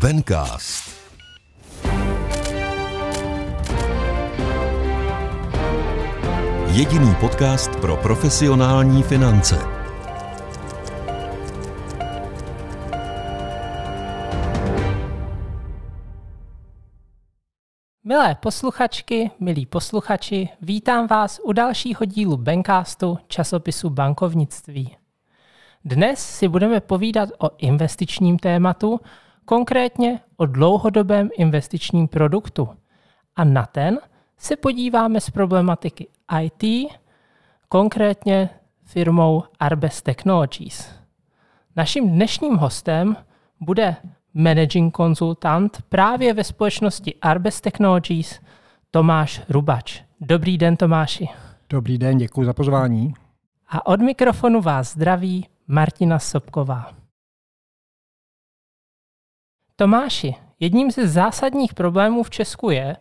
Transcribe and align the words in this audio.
Bencast. 0.00 0.90
Jediný 6.72 7.14
podcast 7.20 7.76
pro 7.76 7.96
profesionální 7.96 9.02
finance. 9.02 9.56
Milé 18.04 18.34
posluchačky, 18.34 19.30
milí 19.40 19.66
posluchači, 19.66 20.48
vítám 20.60 21.06
vás 21.06 21.40
u 21.44 21.52
dalšího 21.52 22.04
dílu 22.04 22.36
Bencastu 22.36 23.18
časopisu 23.28 23.90
bankovnictví. 23.90 24.96
Dnes 25.84 26.18
si 26.18 26.48
budeme 26.48 26.80
povídat 26.80 27.28
o 27.38 27.50
investičním 27.58 28.38
tématu, 28.38 29.00
konkrétně 29.48 30.20
o 30.36 30.46
dlouhodobém 30.46 31.28
investičním 31.38 32.08
produktu. 32.08 32.68
A 33.36 33.44
na 33.44 33.66
ten 33.66 33.98
se 34.38 34.56
podíváme 34.56 35.20
z 35.20 35.30
problematiky 35.30 36.08
IT, 36.42 36.90
konkrétně 37.68 38.50
firmou 38.84 39.42
Arbes 39.60 40.02
Technologies. 40.02 40.94
Naším 41.76 42.10
dnešním 42.10 42.56
hostem 42.56 43.16
bude 43.60 43.96
managing 44.34 44.94
konzultant 44.94 45.78
právě 45.88 46.34
ve 46.34 46.44
společnosti 46.44 47.14
Arbes 47.14 47.60
Technologies 47.60 48.40
Tomáš 48.90 49.42
Rubač. 49.48 50.02
Dobrý 50.20 50.58
den, 50.58 50.76
Tomáši. 50.76 51.28
Dobrý 51.70 51.98
den, 51.98 52.18
děkuji 52.18 52.44
za 52.44 52.52
pozvání. 52.52 53.14
A 53.68 53.86
od 53.86 54.00
mikrofonu 54.00 54.60
vás 54.60 54.92
zdraví 54.92 55.46
Martina 55.68 56.18
Sobková. 56.18 56.97
Tomáši, 59.80 60.34
jedním 60.60 60.90
ze 60.90 61.08
zásadních 61.08 61.74
problémů 61.74 62.22
v 62.22 62.30
Česku 62.30 62.70
je, 62.70 62.96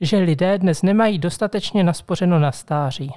že 0.00 0.18
lidé 0.18 0.58
dnes 0.58 0.82
nemají 0.82 1.18
dostatečně 1.18 1.84
naspořeno 1.84 2.38
na 2.38 2.52
stáří. 2.52 3.10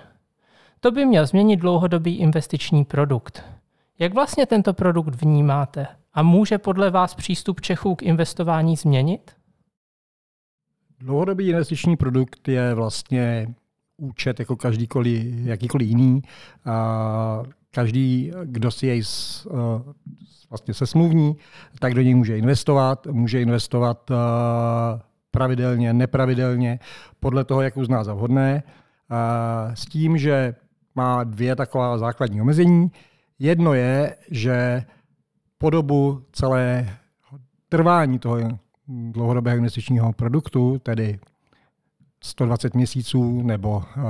To 0.80 0.92
by 0.92 1.06
měl 1.06 1.26
změnit 1.26 1.58
dlouhodobý 1.58 2.18
investiční 2.18 2.86
produkt. 2.86 3.44
Jak 4.00 4.14
vlastně 4.14 4.46
tento 4.46 4.74
produkt 4.74 5.22
vnímáte? 5.22 5.88
A 6.14 6.24
může 6.24 6.58
podle 6.58 6.92
vás 6.92 7.16
přístup 7.16 7.62
Čechů 7.62 7.96
k 7.96 8.04
investování 8.04 8.76
změnit? 8.76 9.32
Dlouhodobý 11.00 11.50
investiční 11.50 11.98
produkt 11.98 12.48
je 12.48 12.74
vlastně 12.74 13.54
účet 13.98 14.40
jako 14.40 14.56
každýkoliv, 14.56 15.26
jakýkoliv 15.46 15.88
jiný. 15.88 16.22
A 16.66 17.44
každý, 17.72 18.32
kdo 18.44 18.72
si 18.72 18.88
jej 18.88 19.02
eh, 19.02 19.54
vlastně 20.50 20.74
se 20.74 20.88
smluvní, 20.88 21.38
tak 21.80 21.94
do 21.94 22.02
něj 22.02 22.16
může 22.16 22.38
investovat. 22.38 23.08
Může 23.08 23.42
investovat 23.42 24.12
eh, 24.12 24.16
pravidelně, 25.32 25.94
nepravidelně, 25.94 26.80
podle 27.20 27.44
toho, 27.44 27.62
jak 27.62 27.78
uzná 27.78 28.04
za 28.04 28.14
vhodné. 28.14 28.64
S 29.74 29.86
tím, 29.86 30.18
že 30.18 30.56
má 30.96 31.24
dvě 31.24 31.56
taková 31.56 31.98
základní 31.98 32.42
omezení. 32.42 32.92
Jedno 33.40 33.74
je, 33.74 34.16
že 34.32 34.84
po 35.58 35.70
dobu 35.70 36.24
celé 36.32 36.90
trvání 37.70 38.20
toho 38.20 38.38
dlouhodobého 38.88 39.58
investičního 39.58 40.14
produktu, 40.14 40.80
tedy 40.84 41.20
120 42.24 42.74
měsíců 42.74 43.42
nebo 43.42 43.78
uh, 43.78 44.04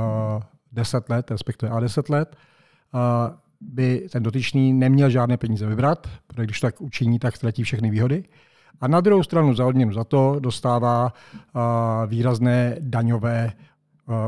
10 0.71 1.09
let, 1.09 1.31
respektive 1.31 1.71
a 1.71 1.79
10 1.79 2.09
let, 2.09 2.35
by 3.67 4.07
ten 4.11 4.23
dotyčný 4.23 4.73
neměl 4.73 5.09
žádné 5.09 5.37
peníze 5.37 5.67
vybrat, 5.67 6.07
protože 6.27 6.45
když 6.45 6.59
tak 6.59 6.81
učiní, 6.81 7.19
tak 7.19 7.35
ztratí 7.35 7.63
všechny 7.63 7.89
výhody. 7.89 8.23
A 8.81 8.87
na 8.87 9.01
druhou 9.01 9.23
stranu 9.23 9.53
za 9.53 9.65
odměnu 9.65 9.93
za 9.93 10.03
to 10.03 10.35
dostává 10.39 11.13
výrazné 12.07 12.77
daňové 12.79 13.51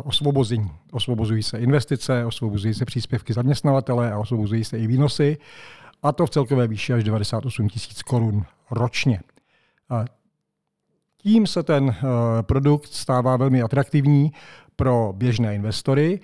osvobození. 0.03 0.71
Osvobozují 0.91 1.43
se 1.43 1.57
investice, 1.57 2.25
osvobozují 2.25 2.73
se 2.73 2.85
příspěvky 2.85 3.33
zaměstnavatele 3.33 4.11
a 4.11 4.19
osvobozují 4.19 4.63
se 4.63 4.79
i 4.79 4.87
výnosy 4.87 5.37
a 6.03 6.11
to 6.11 6.25
v 6.25 6.29
celkové 6.29 6.67
výši 6.67 6.93
až 6.93 7.03
98 7.03 7.69
tisíc 7.69 8.03
korun 8.03 8.45
ročně. 8.71 9.19
Tím 11.17 11.47
se 11.47 11.63
ten 11.63 11.95
produkt 12.41 12.85
stává 12.85 13.37
velmi 13.37 13.61
atraktivní 13.61 14.31
pro 14.75 15.13
běžné 15.17 15.55
investory, 15.55 16.19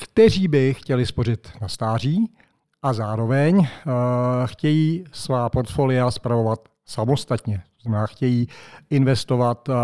kteří 0.00 0.48
by 0.48 0.74
chtěli 0.74 1.06
spořit 1.06 1.48
na 1.60 1.68
stáří 1.68 2.32
a 2.82 2.92
zároveň 2.92 3.58
uh, 3.58 3.66
chtějí 4.44 5.04
svá 5.12 5.48
portfolia 5.48 6.10
spravovat 6.10 6.68
samostatně. 6.84 7.62
Znamená, 7.82 8.06
chtějí 8.06 8.48
investovat 8.90 9.68
uh, 9.68 9.74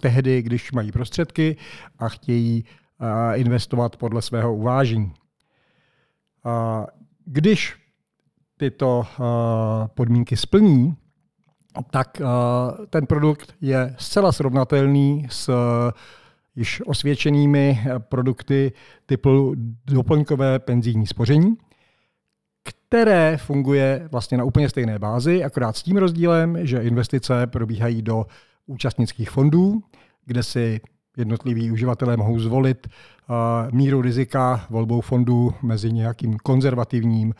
tehdy, 0.00 0.42
když 0.42 0.72
mají 0.72 0.92
prostředky 0.92 1.56
a 1.98 2.08
chtějí 2.08 2.64
uh, 3.00 3.40
investovat 3.40 3.96
podle 3.96 4.22
svého 4.22 4.54
uvážení. 4.54 5.14
Když 7.24 7.76
tyto 8.56 9.06
podmínky 9.94 10.36
splní, 10.36 10.96
tak 11.90 12.22
ten 12.90 13.06
produkt 13.06 13.54
je 13.60 13.94
zcela 13.98 14.32
srovnatelný 14.32 15.26
s 15.30 15.50
již 16.58 16.82
osvědčenými 16.86 17.80
produkty 17.98 18.72
typu 19.06 19.54
doplňkové 19.86 20.58
penzijní 20.58 21.06
spoření, 21.06 21.56
které 22.62 23.36
funguje 23.36 24.08
vlastně 24.12 24.38
na 24.38 24.44
úplně 24.44 24.68
stejné 24.68 24.98
bázi, 24.98 25.44
akorát 25.44 25.76
s 25.76 25.82
tím 25.82 25.96
rozdílem, 25.96 26.66
že 26.66 26.82
investice 26.82 27.46
probíhají 27.46 28.02
do 28.02 28.26
účastnických 28.66 29.30
fondů, 29.30 29.82
kde 30.26 30.42
si 30.42 30.80
jednotliví 31.16 31.70
uživatelé 31.70 32.16
mohou 32.16 32.38
zvolit 32.38 32.88
míru 33.70 34.02
rizika 34.02 34.66
volbou 34.70 35.00
fondů 35.00 35.54
mezi 35.62 35.92
nějakým 35.92 36.36
konzervativním, 36.36 37.34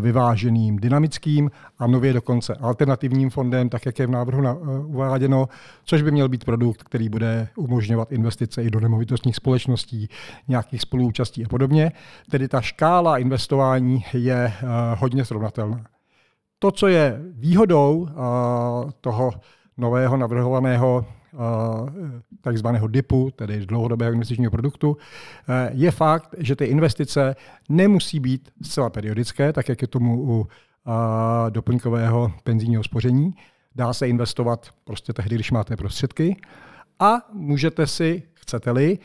vyváženým, 0.00 0.76
dynamickým 0.76 1.50
a 1.78 1.86
nově 1.86 2.12
dokonce 2.12 2.54
alternativním 2.54 3.30
fondem, 3.30 3.68
tak 3.68 3.86
jak 3.86 3.98
je 3.98 4.06
v 4.06 4.10
návrhu 4.10 4.46
e, 4.46 4.54
uváděno, 4.86 5.48
což 5.84 6.02
by 6.02 6.10
měl 6.10 6.28
být 6.28 6.44
produkt, 6.44 6.82
který 6.82 7.08
bude 7.08 7.48
umožňovat 7.56 8.12
investice 8.12 8.62
i 8.62 8.70
do 8.70 8.80
nemovitostních 8.80 9.36
společností, 9.36 10.08
nějakých 10.48 10.80
spoluúčastí 10.80 11.44
a 11.44 11.48
podobně. 11.48 11.92
Tedy 12.30 12.48
ta 12.48 12.60
škála 12.60 13.18
investování 13.18 14.04
je 14.12 14.34
e, 14.34 14.52
hodně 14.98 15.24
srovnatelná. 15.24 15.84
To, 16.58 16.70
co 16.70 16.86
je 16.86 17.20
výhodou 17.32 18.08
toho 19.00 19.30
nového 19.76 20.16
navrhovaného 20.16 21.04
takzvaného 22.40 22.88
DIPu, 22.88 23.30
tedy 23.36 23.66
dlouhodobého 23.66 24.12
investičního 24.12 24.50
produktu, 24.50 24.96
eh, 25.48 25.70
je 25.72 25.90
fakt, 25.90 26.34
že 26.38 26.56
ty 26.56 26.64
investice 26.64 27.36
nemusí 27.68 28.20
být 28.20 28.50
zcela 28.62 28.90
periodické, 28.90 29.52
tak 29.52 29.68
jak 29.68 29.82
je 29.82 29.88
tomu 29.88 30.22
u 30.22 30.46
eh, 30.46 31.50
doplňkového 31.50 32.32
penzijního 32.44 32.82
spoření. 32.82 33.34
Dá 33.74 33.92
se 33.92 34.08
investovat 34.08 34.68
prostě 34.84 35.12
tehdy, 35.12 35.34
když 35.34 35.50
máte 35.50 35.76
prostředky 35.76 36.36
a 37.00 37.14
můžete 37.32 37.86
si, 37.86 38.22
chcete-li, 38.34 38.98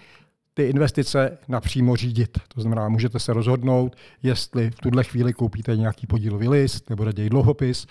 ty 0.54 0.64
investice 0.64 1.38
napřímo 1.48 1.96
řídit. 1.96 2.38
To 2.48 2.62
znamená, 2.62 2.90
můžete 2.90 3.20
se 3.20 3.34
rozhodnout, 3.34 3.96
jestli 4.24 4.72
v 4.72 4.76
tuhle 4.76 5.04
chvíli 5.04 5.34
koupíte 5.34 5.78
nějaký 5.78 6.08
podílový 6.08 6.50
list 6.50 6.90
nebo 6.90 7.04
raději 7.04 7.30
dluhopis 7.30 7.88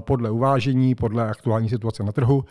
podle 0.00 0.30
uvážení, 0.30 0.94
podle 0.94 1.30
aktuální 1.30 1.68
situace 1.68 2.02
na 2.02 2.12
trhu 2.12 2.44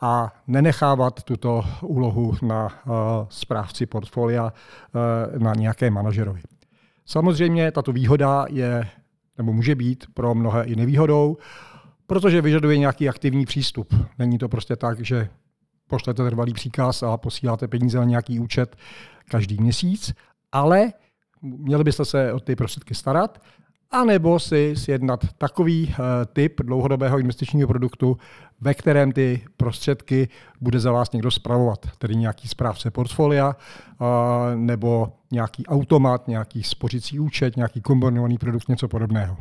a 0.00 0.32
nenechávat 0.46 1.22
tuto 1.22 1.64
úlohu 1.82 2.36
na 2.42 2.64
uh, 2.64 2.92
správci 3.28 3.86
portfolia, 3.86 4.52
uh, 4.52 5.42
na 5.42 5.54
nějaké 5.54 5.90
manažerovi. 5.90 6.40
Samozřejmě 7.06 7.72
tato 7.72 7.92
výhoda 7.92 8.46
je 8.48 8.88
nebo 9.38 9.52
může 9.52 9.74
být 9.74 10.04
pro 10.14 10.34
mnohé 10.34 10.64
i 10.64 10.76
nevýhodou, 10.76 11.36
protože 12.06 12.42
vyžaduje 12.42 12.78
nějaký 12.78 13.08
aktivní 13.08 13.46
přístup. 13.46 13.94
Není 14.18 14.38
to 14.38 14.48
prostě 14.48 14.76
tak, 14.76 15.04
že 15.04 15.28
pošlete 15.86 16.24
trvalý 16.24 16.52
příkaz 16.52 17.02
a 17.02 17.16
posíláte 17.16 17.68
peníze 17.68 17.98
na 17.98 18.04
nějaký 18.04 18.40
účet 18.40 18.76
každý 19.30 19.56
měsíc, 19.60 20.14
ale 20.52 20.92
měli 21.42 21.84
byste 21.84 22.04
se 22.04 22.32
o 22.32 22.40
ty 22.40 22.56
prostředky 22.56 22.94
starat 22.94 23.38
anebo 23.90 24.38
si 24.38 24.74
sjednat 24.76 25.24
takový 25.38 25.86
uh, 25.88 26.04
typ 26.32 26.60
dlouhodobého 26.60 27.18
investičního 27.18 27.68
produktu, 27.68 28.18
ve 28.60 28.74
kterém 28.74 29.12
ty 29.12 29.44
prostředky 29.56 30.28
bude 30.60 30.80
za 30.80 30.92
vás 30.92 31.12
někdo 31.12 31.30
spravovat, 31.30 31.86
tedy 31.98 32.16
nějaký 32.16 32.48
správce 32.48 32.90
portfolia, 32.90 33.56
nebo 34.54 35.12
nějaký 35.32 35.66
automat, 35.66 36.28
nějaký 36.28 36.62
spořící 36.62 37.20
účet, 37.20 37.56
nějaký 37.56 37.80
kombinovaný 37.80 38.38
produkt, 38.38 38.68
něco 38.68 38.88
podobného. 38.88 39.36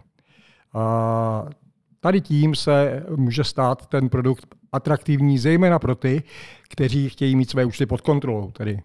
Tady 2.00 2.22
tím 2.22 2.56
se 2.56 3.04
může 3.16 3.44
stát 3.44 3.86
ten 3.86 4.10
produkt 4.10 4.56
atraktivní 4.72 5.40
zejména 5.40 5.80
pro 5.80 5.96
ty, 5.96 6.24
kteří 6.70 7.10
chtějí 7.10 7.36
mít 7.36 7.50
své 7.50 7.66
účty 7.66 7.86
pod 7.86 8.02
kontrolou, 8.02 8.52
tedy 8.52 8.82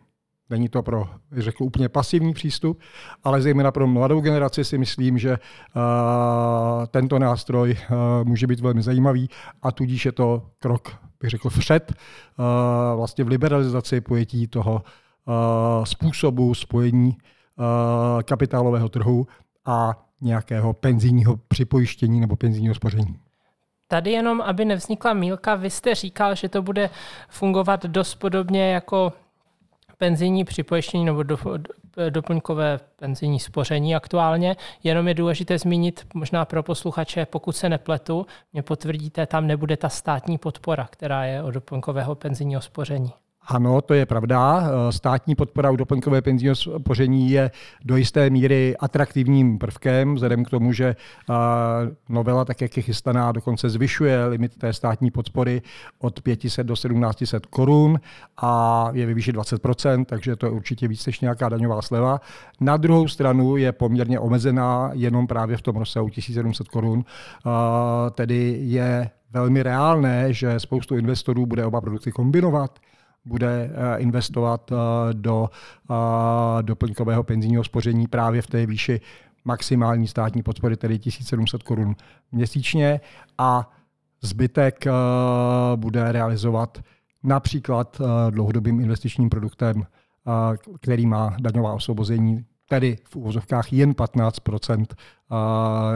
Není 0.53 0.69
to 0.69 0.83
pro, 0.83 1.09
řekl, 1.33 1.65
úplně 1.65 1.89
pasivní 1.89 2.33
přístup, 2.33 2.81
ale 3.25 3.43
zejména 3.43 3.73
pro 3.73 3.87
mladou 3.87 4.21
generaci 4.21 4.65
si 4.65 4.79
myslím, 4.79 5.19
že 5.19 5.31
uh, 5.31 6.87
tento 6.87 7.19
nástroj 7.19 7.77
uh, 7.91 8.29
může 8.29 8.47
být 8.47 8.61
velmi 8.61 8.83
zajímavý 8.83 9.29
a 9.63 9.73
tudíž 9.73 10.07
je 10.07 10.13
to 10.13 10.43
krok, 10.59 10.97
bych 11.21 11.31
řekl, 11.31 11.51
vpřed 11.51 11.93
uh, 11.93 12.45
vlastně 12.97 13.25
v 13.25 13.29
liberalizaci 13.29 14.01
pojetí 14.01 14.47
toho 14.47 14.73
uh, 14.75 15.85
způsobu 15.85 16.55
spojení 16.55 17.09
uh, 17.09 18.23
kapitálového 18.23 18.89
trhu 18.89 19.27
a 19.67 20.05
nějakého 20.21 20.73
penzijního 20.73 21.37
připojištění 21.49 22.21
nebo 22.21 22.37
penzijního 22.37 22.75
spoření. 22.75 23.17
Tady 23.89 24.11
jenom, 24.11 24.41
aby 24.41 24.65
nevznikla 24.65 25.13
mílka, 25.13 25.55
vy 25.55 25.71
jste 25.71 25.95
říkal, 25.95 26.35
že 26.35 26.49
to 26.49 26.63
bude 26.63 26.91
fungovat 27.29 27.87
dost 27.87 28.15
podobně 28.15 28.73
jako 28.73 29.13
penzijní 30.03 30.45
připojištění 30.45 31.05
nebo 31.05 31.23
do, 31.23 31.39
doplňkové 32.11 32.81
penzijní 32.97 33.41
spoření 33.41 33.95
aktuálně. 33.95 34.57
Jenom 34.85 35.09
je 35.09 35.15
důležité 35.15 35.59
zmínit 35.59 36.07
možná 36.15 36.45
pro 36.45 36.63
posluchače, 36.63 37.27
pokud 37.27 37.57
se 37.57 37.69
nepletu, 37.69 38.27
mě 38.53 38.63
potvrdíte, 38.63 39.27
tam 39.27 39.47
nebude 39.47 39.77
ta 39.77 39.89
státní 39.89 40.39
podpora, 40.39 40.89
která 40.91 41.25
je 41.25 41.43
o 41.43 41.51
doplňkového 41.51 42.15
penzijního 42.15 42.61
spoření. 42.61 43.13
Ano, 43.47 43.81
to 43.81 43.95
je 43.95 44.07
pravda. 44.07 44.71
Státní 44.91 45.35
podpora 45.35 45.71
u 45.71 45.77
doplňkové 45.77 46.23
penzijního 46.23 46.55
spoření 46.55 47.31
je 47.31 47.51
do 47.85 47.97
jisté 47.97 48.31
míry 48.31 48.77
atraktivním 48.77 49.59
prvkem, 49.59 50.15
vzhledem 50.15 50.45
k 50.45 50.51
tomu, 50.51 50.73
že 50.73 50.97
novela, 52.09 52.45
tak 52.45 52.61
jak 52.61 52.77
je 52.77 52.83
chystaná, 52.83 53.33
dokonce 53.33 53.71
zvyšuje 53.71 54.27
limit 54.27 54.59
té 54.59 54.73
státní 54.73 55.11
podpory 55.11 55.63
od 55.99 56.21
500 56.21 56.67
do 56.67 56.75
1700 56.75 57.47
korun 57.47 58.01
a 58.37 58.89
je 58.93 59.07
ve 59.07 59.15
výši 59.15 59.33
20% 59.33 60.05
takže 60.05 60.37
to 60.37 60.47
je 60.47 60.53
určitě 60.53 60.89
víc 60.89 61.07
než 61.07 61.21
nějaká 61.21 61.49
daňová 61.49 61.83
sleva. 61.83 62.21
Na 62.61 62.77
druhou 62.77 63.09
stranu 63.09 63.57
je 63.57 63.73
poměrně 63.73 64.21
omezená 64.21 64.91
jenom 64.93 65.27
právě 65.27 65.57
v 65.57 65.63
tom 65.63 65.77
rozsahu 65.77 66.09
1700 66.09 66.69
korun, 66.69 67.05
tedy 68.11 68.57
je 68.61 69.11
velmi 69.33 69.63
reálné, 69.63 70.33
že 70.33 70.61
spoustu 70.61 70.97
investorů 70.97 71.47
bude 71.47 71.67
oba 71.67 71.81
produkty 71.81 72.13
kombinovat 72.13 72.79
bude 73.25 73.71
eh, 73.75 73.99
investovat 73.99 74.73
eh, 74.73 74.77
do 75.13 75.51
eh, 75.91 76.63
doplňkového 76.63 77.23
penzijního 77.23 77.65
spoření 77.65 78.07
právě 78.07 78.43
v 78.43 78.47
té 78.47 78.67
výši 78.67 79.01
maximální 79.45 80.09
státní 80.09 80.43
podpory, 80.43 80.77
tedy 80.77 80.99
1700 80.99 81.63
korun 81.63 81.97
měsíčně 82.33 83.01
a 83.39 83.71
zbytek 84.23 84.85
bude 85.77 86.13
realizovat 86.13 86.79
například 87.23 88.01
dlouhodobým 88.31 88.81
investičním 88.81 89.31
produktem, 89.31 89.87
který 90.81 91.07
má 91.07 91.37
daňová 91.41 91.73
osvobození, 91.73 92.45
tedy 92.69 92.99
v 93.09 93.17
úvozovkách 93.17 93.73
jen 93.73 93.91
15% 93.91 94.87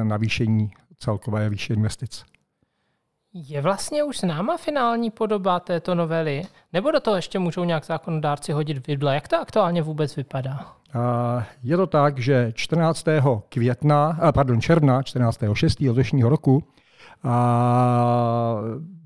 navýšení 0.02 0.70
celkové 0.98 1.50
výše 1.50 1.74
investic. 1.74 2.24
Je 3.34 3.62
vlastně 3.62 4.04
už 4.04 4.20
známa 4.20 4.56
finální 4.56 5.10
podoba 5.10 5.60
této 5.60 5.94
novely? 5.94 6.42
Nebo 6.72 6.90
do 6.90 7.00
toho 7.00 7.16
ještě 7.16 7.38
můžou 7.38 7.64
nějak 7.64 7.84
zákonodárci 7.84 8.52
hodit 8.52 8.86
vidle? 8.86 9.14
Jak 9.14 9.28
to 9.28 9.40
aktuálně 9.40 9.82
vůbec 9.82 10.16
vypadá? 10.16 10.66
Je 11.62 11.76
to 11.76 11.86
tak, 11.86 12.18
že 12.18 12.52
14. 12.54 13.04
května, 13.48 14.18
pardon, 14.34 14.60
června, 14.60 15.02
14. 15.02 15.40
6. 15.52 15.80
letošního 15.80 16.28
roku 16.28 16.64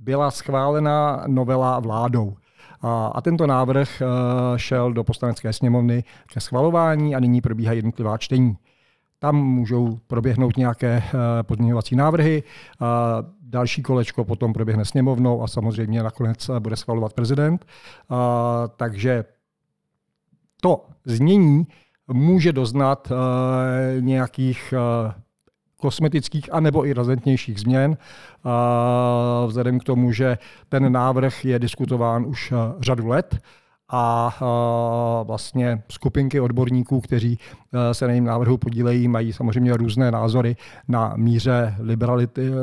byla 0.01 0.31
schválena 0.31 1.25
novela 1.27 1.81
vládou. 1.81 2.35
A 3.13 3.21
tento 3.23 3.47
návrh 3.47 4.03
šel 4.57 4.93
do 4.93 5.05
poslanecké 5.05 5.53
sněmovny 5.53 6.05
ke 6.33 6.41
schvalování 6.41 7.17
a 7.17 7.21
nyní 7.21 7.41
probíhají 7.41 7.79
jednotlivá 7.79 8.19
čtení. 8.19 8.57
Tam 9.19 9.37
můžou 9.37 9.99
proběhnout 10.07 10.57
nějaké 10.57 11.03
pozměňovací 11.43 11.97
návrhy. 11.97 12.43
Další 13.51 13.83
kolečko 13.83 14.25
potom 14.25 14.53
proběhne 14.53 14.85
sněmovnou 14.85 15.43
a 15.43 15.49
samozřejmě 15.49 16.03
nakonec 16.03 16.51
bude 16.59 16.77
schvalovat 16.77 17.13
prezident. 17.13 17.67
Takže 18.77 19.25
to 20.63 20.87
znění 21.05 21.67
může 22.09 22.53
doznat 22.53 23.13
nějakých 24.01 24.75
kosmetických 25.77 26.55
anebo 26.55 26.87
i 26.87 26.93
razentnějších 26.93 27.61
změn, 27.61 27.97
vzhledem 29.47 29.81
k 29.81 29.85
tomu, 29.85 30.13
že 30.13 30.39
ten 30.69 30.93
návrh 30.93 31.45
je 31.45 31.59
diskutován 31.59 32.27
už 32.27 32.53
řadu 32.81 33.07
let 33.07 33.39
a 33.91 34.35
vlastně 35.27 35.83
skupinky 35.89 36.41
odborníků, 36.41 37.01
kteří 37.01 37.39
e, 37.73 37.95
se 37.95 38.05
na 38.05 38.11
jejím 38.11 38.25
návrhu 38.25 38.59
podílejí, 38.59 39.09
mají 39.09 39.33
samozřejmě 39.33 39.77
různé 39.77 40.11
názory 40.11 40.57
na 40.89 41.13
míře 41.17 41.75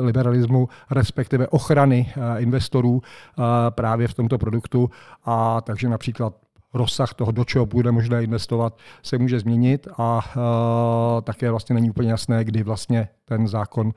liberalismu, 0.00 0.68
respektive 0.90 1.48
ochrany 1.48 2.12
e, 2.16 2.40
investorů 2.40 3.02
e, 3.02 3.42
právě 3.70 4.08
v 4.08 4.14
tomto 4.14 4.38
produktu. 4.38 4.90
A 5.24 5.60
takže 5.60 5.88
například 5.88 6.34
rozsah 6.74 7.14
toho, 7.14 7.32
do 7.32 7.44
čeho 7.44 7.66
bude 7.66 7.92
možné 7.92 8.22
investovat, 8.22 8.78
se 9.02 9.18
může 9.18 9.40
změnit 9.40 9.88
a 9.98 10.20
uh, 10.36 11.20
také 11.22 11.50
vlastně 11.50 11.74
není 11.74 11.90
úplně 11.90 12.10
jasné, 12.10 12.44
kdy 12.44 12.62
vlastně 12.62 13.08
ten 13.28 13.48
zákon, 13.48 13.92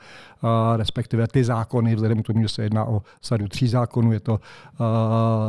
respektive 0.75 1.27
ty 1.27 1.43
zákony, 1.43 1.95
vzhledem 1.95 2.23
k 2.23 2.27
tomu, 2.27 2.41
že 2.41 2.49
se 2.49 2.63
jedná 2.63 2.85
o 2.85 3.01
sadu 3.21 3.47
tří 3.47 3.67
zákonů, 3.67 4.11
je 4.11 4.19
to 4.19 4.39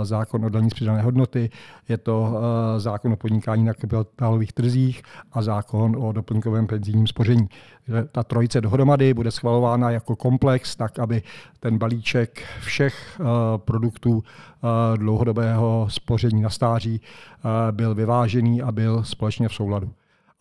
zákon 0.03 0.45
o 0.45 0.49
daní 0.49 0.71
z 0.71 0.75
přidané 0.75 1.03
hodnoty, 1.03 1.51
je 1.89 1.99
to 1.99 2.41
zákon 2.79 3.13
o 3.13 3.17
podnikání 3.17 3.65
na 3.65 3.75
kapitálových 3.75 4.53
trzích 4.53 5.03
a 5.33 5.43
zákon 5.43 5.97
o 5.99 6.13
doplňkovém 6.13 6.67
penzijním 6.67 7.07
spoření. 7.07 7.49
Ta 8.13 8.23
trojice 8.23 8.61
dohromady 8.61 9.15
bude 9.15 9.31
schvalována 9.31 9.91
jako 9.91 10.17
komplex, 10.17 10.77
tak 10.77 10.99
aby 10.99 11.23
ten 11.61 11.79
balíček 11.79 12.43
všech 12.61 13.21
produktů 13.57 14.11
uh, 14.11 14.23
dlouhodobého 14.97 15.87
spoření 15.91 16.43
na 16.43 16.51
stáří 16.51 17.01
byl 17.71 17.95
vyvážený 17.95 18.63
a 18.63 18.73
byl 18.73 19.05
společně 19.05 19.49
v 19.49 19.55
souladu 19.55 19.93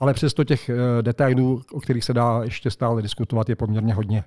ale 0.01 0.13
přesto 0.13 0.43
těch 0.43 0.69
eh, 0.69 1.01
detailů, 1.01 1.61
o 1.73 1.79
kterých 1.79 2.03
se 2.03 2.13
dá 2.13 2.43
ještě 2.43 2.71
stále 2.71 3.01
diskutovat, 3.01 3.49
je 3.49 3.55
poměrně 3.55 3.93
hodně. 3.93 4.23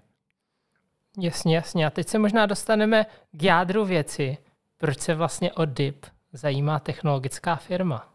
Jasně, 1.19 1.57
jasně. 1.57 1.87
A 1.87 1.91
teď 1.91 2.09
se 2.09 2.19
možná 2.19 2.47
dostaneme 2.47 3.07
k 3.33 3.43
jádru 3.43 3.85
věci. 3.85 4.39
Proč 4.79 5.01
se 5.01 5.15
vlastně 5.15 5.53
o 5.53 5.65
DIP 5.65 6.07
zajímá 6.33 6.79
technologická 6.79 7.57
firma? 7.57 8.09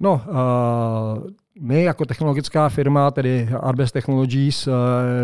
No, 0.00 0.12
uh, 0.28 1.30
my 1.60 1.82
jako 1.82 2.04
technologická 2.04 2.68
firma, 2.68 3.10
tedy 3.10 3.48
Arbes 3.60 3.92
Technologies, 3.92 4.66
uh, 4.66 4.74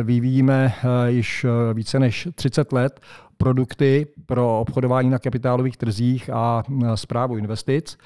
vyvíjíme 0.03 0.75
již 1.07 1.47
více 1.75 1.99
než 1.99 2.29
30 2.35 2.73
let 2.73 3.01
produkty 3.37 4.07
pro 4.27 4.61
obchodování 4.61 5.11
na 5.11 5.19
kapitálových 5.19 5.76
trzích 5.76 6.31
a 6.33 6.62
zprávu 6.95 7.37
investic. 7.37 7.99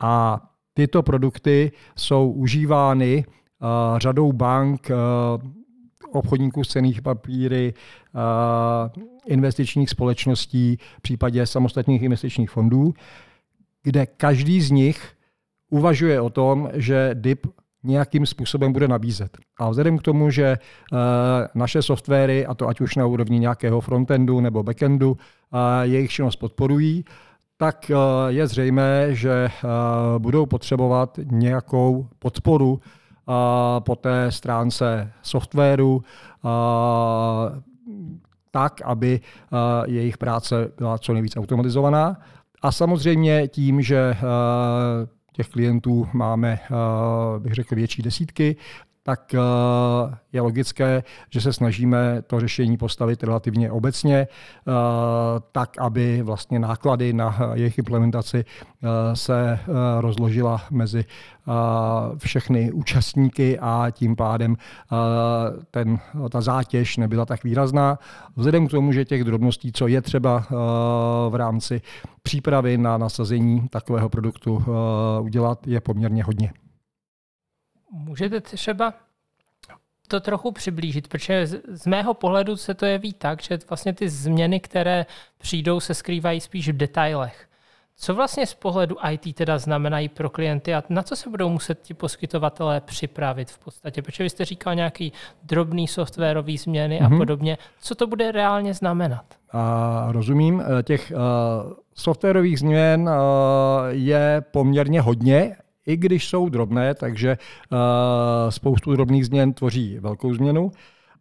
A 0.00 0.40
Tyto 0.78 1.02
produkty 1.02 1.72
jsou 1.96 2.30
užívány 2.30 3.24
uh, 3.26 3.98
řadou 3.98 4.32
bank, 4.32 4.90
uh, 4.90 6.16
obchodníků 6.18 6.64
s 6.64 6.68
cených 6.68 7.02
papíry, 7.02 7.74
uh, 8.14 9.02
investičních 9.26 9.90
společností, 9.90 10.78
v 10.98 11.00
případě 11.02 11.46
samostatných 11.46 12.02
investičních 12.02 12.50
fondů, 12.50 12.94
kde 13.82 14.06
každý 14.06 14.60
z 14.60 14.70
nich 14.70 15.12
uvažuje 15.70 16.20
o 16.20 16.30
tom, 16.30 16.70
že 16.72 17.10
DIP 17.14 17.46
nějakým 17.84 18.26
způsobem 18.26 18.72
bude 18.72 18.88
nabízet. 18.88 19.38
A 19.58 19.70
vzhledem 19.70 19.98
k 19.98 20.02
tomu, 20.02 20.30
že 20.30 20.58
naše 21.54 21.82
softwary, 21.82 22.46
a 22.46 22.54
to 22.54 22.68
ať 22.68 22.80
už 22.80 22.96
na 22.96 23.06
úrovni 23.06 23.38
nějakého 23.38 23.80
frontendu 23.80 24.40
nebo 24.40 24.62
backendu, 24.62 25.16
jejich 25.82 26.10
činnost 26.10 26.36
podporují, 26.36 27.04
tak 27.58 27.90
eh, 27.90 27.94
je 28.28 28.46
zřejmé, 28.46 29.14
že 29.14 29.30
eh, 29.30 29.68
budou 30.18 30.46
potřebovat 30.46 31.18
nějakou 31.24 32.08
podporu 32.18 32.80
eh, 32.80 33.32
po 33.80 33.96
té 33.96 34.32
stránce 34.32 35.12
softwaru, 35.22 36.02
tak, 38.50 38.80
aby 38.84 39.20
jejich 39.86 40.18
práce 40.18 40.72
byla 40.78 40.98
co 40.98 41.12
nejvíc 41.12 41.36
automatizovaná. 41.36 42.20
A 42.62 42.72
samozřejmě 42.72 43.48
tím, 43.48 43.82
že 43.82 44.16
těch 45.32 45.48
klientů 45.48 46.08
máme, 46.12 46.58
bych 47.38 47.54
řekl, 47.54 47.74
větší 47.74 48.02
desítky, 48.02 48.56
tak 49.08 49.34
je 50.32 50.40
logické, 50.40 51.02
že 51.30 51.40
se 51.40 51.52
snažíme 51.52 52.22
to 52.26 52.40
řešení 52.40 52.76
postavit 52.76 53.22
relativně 53.22 53.70
obecně, 53.70 54.28
tak, 55.52 55.78
aby 55.78 56.22
vlastně 56.22 56.58
náklady 56.58 57.12
na 57.12 57.38
jejich 57.54 57.78
implementaci 57.78 58.44
se 59.14 59.58
rozložila 60.00 60.62
mezi 60.70 61.04
všechny 62.18 62.72
účastníky 62.72 63.58
a 63.58 63.86
tím 63.90 64.16
pádem 64.16 64.56
ten, 65.70 65.98
ta 66.30 66.40
zátěž 66.40 66.96
nebyla 66.96 67.26
tak 67.26 67.44
výrazná. 67.44 67.98
Vzhledem 68.36 68.68
k 68.68 68.70
tomu, 68.70 68.92
že 68.92 69.04
těch 69.04 69.24
drobností, 69.24 69.72
co 69.72 69.86
je 69.86 70.02
třeba 70.02 70.44
v 71.28 71.34
rámci 71.34 71.80
přípravy 72.22 72.78
na 72.78 72.98
nasazení 72.98 73.68
takového 73.68 74.08
produktu 74.08 74.64
udělat, 75.20 75.66
je 75.66 75.80
poměrně 75.80 76.24
hodně. 76.24 76.52
Můžete 77.90 78.40
třeba 78.40 78.94
to 80.08 80.20
trochu 80.20 80.52
přiblížit, 80.52 81.08
protože 81.08 81.46
z 81.68 81.86
mého 81.86 82.14
pohledu 82.14 82.56
se 82.56 82.74
to 82.74 82.86
jeví 82.86 83.12
tak, 83.12 83.42
že 83.42 83.58
vlastně 83.68 83.92
ty 83.92 84.08
změny, 84.08 84.60
které 84.60 85.06
přijdou, 85.38 85.80
se 85.80 85.94
skrývají 85.94 86.40
spíš 86.40 86.68
v 86.68 86.76
detailech. 86.76 87.48
Co 88.00 88.14
vlastně 88.14 88.46
z 88.46 88.54
pohledu 88.54 88.96
IT 89.10 89.36
teda 89.36 89.58
znamenají 89.58 90.08
pro 90.08 90.30
klienty 90.30 90.74
a 90.74 90.82
na 90.88 91.02
co 91.02 91.16
se 91.16 91.30
budou 91.30 91.48
muset 91.48 91.82
ti 91.82 91.94
poskytovatelé 91.94 92.80
připravit 92.80 93.50
v 93.50 93.58
podstatě? 93.58 94.02
Protože 94.02 94.24
vy 94.24 94.30
jste 94.30 94.44
říkal 94.44 94.74
nějaký 94.74 95.12
drobný 95.42 95.88
softwarový 95.88 96.58
změny 96.58 96.98
mm-hmm. 97.00 97.06
a 97.06 97.08
mhm. 97.08 97.18
podobně. 97.18 97.58
Co 97.80 97.94
to 97.94 98.06
bude 98.06 98.32
reálně 98.32 98.74
znamenat? 98.74 99.24
A 99.52 100.06
rozumím. 100.10 100.62
Eh, 100.78 100.82
těch 100.82 101.12
uh, 101.14 101.72
softwarových 101.94 102.58
změn 102.58 103.08
uh, 103.08 103.14
je 103.90 104.42
poměrně 104.50 105.00
hodně, 105.00 105.56
i 105.88 105.96
když 105.96 106.28
jsou 106.28 106.48
drobné, 106.48 106.94
takže 106.94 107.38
uh, 107.72 107.78
spoustu 108.50 108.92
drobných 108.92 109.26
změn 109.26 109.52
tvoří 109.52 109.98
velkou 109.98 110.34
změnu. 110.34 110.70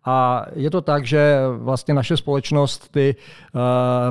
A 0.05 0.45
je 0.55 0.69
to 0.69 0.81
tak, 0.81 1.05
že 1.05 1.37
vlastně 1.57 1.93
naše 1.93 2.17
společnost 2.17 2.91
ty 2.91 3.15
uh, 3.15 3.61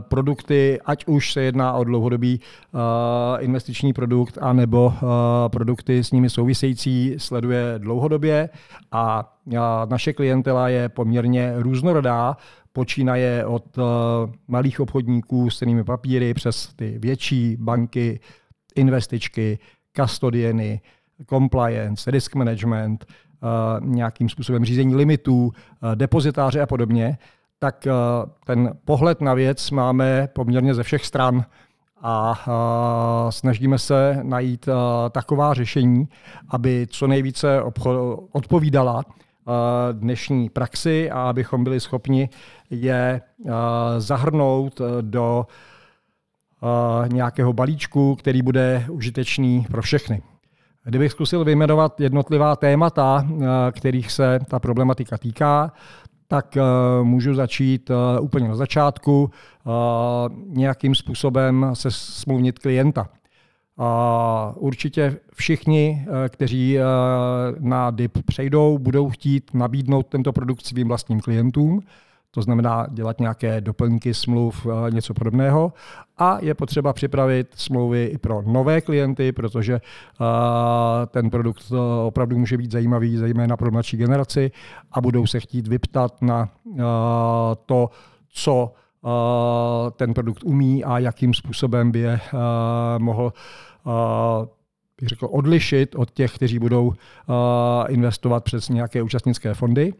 produkty, 0.01 0.81
ať 0.85 1.05
už 1.07 1.33
se 1.33 1.43
jedná 1.43 1.73
o 1.73 1.85
dlouhodobý 1.85 2.41
uh, 2.41 2.81
investiční 3.39 3.93
produkt, 3.93 4.39
anebo 4.41 4.87
uh, 4.87 4.93
produkty 5.49 6.05
s 6.05 6.13
nimi 6.13 6.31
související, 6.31 7.15
sleduje 7.19 7.75
dlouhodobě 7.79 8.49
a 8.93 9.33
naše 9.89 10.13
klientela 10.13 10.69
je 10.69 10.89
poměrně 10.89 11.53
různorodá, 11.57 12.37
počínaje 12.73 13.47
od 13.47 13.65
malých 14.49 14.81
obchodníků 14.81 15.51
s 15.51 15.59
cenými 15.59 15.85
papíry 15.85 16.35
přes 16.35 16.75
ty 16.77 16.99
větší 16.99 17.57
banky, 17.61 18.21
investičky, 18.75 19.59
custodieny, 19.97 20.81
compliance, 21.29 22.11
risk 22.11 22.35
management, 22.35 23.07
Eh, 23.43 23.81
nějakým 23.81 24.29
způsobem 24.29 24.65
řízení 24.65 24.95
limitů, 24.95 25.53
eh, 25.53 25.97
depozitáře 25.97 26.61
a 26.61 26.67
podobně, 26.67 27.19
tak 27.59 27.87
eh, 27.87 27.93
ten 28.45 28.73
pohled 28.85 29.21
na 29.21 29.35
věc 29.35 29.71
máme 29.71 30.29
poměrně 30.33 30.75
ze 30.75 30.83
všech 30.83 31.07
stran 31.07 31.45
a 32.03 32.35
snažíme 33.31 33.79
se 33.79 34.19
najít 34.23 34.69
taková 35.11 35.55
řešení, 35.55 36.09
aby 36.49 36.87
co 36.91 37.07
nejvíce 37.07 37.63
odpovídala 38.33 39.03
dnešní 39.93 40.49
praxi 40.49 41.11
a 41.11 41.23
abychom 41.23 41.65
byli 41.65 41.81
schopni 41.81 42.29
je 42.71 43.21
zahrnout 43.99 44.81
do 45.01 45.47
nějakého 47.13 47.53
balíčku, 47.53 48.17
který 48.17 48.43
bude 48.43 48.87
užitečný 48.91 49.67
pro 49.71 49.83
všechny. 49.83 50.23
Kdybych 50.85 51.13
zkusil 51.13 51.45
vyjmenovat 51.45 52.01
jednotlivá 52.01 52.57
témata, 52.57 53.27
kterých 53.73 54.13
se 54.13 54.39
ta 54.49 54.59
problematika 54.59 55.19
týká, 55.19 55.73
tak 56.29 56.59
můžu 57.03 57.35
začít 57.35 57.91
úplně 58.21 58.49
na 58.49 58.57
začátku 58.57 59.31
nějakým 60.47 60.95
způsobem 60.95 61.71
se 61.73 61.91
smluvnit 61.91 62.59
klienta. 62.59 63.09
Určitě 64.55 65.17
všichni, 65.35 66.07
kteří 66.29 66.79
na 67.59 67.91
DIP 67.91 68.19
přejdou, 68.27 68.79
budou 68.79 69.11
chtít 69.11 69.51
nabídnout 69.55 70.07
tento 70.07 70.33
produkt 70.33 70.67
svým 70.67 70.89
vlastním 70.89 71.21
klientům 71.21 71.81
to 72.37 72.43
znamená 72.43 72.87
dělat 72.91 73.21
nějaké 73.21 73.61
doplňky 73.61 74.15
smluv, 74.15 74.67
eh, 74.67 74.91
něco 74.91 75.15
podobného. 75.15 75.73
A 76.19 76.39
je 76.43 76.55
potřeba 76.55 76.93
připravit 76.93 77.49
smlouvy 77.55 78.05
i 78.05 78.19
pro 78.19 78.43
nové 78.47 78.81
klienty, 78.81 79.33
protože 79.33 79.75
eh, 79.75 81.07
ten 81.07 81.31
produkt 81.31 81.63
eh, 81.73 81.77
opravdu 82.07 82.39
může 82.39 82.59
být 82.59 82.73
zajímavý, 82.73 83.17
zejména 83.17 83.57
pro 83.57 83.71
mladší 83.71 83.97
generaci 83.97 84.51
a 84.93 85.01
budou 85.01 85.27
se 85.27 85.41
chtít 85.41 85.69
vyptat 85.69 86.23
na 86.23 86.49
to, 87.67 87.91
co 88.29 88.73
ten 89.97 90.15
produkt 90.15 90.45
umí 90.45 90.85
a 90.85 90.99
jakým 90.99 91.35
způsobem 91.35 91.91
by 91.91 91.99
je 91.99 92.21
mohl 92.99 93.33
bych 95.01 95.09
řekl, 95.09 95.29
odlišit 95.31 95.95
od 95.95 96.11
těch, 96.11 96.35
kteří 96.35 96.59
budou 96.59 96.93
investovat 97.89 98.45
přes 98.45 98.69
nějaké 98.69 99.03
účastnické 99.03 99.55
fondy 99.55 99.93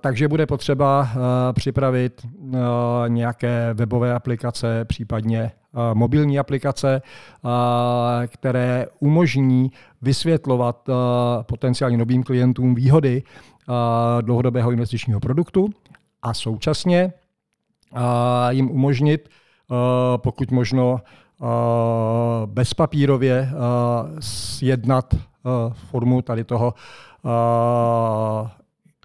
takže 0.00 0.28
bude 0.28 0.46
potřeba 0.46 1.08
připravit 1.52 2.26
nějaké 3.08 3.74
webové 3.74 4.14
aplikace, 4.14 4.84
případně 4.84 5.52
mobilní 5.94 6.38
aplikace, 6.38 7.02
které 8.26 8.86
umožní 9.00 9.72
vysvětlovat 10.02 10.88
potenciálně 11.42 11.96
novým 11.96 12.22
klientům 12.22 12.74
výhody 12.74 13.22
dlouhodobého 14.20 14.70
investičního 14.72 15.20
produktu 15.20 15.70
a 16.22 16.34
současně 16.34 17.12
jim 18.50 18.70
umožnit, 18.70 19.28
pokud 20.16 20.50
možno 20.50 21.00
bezpapírově 22.46 23.50
sjednat 24.20 25.14
formu 25.72 26.22
tady 26.22 26.44
toho 26.44 26.74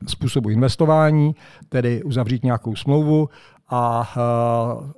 způsobu 0.08 0.50
investování, 0.50 1.36
tedy 1.70 2.04
uzavřít 2.04 2.44
nějakou 2.44 2.76
smlouvu 2.76 3.30
a 3.70 4.10
eh, 4.18 4.92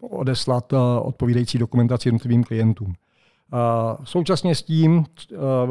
odeslat 0.00 0.72
eh, 0.72 0.76
odpovídající 1.00 1.58
dokumentaci 1.58 2.08
jednotlivým 2.08 2.44
klientům. 2.44 2.92
Eh, 2.92 3.56
současně 4.04 4.54
s 4.54 4.62
tím 4.62 5.04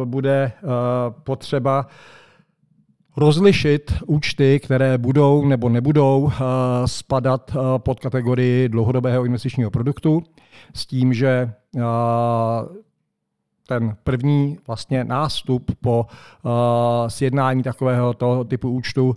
bude 0.05 0.51
potřeba 1.23 1.87
rozlišit 3.17 3.93
účty, 4.07 4.59
které 4.59 4.97
budou 4.97 5.45
nebo 5.45 5.69
nebudou 5.69 6.31
spadat 6.85 7.51
pod 7.77 7.99
kategorii 7.99 8.69
dlouhodobého 8.69 9.25
investičního 9.25 9.71
produktu, 9.71 10.23
s 10.73 10.85
tím, 10.85 11.13
že 11.13 11.53
ten 13.67 13.95
první 14.03 14.57
vlastně 14.67 15.03
nástup 15.03 15.71
po 15.81 16.07
uh, 16.43 16.51
sjednání 17.07 17.63
takového 17.63 18.13
toho 18.13 18.43
typu 18.43 18.69
účtu 18.69 19.07
uh, 19.07 19.15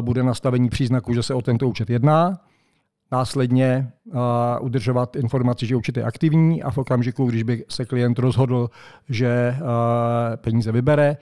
bude 0.00 0.22
nastavení 0.22 0.68
příznaku, 0.68 1.14
že 1.14 1.22
se 1.22 1.34
o 1.34 1.42
tento 1.42 1.68
účet 1.68 1.90
jedná. 1.90 2.40
Následně 3.12 3.92
uh, 4.04 4.14
udržovat 4.60 5.16
informaci, 5.16 5.66
že 5.66 5.76
účet 5.76 5.96
je 5.96 6.04
aktivní 6.04 6.62
a 6.62 6.70
v 6.70 6.78
okamžiku, 6.78 7.26
když 7.26 7.42
by 7.42 7.64
se 7.68 7.84
klient 7.84 8.18
rozhodl, 8.18 8.70
že 9.08 9.56
uh, 9.60 9.66
peníze 10.36 10.72
vybere, 10.72 11.16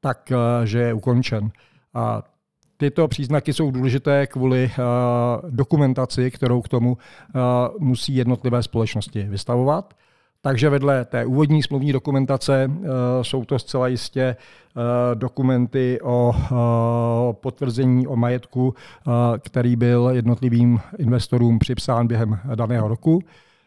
tak 0.00 0.32
uh, 0.32 0.64
že 0.64 0.78
je 0.78 0.94
ukončen. 0.94 1.50
A 1.94 2.22
Tyto 2.80 3.08
příznaky 3.08 3.52
jsou 3.52 3.70
důležité 3.70 4.26
kvůli 4.26 4.70
uh, 4.78 5.50
dokumentaci, 5.50 6.30
kterou 6.30 6.62
k 6.62 6.68
tomu 6.68 6.92
uh, 6.92 7.40
musí 7.78 8.14
jednotlivé 8.14 8.62
společnosti 8.62 9.22
vystavovat. 9.22 9.94
Takže 10.42 10.70
vedle 10.70 11.04
té 11.04 11.26
úvodní 11.26 11.62
smluvní 11.62 11.92
dokumentace 11.92 12.66
uh, 12.68 12.84
jsou 13.22 13.44
to 13.44 13.58
zcela 13.58 13.88
jistě 13.88 14.36
uh, 14.76 14.82
dokumenty 15.14 15.98
o 16.02 16.34
uh, 16.34 16.56
potvrzení 17.32 18.06
o 18.06 18.16
majetku, 18.16 18.74
který 19.38 19.76
byl 19.76 20.10
jednotlivým 20.12 20.80
investorům 20.98 21.58
připsán 21.58 22.06
během 22.06 22.38
daného 22.54 22.88
roku. 22.88 23.20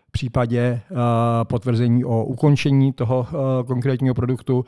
V 0.08 0.12
případě 0.12 0.82
potvrzení 1.44 2.06
o 2.06 2.26
ukončení 2.26 2.94
toho 2.94 3.28
konkrétního 3.68 4.16
produktu 4.16 4.66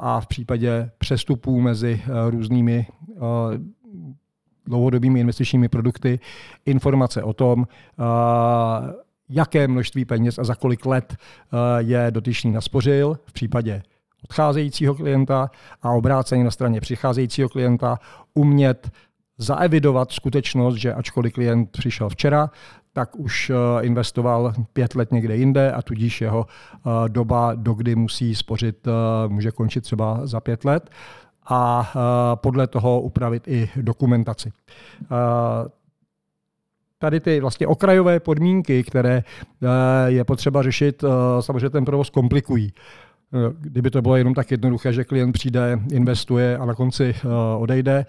a 0.00 0.20
v 0.20 0.26
případě 0.26 0.90
přestupů 0.98 1.60
mezi 1.60 2.02
různými 2.30 2.86
dlouhodobými 4.66 5.20
investičními 5.20 5.68
produkty 5.68 6.20
informace 6.66 7.22
o 7.22 7.32
tom, 7.32 7.66
jaké 9.28 9.68
množství 9.68 10.04
peněz 10.04 10.38
a 10.38 10.44
za 10.44 10.54
kolik 10.54 10.86
let 10.86 11.16
eh, 11.16 11.56
je 11.78 12.06
dotyčný 12.10 12.52
naspořil 12.52 13.18
v 13.26 13.32
případě 13.32 13.82
odcházejícího 14.24 14.94
klienta 14.94 15.50
a 15.82 15.90
obráceně 15.90 16.44
na 16.44 16.50
straně 16.50 16.80
přicházejícího 16.80 17.48
klienta 17.48 17.98
umět 18.34 18.90
zaevidovat 19.38 20.12
skutečnost, 20.12 20.76
že 20.76 20.94
ačkoliv 20.94 21.32
klient 21.32 21.70
přišel 21.70 22.08
včera, 22.08 22.50
tak 22.92 23.16
už 23.16 23.50
eh, 23.50 23.84
investoval 23.86 24.52
pět 24.72 24.94
let 24.94 25.12
někde 25.12 25.36
jinde 25.36 25.72
a 25.72 25.82
tudíž 25.82 26.20
jeho 26.20 26.46
eh, 26.46 27.08
doba, 27.08 27.54
do 27.54 27.74
kdy 27.74 27.94
musí 27.94 28.34
spořit, 28.34 28.88
může 29.28 29.50
končit 29.50 29.80
třeba 29.80 30.26
za 30.26 30.40
pět 30.40 30.64
let. 30.64 30.90
a 31.48 31.92
podle 32.34 32.66
toho 32.66 33.00
upravit 33.00 33.48
i 33.48 33.70
dokumentaci. 33.76 34.52
Tady 37.02 37.20
ty 37.20 37.40
vlastně 37.40 37.66
okrajové 37.66 38.20
podmínky, 38.20 38.82
které 38.82 39.22
je 40.06 40.24
potřeba 40.24 40.62
řešit, 40.62 41.04
samozřejmě 41.40 41.70
ten 41.70 41.84
provoz 41.84 42.10
komplikují. 42.10 42.72
Kdyby 43.60 43.90
to 43.90 44.02
bylo 44.02 44.16
jenom 44.16 44.34
tak 44.34 44.50
jednoduché, 44.50 44.92
že 44.92 45.04
klient 45.04 45.32
přijde, 45.32 45.80
investuje 45.92 46.58
a 46.58 46.64
na 46.64 46.74
konci 46.74 47.14
odejde, 47.58 48.06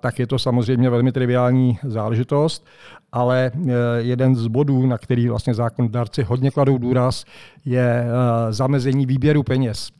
tak 0.00 0.18
je 0.18 0.26
to 0.26 0.38
samozřejmě 0.38 0.90
velmi 0.90 1.12
triviální 1.12 1.78
záležitost, 1.82 2.66
ale 3.12 3.50
jeden 3.98 4.36
z 4.36 4.46
bodů, 4.46 4.86
na 4.86 4.98
který 4.98 5.28
vlastně 5.28 5.54
zákonodárci 5.54 6.22
hodně 6.22 6.50
kladou 6.50 6.78
důraz, 6.78 7.24
je 7.64 8.06
zamezení 8.50 9.06
výběru 9.06 9.42
peněz. 9.42 9.90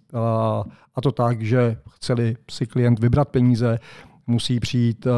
A 0.94 1.00
to 1.02 1.12
tak, 1.12 1.42
že 1.42 1.76
chceli 1.88 2.37
si 2.50 2.66
klient 2.66 2.99
vybrat 2.99 3.28
peníze, 3.28 3.78
musí 4.30 4.60
přijít 4.60 5.06
eh, 5.06 5.10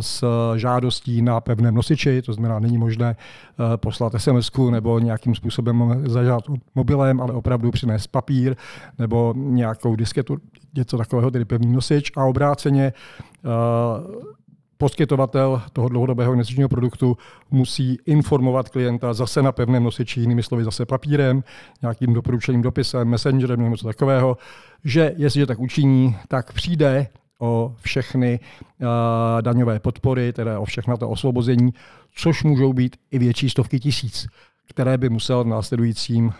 s 0.00 0.24
žádostí 0.56 1.22
na 1.22 1.40
pevném 1.40 1.74
nosiči, 1.74 2.22
to 2.22 2.32
znamená, 2.32 2.58
není 2.58 2.78
možné 2.78 3.16
eh, 3.16 3.76
poslat 3.76 4.12
sms 4.16 4.50
nebo 4.70 4.98
nějakým 4.98 5.34
způsobem 5.34 6.02
zažádat 6.06 6.44
mobilem, 6.74 7.20
ale 7.20 7.32
opravdu 7.32 7.70
přinést 7.70 8.06
papír 8.06 8.56
nebo 8.98 9.34
nějakou 9.36 9.96
disketu, 9.96 10.36
něco 10.76 10.98
takového, 10.98 11.30
tedy 11.30 11.44
pevný 11.44 11.72
nosič. 11.72 12.12
A 12.16 12.24
obráceně 12.24 12.92
eh, 13.44 13.50
poskytovatel 14.78 15.62
toho 15.72 15.88
dlouhodobého 15.88 16.32
investičního 16.32 16.68
produktu 16.68 17.16
musí 17.50 17.98
informovat 18.06 18.68
klienta 18.68 19.12
zase 19.12 19.42
na 19.42 19.52
pevném 19.52 19.84
nosiči, 19.84 20.20
jinými 20.20 20.42
slovy 20.42 20.64
zase 20.64 20.86
papírem, 20.86 21.44
nějakým 21.82 22.14
doporučeným 22.14 22.62
dopisem, 22.62 23.08
messengerem 23.08 23.60
nebo 23.60 23.70
něco 23.70 23.86
takového, 23.86 24.36
že 24.84 25.14
jestliže 25.16 25.46
tak 25.46 25.58
učiní, 25.58 26.16
tak 26.28 26.52
přijde 26.52 27.06
o 27.44 27.74
všechny 27.80 28.40
uh, 28.80 28.86
daňové 29.40 29.80
podpory, 29.80 30.32
teda 30.32 30.60
o 30.60 30.64
všechna 30.64 30.96
to 30.96 31.08
osvobození, 31.08 31.74
což 32.14 32.42
můžou 32.44 32.72
být 32.72 32.96
i 33.10 33.18
větší 33.18 33.50
stovky 33.50 33.80
tisíc, 33.80 34.26
které 34.68 34.98
by 34.98 35.08
musel 35.08 35.44
v 35.44 35.46
následujícím 35.46 36.26
uh, 36.26 36.32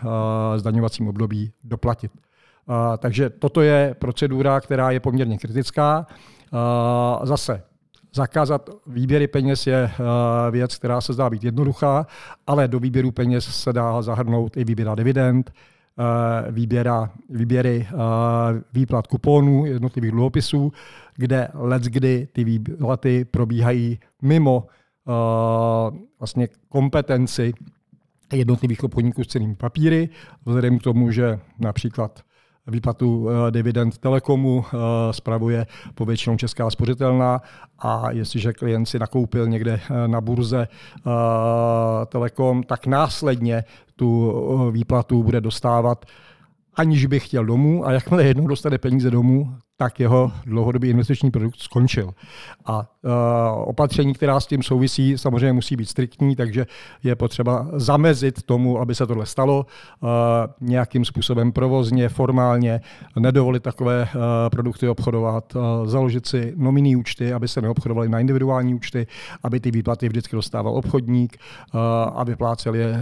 zdaňovacím 0.57 1.09
období 1.09 1.53
doplatit. 1.65 2.13
Uh, 2.13 2.75
takže 2.99 3.31
toto 3.31 3.61
je 3.61 3.95
procedura, 3.99 4.61
která 4.61 4.91
je 4.91 5.01
poměrně 5.01 5.39
kritická. 5.39 6.07
Zase 7.23 7.63
Zakázat 8.15 8.71
výběry 8.87 9.27
peněz 9.27 9.67
je 9.67 9.91
věc, 10.51 10.77
která 10.77 11.01
se 11.01 11.13
zdá 11.13 11.31
být 11.31 11.45
jednoduchá, 11.45 12.07
ale 12.47 12.69
do 12.69 12.81
výběru 12.81 13.11
peněz 13.11 13.45
se 13.45 13.73
dá 13.73 14.03
zahrnout 14.03 14.57
i 14.57 14.65
výběra 14.65 14.95
dividend, 14.95 15.51
Eh, 15.51 15.74
výběra, 16.51 17.11
výběry 17.29 17.87
eh, 17.89 17.95
výplat 18.73 19.07
kuponů 19.07 19.67
jednotlivých 19.67 20.11
dluhopisů, 20.11 20.73
kde 21.17 21.49
kdy 21.87 22.29
ty 22.33 22.45
výplaty 22.45 23.25
probíhají 23.25 23.99
mimo 24.23 24.67
eh, 24.67 25.99
vlastně 26.19 26.49
kompetenci 26.69 27.53
jednotlivých 28.33 28.85
obchodníků 28.85 29.25
s 29.25 29.27
cenými 29.27 29.55
papíry, 29.55 30.09
vzhledem 30.47 30.79
k 30.79 30.83
tomu, 30.83 31.11
že 31.11 31.39
například 31.59 32.23
výplatu 32.67 33.29
dividend 33.51 33.99
Telekomu 33.99 34.65
spravuje 35.11 35.67
povětšinou 35.95 36.37
Česká 36.37 36.71
spořitelná 36.71 37.43
a 37.79 38.11
jestliže 38.11 38.53
klient 38.53 38.87
si 38.87 38.99
nakoupil 38.99 39.49
někde 39.49 39.81
na 40.07 40.21
burze 40.21 40.69
Telekom, 42.09 42.63
tak 42.63 42.87
následně 42.87 43.65
tu 43.97 44.33
eh, 44.69 44.73
výplatu 44.73 45.23
bude 45.23 45.41
dostávat, 45.41 46.05
aniž 46.75 47.07
by 47.07 47.21
chtěl 47.21 47.45
domů. 47.45 47.87
A 47.87 47.93
jakmile 47.93 48.25
jednou 48.25 48.47
dostane 48.47 48.79
peníze 48.79 49.11
domů, 49.11 49.57
tak 49.77 50.01
jeho 50.01 50.33
dlouhodobý 50.47 50.89
investiční 50.89 51.31
produkt 51.31 51.59
skončil. 51.59 52.11
A 52.67 52.79
uh, 52.79 53.11
opatření, 53.65 54.15
která 54.15 54.41
s 54.41 54.47
tím 54.47 54.63
souvisí, 54.63 55.19
samozřejmě 55.19 55.53
musí 55.53 55.77
být 55.77 55.89
striktní, 55.89 56.37
takže 56.37 56.67
je 57.03 57.17
potřeba 57.17 57.67
zamezit 57.73 58.43
tomu, 58.43 58.81
aby 58.81 58.95
se 58.95 59.07
tohle 59.07 59.27
stalo 59.27 59.67
uh, 60.01 60.09
nějakým 60.61 61.05
způsobem 61.05 61.53
provozně, 61.53 62.09
formálně, 62.09 62.81
nedovolit 63.19 63.63
takové 63.63 64.03
uh, 64.03 64.21
produkty 64.51 64.89
obchodovat, 64.89 65.57
uh, 65.57 65.63
založit 65.87 66.27
si 66.27 66.53
nominní 66.57 66.97
účty, 66.97 67.33
aby 67.33 67.49
se 67.49 67.63
neobchodovaly 67.63 68.09
na 68.09 68.21
individuální 68.21 68.75
účty, 68.75 69.07
aby 69.43 69.61
ty 69.61 69.71
výplaty 69.71 70.09
vždycky 70.09 70.37
dostával 70.37 70.77
obchodník 70.77 71.37
uh, 71.75 71.81
a 72.15 72.25
vyplácel 72.25 72.75
je 72.75 72.91
uh, 72.91 72.97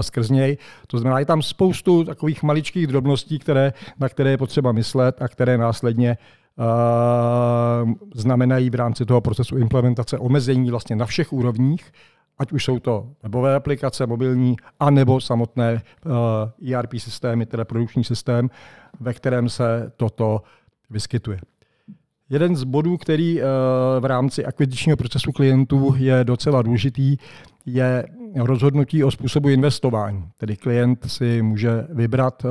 skrz 0.00 0.30
něj. 0.30 0.58
To 0.86 0.98
znamená, 0.98 1.18
je 1.18 1.26
tam 1.26 1.42
spoustu 1.42 2.04
takových 2.04 2.42
maličkých 2.42 2.86
drobností, 2.86 3.38
které, 3.38 3.72
na 4.00 4.08
které 4.08 4.30
je 4.30 4.38
potřeba 4.38 4.72
myslet 4.72 5.22
a 5.22 5.28
které 5.28 5.58
následně 5.58 6.07
uh, 6.16 7.92
znamenají 8.14 8.70
v 8.70 8.74
rámci 8.74 9.04
toho 9.04 9.20
procesu 9.20 9.56
implementace 9.56 10.18
omezení 10.18 10.70
vlastně 10.70 10.96
na 10.96 11.06
všech 11.06 11.32
úrovních, 11.32 11.92
ať 12.38 12.52
už 12.52 12.64
jsou 12.64 12.78
to 12.78 13.08
webové 13.22 13.54
aplikace, 13.54 14.06
mobilní, 14.06 14.56
anebo 14.80 15.20
samotné 15.20 15.72
uh, 16.06 16.12
eh, 16.70 16.74
ERP 16.74 16.92
systémy, 16.98 17.46
tedy 17.46 17.64
produkční 17.64 18.04
systém, 18.04 18.50
ve 19.00 19.14
kterém 19.14 19.48
se 19.48 19.92
toto 19.96 20.42
vyskytuje. 20.90 21.38
Jeden 22.30 22.56
z 22.56 22.64
bodů, 22.64 22.96
který 22.96 23.40
uh, 23.42 23.46
v 24.00 24.04
rámci 24.04 24.44
akvizičního 24.44 24.96
procesu 24.96 25.32
klientů 25.32 25.94
je 25.96 26.24
docela 26.24 26.62
důležitý, 26.62 27.16
je 27.74 28.04
rozhodnutí 28.34 29.04
o 29.04 29.10
způsobu 29.10 29.48
investování. 29.48 30.24
Tedy 30.36 30.56
klient 30.56 31.10
si 31.10 31.42
může 31.42 31.86
vybrat, 31.88 32.44
uh, 32.44 32.50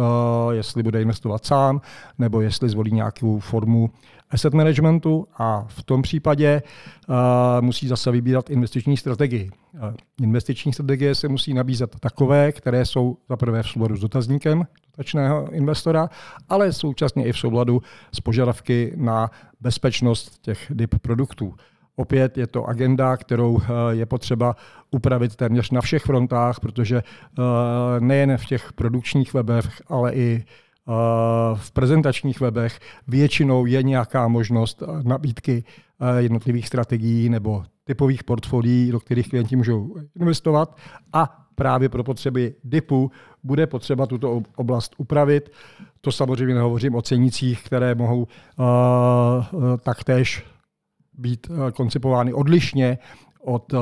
jestli 0.54 0.84
bude 0.84 1.02
investovat 1.02 1.46
sám, 1.46 1.82
nebo 2.20 2.42
jestli 2.42 2.70
zvolí 2.70 2.92
nějakou 2.92 3.40
formu 3.40 3.90
asset 4.30 4.54
managementu 4.54 5.28
a 5.38 5.66
v 5.68 5.84
tom 5.84 6.02
případě 6.02 6.62
uh, 7.10 7.16
musí 7.62 7.88
zase 7.88 8.12
vybírat 8.12 8.50
investiční 8.50 8.98
strategii. 8.98 9.52
Uh, 9.74 9.94
investiční 10.22 10.74
strategie 10.74 11.16
se 11.16 11.28
musí 11.28 11.54
nabízet 11.54 12.00
takové, 12.00 12.52
které 12.52 12.86
jsou 12.86 13.18
zaprvé 13.30 13.64
v 13.64 13.68
souladu 13.68 13.96
s 13.96 14.00
dotazníkem 14.00 14.64
dotačného 14.98 15.52
investora, 15.52 16.10
ale 16.50 16.74
současně 16.74 17.26
i 17.26 17.32
v 17.32 17.38
souladu 17.38 17.82
s 18.12 18.20
požadavky 18.20 18.94
na 18.96 19.32
bezpečnost 19.62 20.42
těch 20.42 20.66
DIP 20.70 21.00
produktů. 21.02 21.54
Opět 22.00 22.38
je 22.38 22.48
to 22.48 22.66
agenda, 22.66 23.18
kterou 23.18 23.60
eh, 23.62 23.66
je 23.90 24.06
potřeba 24.06 24.56
upravit 24.92 25.36
téměř 25.36 25.72
na 25.72 25.82
všech 25.82 26.04
frontách, 26.04 26.60
protože 26.60 26.98
eh, 26.98 27.42
nejen 28.00 28.38
v 28.38 28.46
těch 28.46 28.74
produkčních 28.74 29.34
webech, 29.34 29.82
ale 29.88 30.14
i 30.14 30.44
eh, 30.44 30.92
v 31.56 31.72
prezentačních 31.72 32.40
webech 32.40 32.80
většinou 33.08 33.66
je 33.66 33.84
nějaká 33.84 34.28
možnost 34.28 34.84
nabídky 35.04 35.64
jednotlivých 36.18 36.68
strategií 36.68 37.30
nebo 37.30 37.64
typových 37.84 38.24
portfolií, 38.24 38.92
do 38.92 39.00
kterých 39.00 39.30
klienti 39.30 39.56
můžou 39.56 39.96
investovat 40.20 40.78
a 41.14 41.46
právě 41.56 41.90
pro 41.90 42.04
potřeby 42.04 42.56
DIPu 42.64 43.12
bude 43.44 43.68
potřeba 43.68 44.06
tuto 44.06 44.42
oblast 44.56 44.96
upravit. 44.98 45.52
To 46.02 46.12
samozřejmě 46.12 46.56
nehovořím 46.56 46.96
o 46.96 47.02
cenicích, 47.02 47.64
které 47.64 47.96
mohou 47.96 48.22
uh, 48.24 48.28
taktéž 49.78 50.46
být 51.18 51.48
uh, 51.50 51.70
koncipovány 51.70 52.34
odlišně 52.34 52.98
od 53.42 53.74
uh, 53.74 53.80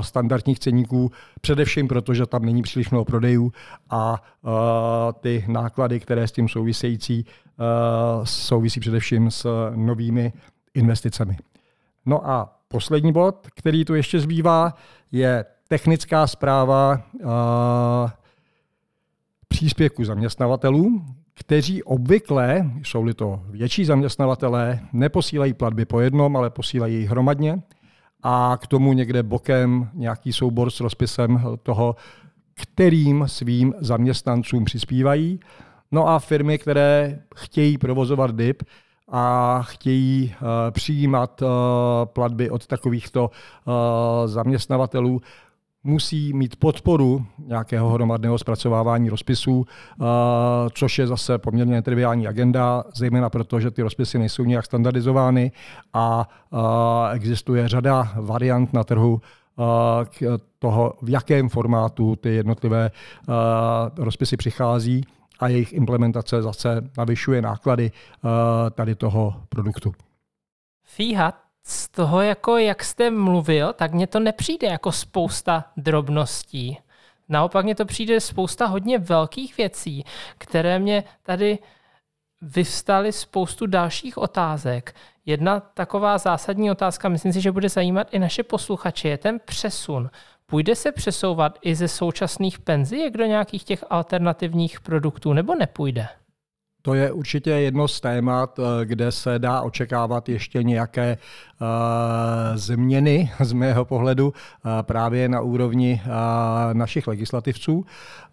standardních 0.00 0.58
ceníků, 0.58 1.10
především 1.40 1.88
proto, 1.88 2.14
že 2.14 2.26
tam 2.26 2.44
není 2.44 2.62
příliš 2.62 2.90
mnoho 2.90 3.04
prodejů 3.04 3.52
a 3.90 4.22
uh, 4.42 4.50
ty 5.20 5.44
náklady, 5.48 6.00
které 6.00 6.28
s 6.28 6.32
tím 6.32 6.48
související, 6.48 7.24
uh, 7.24 8.24
souvisí 8.24 8.80
především 8.80 9.30
s 9.30 9.70
novými 9.74 10.32
investicemi. 10.74 11.36
No 12.06 12.30
a 12.30 12.58
poslední 12.68 13.12
bod, 13.12 13.46
který 13.54 13.84
tu 13.84 13.94
ještě 13.94 14.20
zbývá, 14.20 14.74
je 15.12 15.44
technická 15.68 16.26
zpráva 16.26 17.00
příspěvku 19.48 20.04
zaměstnavatelů, 20.04 21.04
kteří 21.34 21.82
obvykle, 21.82 22.70
jsou-li 22.82 23.14
to 23.14 23.42
větší 23.50 23.84
zaměstnavatelé, 23.84 24.80
neposílají 24.92 25.54
platby 25.54 25.84
po 25.84 26.00
jednom, 26.00 26.36
ale 26.36 26.50
posílají 26.50 26.94
ji 26.94 27.04
hromadně 27.04 27.62
a 28.22 28.58
k 28.62 28.66
tomu 28.66 28.92
někde 28.92 29.22
bokem 29.22 29.90
nějaký 29.94 30.32
soubor 30.32 30.70
s 30.70 30.80
rozpisem 30.80 31.42
toho, 31.62 31.96
kterým 32.54 33.24
svým 33.26 33.74
zaměstnancům 33.78 34.64
přispívají. 34.64 35.40
No 35.92 36.08
a 36.08 36.18
firmy, 36.18 36.58
které 36.58 37.18
chtějí 37.36 37.78
provozovat 37.78 38.36
DIP 38.36 38.62
a 39.08 39.62
chtějí 39.62 40.34
uh, 40.34 40.48
přijímat 40.70 41.42
uh, 41.42 41.48
platby 42.04 42.50
od 42.50 42.66
takovýchto 42.66 43.30
uh, 43.30 43.74
zaměstnavatelů, 44.26 45.20
musí 45.84 46.32
mít 46.32 46.56
podporu 46.56 47.26
nějakého 47.38 47.90
hromadného 47.90 48.38
zpracovávání 48.38 49.08
rozpisů, 49.08 49.66
což 50.72 50.98
je 50.98 51.06
zase 51.06 51.38
poměrně 51.38 51.82
triviální 51.82 52.26
agenda, 52.26 52.84
zejména 52.94 53.30
proto, 53.30 53.60
že 53.60 53.70
ty 53.70 53.82
rozpisy 53.82 54.18
nejsou 54.18 54.44
nějak 54.44 54.64
standardizovány 54.64 55.52
a 55.92 56.28
existuje 57.12 57.68
řada 57.68 58.12
variant 58.16 58.72
na 58.72 58.84
trhu, 58.84 59.20
toho, 60.58 60.94
v 61.02 61.10
jakém 61.10 61.48
formátu 61.48 62.16
ty 62.16 62.34
jednotlivé 62.34 62.90
rozpisy 63.96 64.36
přichází 64.36 65.04
a 65.40 65.48
jejich 65.48 65.72
implementace 65.72 66.42
zase 66.42 66.90
navyšuje 66.98 67.42
náklady 67.42 67.90
tady 68.70 68.94
toho 68.94 69.34
produktu. 69.48 69.92
Fíha, 70.84 71.41
z 71.64 71.88
toho, 71.88 72.20
jako 72.20 72.58
jak 72.58 72.84
jste 72.84 73.10
mluvil, 73.10 73.72
tak 73.72 73.92
mně 73.92 74.06
to 74.06 74.20
nepřijde 74.20 74.66
jako 74.66 74.92
spousta 74.92 75.64
drobností. 75.76 76.78
Naopak 77.28 77.64
mně 77.64 77.74
to 77.74 77.84
přijde 77.84 78.20
spousta 78.20 78.66
hodně 78.66 78.98
velkých 78.98 79.56
věcí, 79.56 80.04
které 80.38 80.78
mě 80.78 81.04
tady 81.22 81.58
vyvstaly 82.40 83.12
spoustu 83.12 83.66
dalších 83.66 84.18
otázek. 84.18 84.94
Jedna 85.26 85.60
taková 85.60 86.18
zásadní 86.18 86.70
otázka, 86.70 87.08
myslím 87.08 87.32
si, 87.32 87.40
že 87.40 87.52
bude 87.52 87.68
zajímat 87.68 88.14
i 88.14 88.18
naše 88.18 88.42
posluchače, 88.42 89.08
je 89.08 89.18
ten 89.18 89.40
přesun. 89.44 90.10
Půjde 90.46 90.76
se 90.76 90.92
přesouvat 90.92 91.58
i 91.62 91.74
ze 91.74 91.88
současných 91.88 92.58
penzijek 92.58 93.16
do 93.16 93.24
nějakých 93.24 93.64
těch 93.64 93.84
alternativních 93.90 94.80
produktů, 94.80 95.32
nebo 95.32 95.54
nepůjde? 95.54 96.08
To 96.82 96.94
je 96.94 97.12
určitě 97.12 97.50
jedno 97.50 97.88
z 97.88 98.00
témat, 98.00 98.58
eh, 98.58 98.84
kde 98.84 99.12
se 99.12 99.38
dá 99.38 99.60
očekávat 99.60 100.28
ještě 100.28 100.62
nějaké 100.62 101.18
uh, 101.60 101.66
změny 102.54 103.30
z 103.40 103.52
mého 103.52 103.84
pohledu 103.84 104.26
uh, 104.26 104.70
právě 104.82 105.28
na 105.28 105.40
úrovni 105.40 106.02
našich 106.72 107.06
legislativců. 107.06 107.84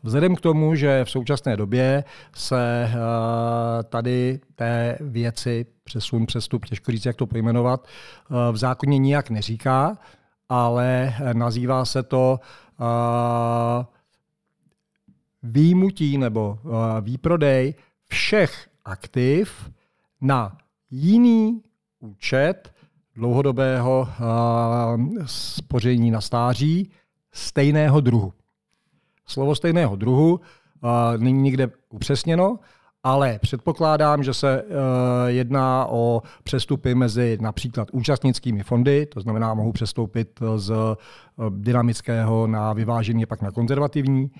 Vzhledem 0.03 0.35
k 0.35 0.41
tomu, 0.41 0.75
že 0.75 1.05
v 1.05 1.09
současné 1.09 1.57
době 1.57 2.03
se 2.35 2.91
tady 3.89 4.39
té 4.55 4.97
věci, 5.01 5.65
přesun, 5.83 6.25
přestup, 6.25 6.65
těžko 6.65 6.91
říct, 6.91 7.05
jak 7.05 7.15
to 7.15 7.27
pojmenovat, 7.27 7.87
v 8.51 8.57
zákoně 8.57 8.97
nijak 8.97 9.29
neříká, 9.29 9.97
ale 10.49 11.13
nazývá 11.33 11.85
se 11.85 12.03
to 12.03 12.39
výjimutí 15.43 16.17
nebo 16.17 16.59
výprodej 17.01 17.73
všech 18.09 18.67
aktiv 18.85 19.71
na 20.21 20.57
jiný 20.91 21.61
účet 21.99 22.73
dlouhodobého 23.15 24.07
spoření 25.25 26.11
na 26.11 26.21
stáří 26.21 26.91
stejného 27.31 28.01
druhu. 28.01 28.33
Slovo 29.25 29.55
stejného 29.55 29.95
druhu 29.95 30.39
není 31.17 31.41
nikde 31.41 31.71
upřesněno, 31.89 32.59
ale 33.03 33.39
předpokládám, 33.39 34.23
že 34.23 34.33
se 34.33 34.63
jedná 35.27 35.85
o 35.85 36.21
přestupy 36.43 36.95
mezi 36.95 37.37
například 37.41 37.87
účastnickými 37.91 38.63
fondy, 38.63 39.05
to 39.05 39.21
znamená, 39.21 39.53
mohu 39.53 39.71
přestoupit 39.71 40.39
z 40.55 40.73
dynamického 41.49 42.47
na 42.47 42.73
vyvážený 42.73 43.25
pak 43.25 43.41
na 43.41 43.51
konzervativní. 43.51 44.31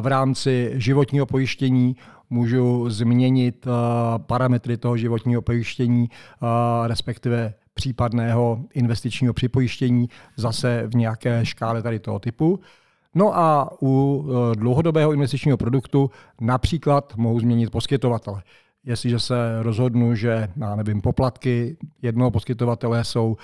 V 0.00 0.06
rámci 0.06 0.72
životního 0.74 1.26
pojištění 1.26 1.96
můžu 2.30 2.90
změnit 2.90 3.66
eh, 3.66 3.70
parametry 4.18 4.76
toho 4.76 4.96
životního 4.96 5.42
pojištění, 5.42 6.08
eh, 6.10 6.88
respektive 6.88 7.54
případného 7.74 8.60
investičního 8.74 9.34
připojištění 9.34 10.08
zase 10.36 10.82
v 10.86 10.94
nějaké 10.94 11.46
škále 11.46 11.82
tady 11.82 11.98
toho 11.98 12.18
typu. 12.18 12.60
No 13.14 13.38
a 13.38 13.70
u 13.82 14.24
eh, 14.28 14.56
dlouhodobého 14.56 15.12
investičního 15.12 15.56
produktu 15.56 16.10
například 16.40 17.16
mohu 17.16 17.40
změnit 17.40 17.70
poskytovatele. 17.70 18.42
Jestliže 18.84 19.18
se 19.18 19.62
rozhodnu, 19.62 20.14
že 20.14 20.48
já 20.56 20.76
nevím, 20.76 21.00
poplatky 21.00 21.76
jednoho 22.02 22.30
poskytovatele 22.30 23.04
jsou 23.04 23.36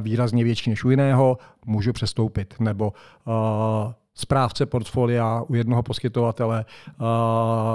výrazně 0.00 0.44
větší 0.44 0.70
než 0.70 0.84
u 0.84 0.90
jiného, 0.90 1.38
můžu 1.66 1.92
přestoupit. 1.92 2.54
Nebo 2.60 2.92
správce 4.16 4.66
portfolia 4.66 5.42
u 5.48 5.54
jednoho 5.54 5.82
poskytovatele 5.82 6.64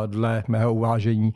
dle 0.08 0.44
mého 0.48 0.74
uvážení 0.74 1.34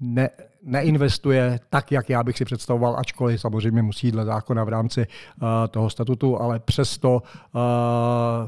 ne, 0.00 0.30
neinvestuje 0.62 1.60
tak, 1.70 1.92
jak 1.92 2.10
já 2.10 2.22
bych 2.22 2.38
si 2.38 2.44
představoval, 2.44 2.96
ačkoliv 2.98 3.40
samozřejmě 3.40 3.82
musí 3.82 4.10
dle 4.10 4.24
zákona 4.24 4.64
v 4.64 4.68
rámci 4.68 5.06
uh, 5.06 5.48
toho 5.70 5.90
statutu, 5.90 6.40
ale 6.40 6.58
přesto 6.58 7.22
uh, 7.22 7.60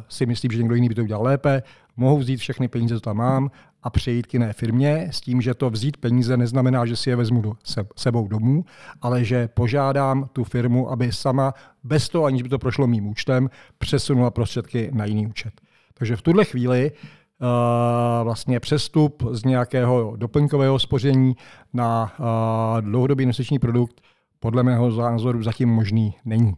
si 0.09 0.27
myslím, 0.27 0.51
že 0.51 0.59
někdo 0.59 0.75
jiný 0.75 0.89
by 0.89 0.95
to 0.95 1.03
udělal 1.03 1.23
lépe. 1.23 1.63
Mohu 1.97 2.19
vzít 2.19 2.37
všechny 2.37 2.69
peníze, 2.69 2.95
co 2.95 3.01
tam 3.01 3.17
mám, 3.17 3.51
a 3.83 3.91
přejít 3.91 4.27
k 4.27 4.35
jiné 4.35 4.53
firmě 4.53 5.09
s 5.11 5.21
tím, 5.21 5.41
že 5.41 5.55
to 5.55 5.71
vzít 5.71 5.97
peníze 5.97 6.37
neznamená, 6.37 6.87
že 6.87 6.97
si 6.97 7.11
je 7.11 7.17
vezmu 7.17 7.43
do 7.43 7.53
se, 7.65 7.87
sebou 7.97 8.29
domů, 8.29 8.65
ale 9.03 9.25
že 9.25 9.49
požádám 9.49 10.29
tu 10.33 10.45
firmu, 10.45 10.91
aby 10.91 11.13
sama 11.13 11.55
bez 11.85 12.09
toho, 12.09 12.25
aniž 12.25 12.43
by 12.43 12.49
to 12.49 12.59
prošlo 12.59 12.87
mým 12.87 13.07
účtem, 13.07 13.51
přesunula 13.79 14.31
prostředky 14.31 14.91
na 14.93 15.05
jiný 15.05 15.27
účet. 15.27 15.61
Takže 15.95 16.17
v 16.17 16.23
tuhle 16.23 16.45
chvíli 16.45 16.93
uh, 16.93 17.49
vlastně 18.25 18.61
přestup 18.61 19.23
z 19.31 19.45
nějakého 19.45 20.17
doplňkového 20.17 20.79
spoření 20.79 21.37
na 21.73 22.13
uh, 22.19 22.27
dlouhodobý 22.81 23.23
investiční 23.23 23.59
produkt 23.59 24.01
podle 24.41 24.63
mého 24.63 24.91
názoru 24.91 25.43
zatím 25.43 25.69
možný 25.69 26.15
není. 26.25 26.55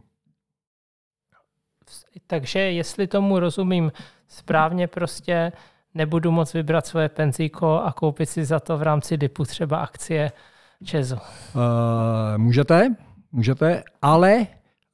Takže 2.27 2.59
jestli 2.59 3.07
tomu 3.07 3.39
rozumím 3.39 3.91
správně, 4.27 4.87
prostě 4.87 5.51
nebudu 5.95 6.31
moc 6.31 6.53
vybrat 6.53 6.87
svoje 6.87 7.09
penzíko 7.09 7.81
a 7.85 7.91
koupit 7.91 8.29
si 8.29 8.45
za 8.45 8.59
to 8.59 8.77
v 8.77 8.81
rámci 8.81 9.17
DIPu 9.17 9.45
třeba 9.45 9.77
akcie 9.77 10.31
Česu. 10.85 11.15
Uh, 11.15 11.21
můžete, 12.37 12.95
můžete, 13.31 13.83
ale 14.01 14.47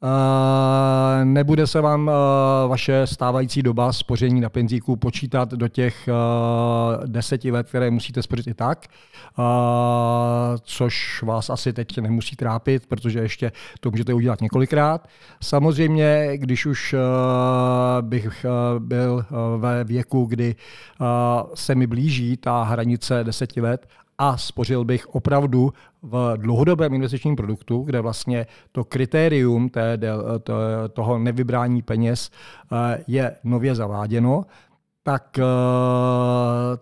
Uh, 0.04 1.26
nebude 1.26 1.68
se 1.68 1.82
vám 1.82 2.08
uh, 2.08 2.14
vaše 2.70 3.08
stávající 3.08 3.62
doba 3.64 3.94
spoření 3.94 4.42
na 4.42 4.50
penzíku 4.50 4.96
počítat 4.96 5.52
do 5.52 5.68
těch 5.68 6.10
uh, 6.10 7.06
deseti 7.06 7.52
let, 7.52 7.68
které 7.70 7.92
musíte 7.92 8.24
spořit 8.24 8.48
i 8.48 8.54
tak, 8.54 8.86
což 10.62 11.24
vás 11.24 11.50
asi 11.50 11.74
teď 11.74 11.98
nemusí 11.98 12.36
trápit, 12.36 12.88
protože 12.88 13.20
ještě 13.20 13.52
to 13.80 13.92
můžete 13.92 14.14
udělat 14.14 14.42
několikrát. 14.42 15.08
Samozřejmě, 15.42 16.32
když 16.38 16.66
už 16.66 16.96
bych 18.02 18.46
byl 18.80 19.26
ve 19.58 19.84
věku, 19.84 20.26
kdy 20.26 20.56
se 21.54 21.76
mi 21.76 21.88
blíží 21.88 22.38
ta 22.38 22.64
hranice 22.64 23.24
deseti 23.24 23.62
let 23.62 23.88
a 24.20 24.38
spořil 24.38 24.86
bych 24.86 25.08
opravdu 25.08 25.74
v 26.02 26.34
dlouhodobém 26.38 26.94
investičním 26.94 27.36
produktu, 27.36 27.82
kde 27.82 28.02
vlastně 28.02 28.46
to 28.72 28.84
kritérium 28.84 29.70
té, 29.70 30.00
toho 30.94 31.20
nevybrání 31.20 31.82
peněz 31.82 32.32
eh, 32.72 33.04
je 33.08 33.36
nově 33.44 33.76
zaváděno, 33.76 34.46
tak 35.04 35.40
eh, 35.40 35.44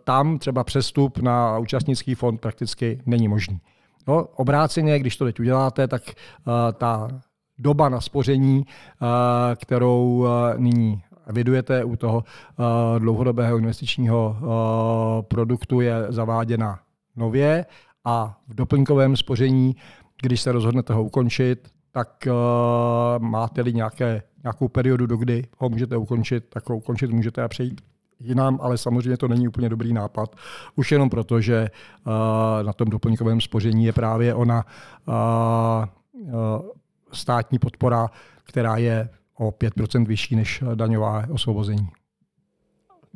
tam 0.04 0.40
třeba 0.40 0.64
přestup 0.64 1.18
na 1.18 1.58
účastnický 1.58 2.16
fond 2.16 2.42
prakticky 2.42 3.02
není 3.06 3.28
možný. 3.28 3.60
No, 4.08 4.28
obráceně, 4.36 5.00
když 5.00 5.18
to 5.18 5.26
teď 5.26 5.40
uděláte, 5.40 5.88
tak 5.88 6.02
uh, 6.08 6.54
ta 6.74 7.08
doba 7.58 7.90
na 7.90 8.02
spoření, 8.02 8.66
kterou 9.56 10.28
nyní 10.58 11.02
evidujete 11.26 11.84
u 11.84 11.96
toho 11.96 12.24
dlouhodobého 13.00 13.58
investičního 13.58 14.38
produktu, 15.28 15.82
je 15.82 16.06
zaváděna 16.10 16.80
nově 17.18 17.66
a 18.06 18.38
v 18.48 18.56
doplňkovém 18.56 19.16
spoření, 19.16 19.76
když 20.22 20.42
se 20.42 20.52
rozhodnete 20.52 20.94
ho 20.94 21.04
ukončit, 21.04 21.70
tak 21.92 22.28
uh, 22.28 23.24
máte-li 23.24 23.74
nějaké, 23.74 24.24
nějakou 24.44 24.68
periodu, 24.68 25.06
do 25.06 25.18
kdy 25.18 25.48
ho 25.58 25.70
můžete 25.70 25.98
ukončit, 25.98 26.46
tak 26.50 26.70
ho 26.70 26.78
ukončit 26.78 27.12
můžete 27.12 27.44
a 27.44 27.48
přejít 27.48 27.82
jinam, 28.20 28.60
ale 28.62 28.78
samozřejmě 28.78 29.18
to 29.18 29.28
není 29.28 29.48
úplně 29.48 29.70
dobrý 29.70 29.94
nápad. 29.94 30.36
Už 30.76 30.92
jenom 30.92 31.10
proto, 31.10 31.42
že 31.42 31.72
uh, 32.06 32.14
na 32.64 32.74
tom 32.74 32.90
doplňkovém 32.90 33.42
spoření 33.42 33.86
je 33.86 33.94
právě 33.94 34.34
ona 34.34 34.66
uh, 35.08 35.14
uh, 36.14 36.32
státní 37.14 37.60
podpora, 37.60 38.10
která 38.44 38.78
je 38.78 39.10
o 39.38 39.50
5% 39.52 40.06
vyšší 40.06 40.36
než 40.36 40.64
daňová 40.76 41.24
osvobození. 41.32 41.90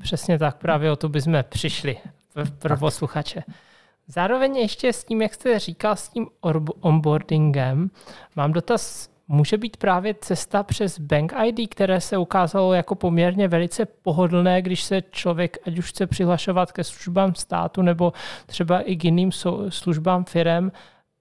Přesně 0.01 0.39
tak, 0.39 0.57
právě 0.57 0.91
o 0.91 0.95
to 0.95 1.09
bychom 1.09 1.43
přišli 1.49 1.97
pro 2.59 2.77
posluchače. 2.77 3.43
Zároveň 4.07 4.55
ještě 4.57 4.93
s 4.93 5.03
tím, 5.03 5.21
jak 5.21 5.33
jste 5.33 5.59
říkal, 5.59 5.95
s 5.95 6.09
tím 6.09 6.27
onboardingem, 6.81 7.89
mám 8.35 8.53
dotaz, 8.53 9.09
může 9.27 9.57
být 9.57 9.77
právě 9.77 10.15
cesta 10.21 10.63
přes 10.63 10.99
Bank 10.99 11.33
ID, 11.45 11.69
které 11.69 12.01
se 12.01 12.17
ukázalo 12.17 12.73
jako 12.73 12.95
poměrně 12.95 13.47
velice 13.47 13.85
pohodlné, 13.85 14.61
když 14.61 14.83
se 14.83 15.01
člověk, 15.11 15.57
ať 15.67 15.77
už 15.77 15.89
chce 15.89 16.07
přihlašovat 16.07 16.71
ke 16.71 16.83
službám 16.83 17.35
státu 17.35 17.81
nebo 17.81 18.13
třeba 18.45 18.81
i 18.81 18.95
k 18.95 19.05
jiným 19.05 19.31
službám 19.69 20.23
firem, 20.23 20.71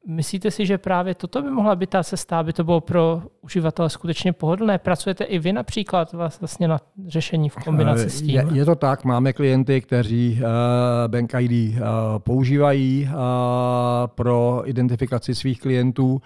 Myslíte 0.06 0.50
si, 0.50 0.66
že 0.66 0.78
právě 0.78 1.14
toto 1.14 1.42
by 1.42 1.50
mohla 1.50 1.76
být 1.76 1.90
ta 1.90 2.04
cesta, 2.04 2.38
aby 2.38 2.52
to 2.52 2.64
bylo 2.64 2.80
pro 2.80 3.22
uživatele 3.40 3.90
skutečně 3.90 4.32
pohodlné? 4.32 4.78
Pracujete 4.78 5.24
i 5.24 5.38
vy 5.38 5.52
například 5.52 6.12
vlastně 6.40 6.68
na 6.68 6.78
řešení 7.06 7.48
v 7.48 7.56
kombinaci 7.56 8.10
s 8.10 8.22
tím? 8.22 8.30
Je, 8.30 8.46
je 8.52 8.64
to 8.64 8.74
tak, 8.74 9.04
máme 9.04 9.32
klienty, 9.32 9.80
kteří 9.80 10.40
uh, 10.40 10.48
Bank 11.06 11.34
ID 11.38 11.74
uh, 11.74 11.78
používají 12.18 13.08
uh, 13.08 13.16
pro 14.06 14.62
identifikaci 14.64 15.34
svých 15.34 15.60
klientů 15.60 16.22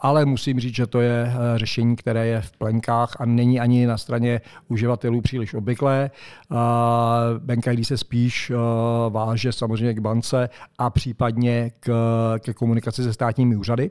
ale 0.00 0.24
musím 0.24 0.60
říct, 0.60 0.74
že 0.74 0.86
to 0.86 1.00
je 1.00 1.32
řešení, 1.56 1.96
které 1.96 2.26
je 2.26 2.40
v 2.40 2.52
plenkách 2.52 3.16
a 3.20 3.24
není 3.24 3.60
ani 3.60 3.86
na 3.86 3.98
straně 3.98 4.40
uživatelů 4.68 5.20
příliš 5.20 5.54
obvyklé. 5.54 6.10
Bank 7.38 7.66
ID 7.66 7.86
se 7.86 7.96
spíš 7.96 8.52
váže 9.08 9.52
samozřejmě 9.52 9.94
k 9.94 9.98
bance 9.98 10.48
a 10.78 10.90
případně 10.90 11.70
k, 11.80 11.92
ke 12.38 12.54
komunikaci 12.54 13.02
se 13.02 13.12
státními 13.12 13.56
úřady, 13.56 13.90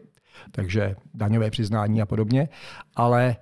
takže 0.52 0.96
daňové 1.14 1.52
přiznání 1.52 2.02
a 2.02 2.06
podobně. 2.06 2.50
Ale 2.96 3.36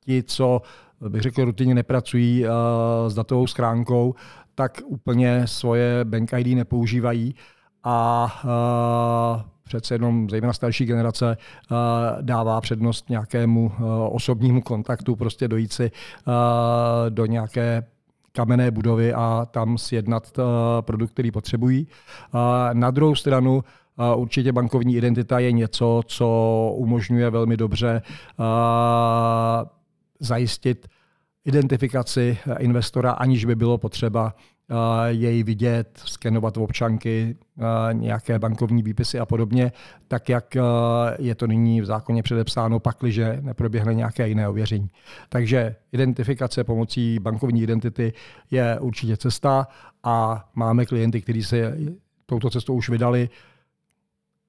ti, 0.00 0.22
co 0.22 0.62
bych 1.08 1.22
řekl, 1.22 1.44
rutině 1.44 1.74
nepracují 1.74 2.44
s 3.08 3.14
datovou 3.14 3.46
schránkou, 3.46 4.14
tak 4.54 4.80
úplně 4.84 5.42
svoje 5.46 6.04
Bank 6.04 6.32
ID 6.32 6.56
nepoužívají 6.56 7.34
a 7.84 8.26
uh, 9.36 9.42
přece 9.64 9.94
jenom 9.94 10.30
zejména 10.30 10.52
starší 10.52 10.84
generace 10.84 11.36
uh, 11.70 11.76
dává 12.20 12.60
přednost 12.60 13.10
nějakému 13.10 13.66
uh, 13.66 13.86
osobnímu 14.16 14.62
kontaktu, 14.62 15.16
prostě 15.16 15.48
dojít 15.48 15.72
si 15.72 15.90
do 17.08 17.26
nějaké 17.26 17.86
kamenné 18.32 18.70
budovy 18.70 19.14
a 19.14 19.46
tam 19.50 19.78
sjednat 19.78 20.32
produkt, 20.80 21.10
který 21.10 21.30
potřebují. 21.30 21.86
Na 22.72 22.90
druhou 22.90 23.14
stranu 23.14 23.64
určitě 24.16 24.52
bankovní 24.52 24.96
identita 24.96 25.38
je 25.38 25.52
něco, 25.52 26.02
co 26.06 26.70
umožňuje 26.76 27.30
velmi 27.30 27.56
dobře 27.56 28.02
zajistit 30.20 30.88
identifikaci 31.44 32.38
investora, 32.58 33.12
aniž 33.12 33.44
by 33.44 33.54
bylo 33.54 33.78
potřeba 33.78 34.34
jej 35.06 35.42
vidět, 35.42 36.00
skenovat 36.04 36.56
občanky, 36.56 37.36
nějaké 37.92 38.38
bankovní 38.38 38.82
výpisy 38.82 39.18
a 39.18 39.26
podobně, 39.26 39.72
tak 40.08 40.28
jak 40.28 40.56
je 41.18 41.34
to 41.34 41.46
nyní 41.46 41.80
v 41.80 41.84
zákoně 41.84 42.22
předepsáno, 42.22 42.80
pakliže 42.80 43.38
neproběhne 43.40 43.94
nějaké 43.94 44.28
jiné 44.28 44.48
ověření. 44.48 44.90
Takže 45.28 45.76
identifikace 45.92 46.64
pomocí 46.64 47.18
bankovní 47.18 47.62
identity 47.62 48.12
je 48.50 48.78
určitě 48.80 49.16
cesta 49.16 49.68
a 50.02 50.48
máme 50.54 50.86
klienty, 50.86 51.22
kteří 51.22 51.42
se 51.42 51.76
touto 52.26 52.50
cestou 52.50 52.74
už 52.74 52.88
vydali, 52.88 53.28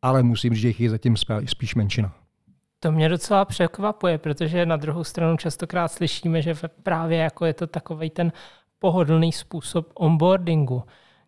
ale 0.02 0.24
musím 0.24 0.54
říct, 0.54 0.62
že 0.62 0.68
jich 0.68 0.82
je 0.82 0.90
zatím 0.90 1.16
spíš 1.46 1.76
menšina. 1.76 2.14
To 2.80 2.92
mě 2.92 3.10
docela 3.10 3.46
překvapuje, 3.46 4.18
protože 4.18 4.66
na 4.66 4.76
druhou 4.76 5.04
stranu 5.04 5.38
častokrát 5.38 5.92
slyšíme, 5.92 6.42
že 6.42 6.54
právě 6.84 7.18
jako 7.18 7.46
je 7.46 7.54
to 7.54 7.68
takový 7.68 8.10
ten 8.10 8.32
pohodlný 8.80 9.32
způsob 9.32 9.88
onboardingu. 9.94 10.84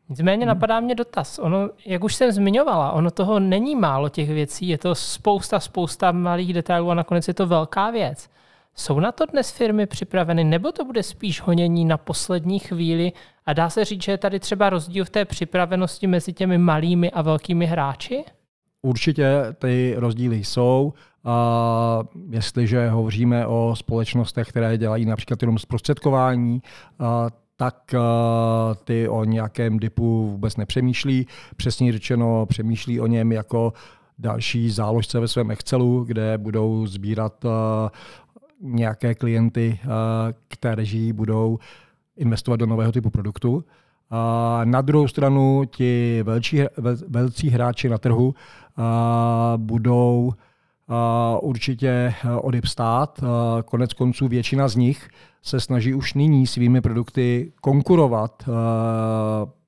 Nicméně 0.10 0.46
hmm. 0.46 0.48
napadá 0.48 0.80
mě 0.80 0.96
dotaz. 0.96 1.40
Ono, 1.40 1.70
jak 1.86 2.04
už 2.04 2.16
jsem 2.16 2.32
zmiňovala, 2.32 2.92
ono 2.92 3.12
toho 3.12 3.40
není 3.40 3.76
málo 3.76 4.10
těch 4.10 4.30
věcí, 4.30 4.68
je 4.68 4.78
to 4.78 4.96
spousta, 4.96 5.60
spousta 5.60 6.12
malých 6.12 6.54
detailů 6.54 6.92
a 6.92 6.94
nakonec 6.94 7.28
je 7.28 7.34
to 7.34 7.48
velká 7.48 7.92
věc. 7.92 8.30
Jsou 8.76 9.00
na 9.00 9.12
to 9.12 9.26
dnes 9.26 9.52
firmy 9.52 9.86
připraveny, 9.86 10.44
nebo 10.44 10.72
to 10.72 10.86
bude 10.86 11.04
spíš 11.04 11.42
honění 11.42 11.86
na 11.86 11.98
poslední 11.98 12.60
chvíli 12.60 13.12
a 13.46 13.54
dá 13.54 13.70
se 13.70 13.86
říct, 13.86 14.04
že 14.04 14.12
je 14.12 14.18
tady 14.18 14.40
třeba 14.40 14.70
rozdíl 14.70 15.06
v 15.06 15.10
té 15.10 15.26
připravenosti 15.26 16.08
mezi 16.08 16.34
těmi 16.34 16.58
malými 16.58 17.12
a 17.12 17.22
velkými 17.22 17.66
hráči? 17.66 18.24
Určitě 18.82 19.30
ty 19.60 19.94
rozdíly 19.98 20.44
jsou. 20.44 20.94
A 21.30 22.04
jestliže 22.30 22.90
hovoříme 22.90 23.48
o 23.48 23.74
společnostech, 23.76 24.48
které 24.48 24.78
dělají 24.78 25.06
například 25.06 25.42
jenom 25.42 25.58
zprostředkování, 25.60 26.62
tak 27.56 27.96
ty 28.84 29.10
o 29.10 29.24
nějakém 29.24 29.80
dipu 29.80 30.28
vůbec 30.28 30.58
nepřemýšlí. 30.58 31.28
Přesně 31.56 31.92
řečeno, 31.92 32.46
přemýšlí 32.46 33.00
o 33.00 33.08
něm 33.08 33.32
jako 33.32 33.74
další 34.20 34.70
záložce 34.70 35.20
ve 35.20 35.28
svém 35.28 35.52
Excelu, 35.52 36.04
kde 36.04 36.38
budou 36.38 36.88
sbírat 36.88 37.46
nějaké 38.62 39.16
klienty, 39.16 39.80
kteří 40.48 41.14
budou 41.14 41.60
investovat 42.18 42.58
do 42.58 42.66
nového 42.66 42.92
typu 42.92 43.10
produktu. 43.10 43.64
A 44.10 44.62
na 44.64 44.82
druhou 44.82 45.08
stranu 45.08 45.64
ti 45.66 46.24
velcí, 46.24 46.62
velcí 47.08 47.50
hráči 47.50 47.90
na 47.90 47.98
trhu 47.98 48.36
budou 49.58 50.34
určitě 51.42 51.90
eh, 51.90 52.32
odepstát. 52.36 53.20
Konec 53.66 53.94
konců 53.94 54.28
většina 54.28 54.68
z 54.68 54.76
nich 54.76 55.10
se 55.42 55.60
snaží 55.60 55.94
už 55.94 56.14
nyní 56.14 56.48
svými 56.48 56.82
produkty 56.82 57.52
konkurovat 57.62 58.44
eh, 58.48 58.52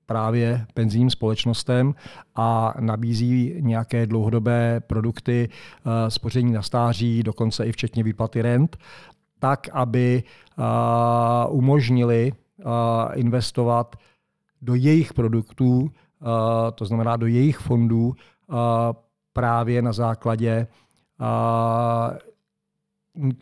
právě 0.05 0.65
penzijním 0.73 1.09
společnostem 1.09 1.95
a 2.35 2.73
nabízí 2.79 3.55
nějaké 3.59 4.05
dlouhodobé 4.05 4.79
produkty 4.79 5.49
eh, 5.49 6.11
spoření 6.11 6.51
na 6.51 6.61
stáří, 6.61 7.23
dokonce 7.23 7.65
i 7.65 7.71
včetně 7.71 8.03
výplaty 8.03 8.41
rent, 8.41 8.77
tak, 9.39 9.69
aby 9.71 10.23
umožnili 11.49 12.33
investovat 13.13 13.95
do 14.61 14.75
jejich 14.75 15.13
produktů, 15.13 15.91
to 16.75 16.85
znamená 16.85 17.17
do 17.17 17.27
jejich 17.27 17.57
fondů, 17.57 18.13
právě 19.33 19.81
na 19.81 19.93
základě 19.93 20.67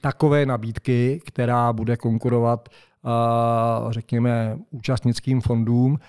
takové 0.02 0.46
nabídky, 0.46 1.22
která 1.26 1.74
bude 1.74 1.98
konkurovat, 1.98 2.70
řekněme, 3.90 4.58
účastnickým 4.72 5.42
fondům, 5.42 6.00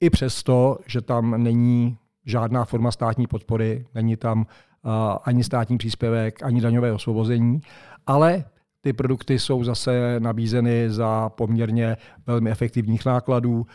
i 0.00 0.10
přesto, 0.10 0.78
že 0.86 1.00
tam 1.00 1.42
není 1.42 1.96
žádná 2.26 2.64
forma 2.64 2.90
státní 2.90 3.26
podpory, 3.26 3.86
není 3.94 4.16
tam 4.16 4.46
ani 5.24 5.44
státní 5.44 5.78
příspěvek, 5.78 6.42
ani 6.42 6.60
daňové 6.60 6.92
osvobození, 6.92 7.60
ale 8.06 8.44
ty 8.80 8.92
produkty 8.92 9.38
jsou 9.38 9.64
zase 9.64 10.20
nabízeny 10.20 10.90
za 10.90 11.28
poměrně 11.28 11.96
velmi 12.26 12.50
efektivních 12.50 13.04
nákladů, 13.04 13.66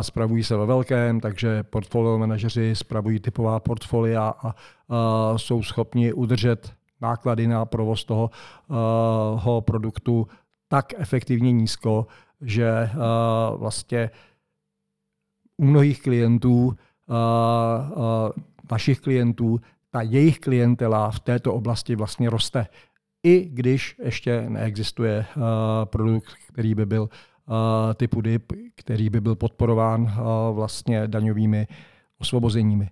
spravují 0.00 0.44
se 0.44 0.56
ve 0.56 0.66
velkém, 0.66 1.20
takže 1.20 1.62
portfolio 1.62 2.18
manažeři 2.18 2.76
spravují 2.76 3.20
typová 3.20 3.60
portfolia 3.60 4.28
a, 4.28 4.48
a 4.48 4.54
jsou 5.38 5.62
schopni 5.62 6.12
udržet 6.12 6.72
náklady 7.00 7.46
na 7.46 7.64
provoz 7.64 8.04
toho 8.04 8.30
uh, 8.68 9.60
produktu 9.60 10.26
tak 10.68 10.92
efektivně 10.96 11.52
nízko, 11.52 12.06
že 12.40 12.90
uh, 12.94 13.60
vlastně 13.60 14.10
u 15.56 15.64
mnohých 15.64 16.02
klientů, 16.02 16.66
uh, 16.66 16.74
uh, 17.96 18.30
našich 18.70 19.00
klientů, 19.00 19.60
ta 19.90 20.02
jejich 20.02 20.38
klientela 20.38 21.10
v 21.10 21.20
této 21.20 21.54
oblasti 21.54 21.96
vlastně 21.96 22.30
roste. 22.30 22.66
I 23.22 23.44
když 23.44 23.96
ještě 24.02 24.50
neexistuje 24.50 25.26
uh, 25.36 25.42
produkt, 25.84 26.34
který 26.48 26.74
by 26.74 26.86
byl 26.86 27.08
typu 27.94 28.20
DIP, 28.20 28.52
který 28.74 29.10
by 29.10 29.20
byl 29.20 29.34
podporován 29.34 30.12
vlastně 30.52 31.08
daňovými 31.08 31.66
osvobozeními. 32.18 32.90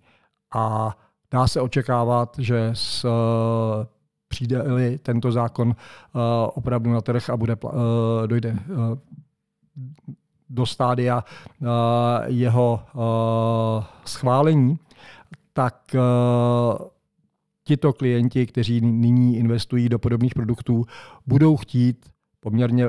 A 0.55 0.97
dá 1.31 1.47
se 1.47 1.61
očekávat, 1.61 2.37
že 2.39 2.71
s 2.73 3.07
přijde 4.29 4.63
tento 5.03 5.33
zákon 5.33 5.77
opravdu 6.55 6.93
na 6.93 7.01
trh 7.01 7.31
a 7.31 7.37
bude, 7.37 7.57
dojde 8.27 8.59
do 10.49 10.67
stádia 10.67 11.25
jeho 12.27 12.81
schválení, 14.05 14.79
tak 15.53 15.97
tito 17.65 17.93
klienti, 17.93 18.47
kteří 18.47 18.81
nyní 18.81 19.37
investují 19.37 19.89
do 19.89 19.99
podobných 19.99 20.35
produktů, 20.35 20.85
budou 21.27 21.57
chtít 21.57 22.11
poměrně 22.41 22.87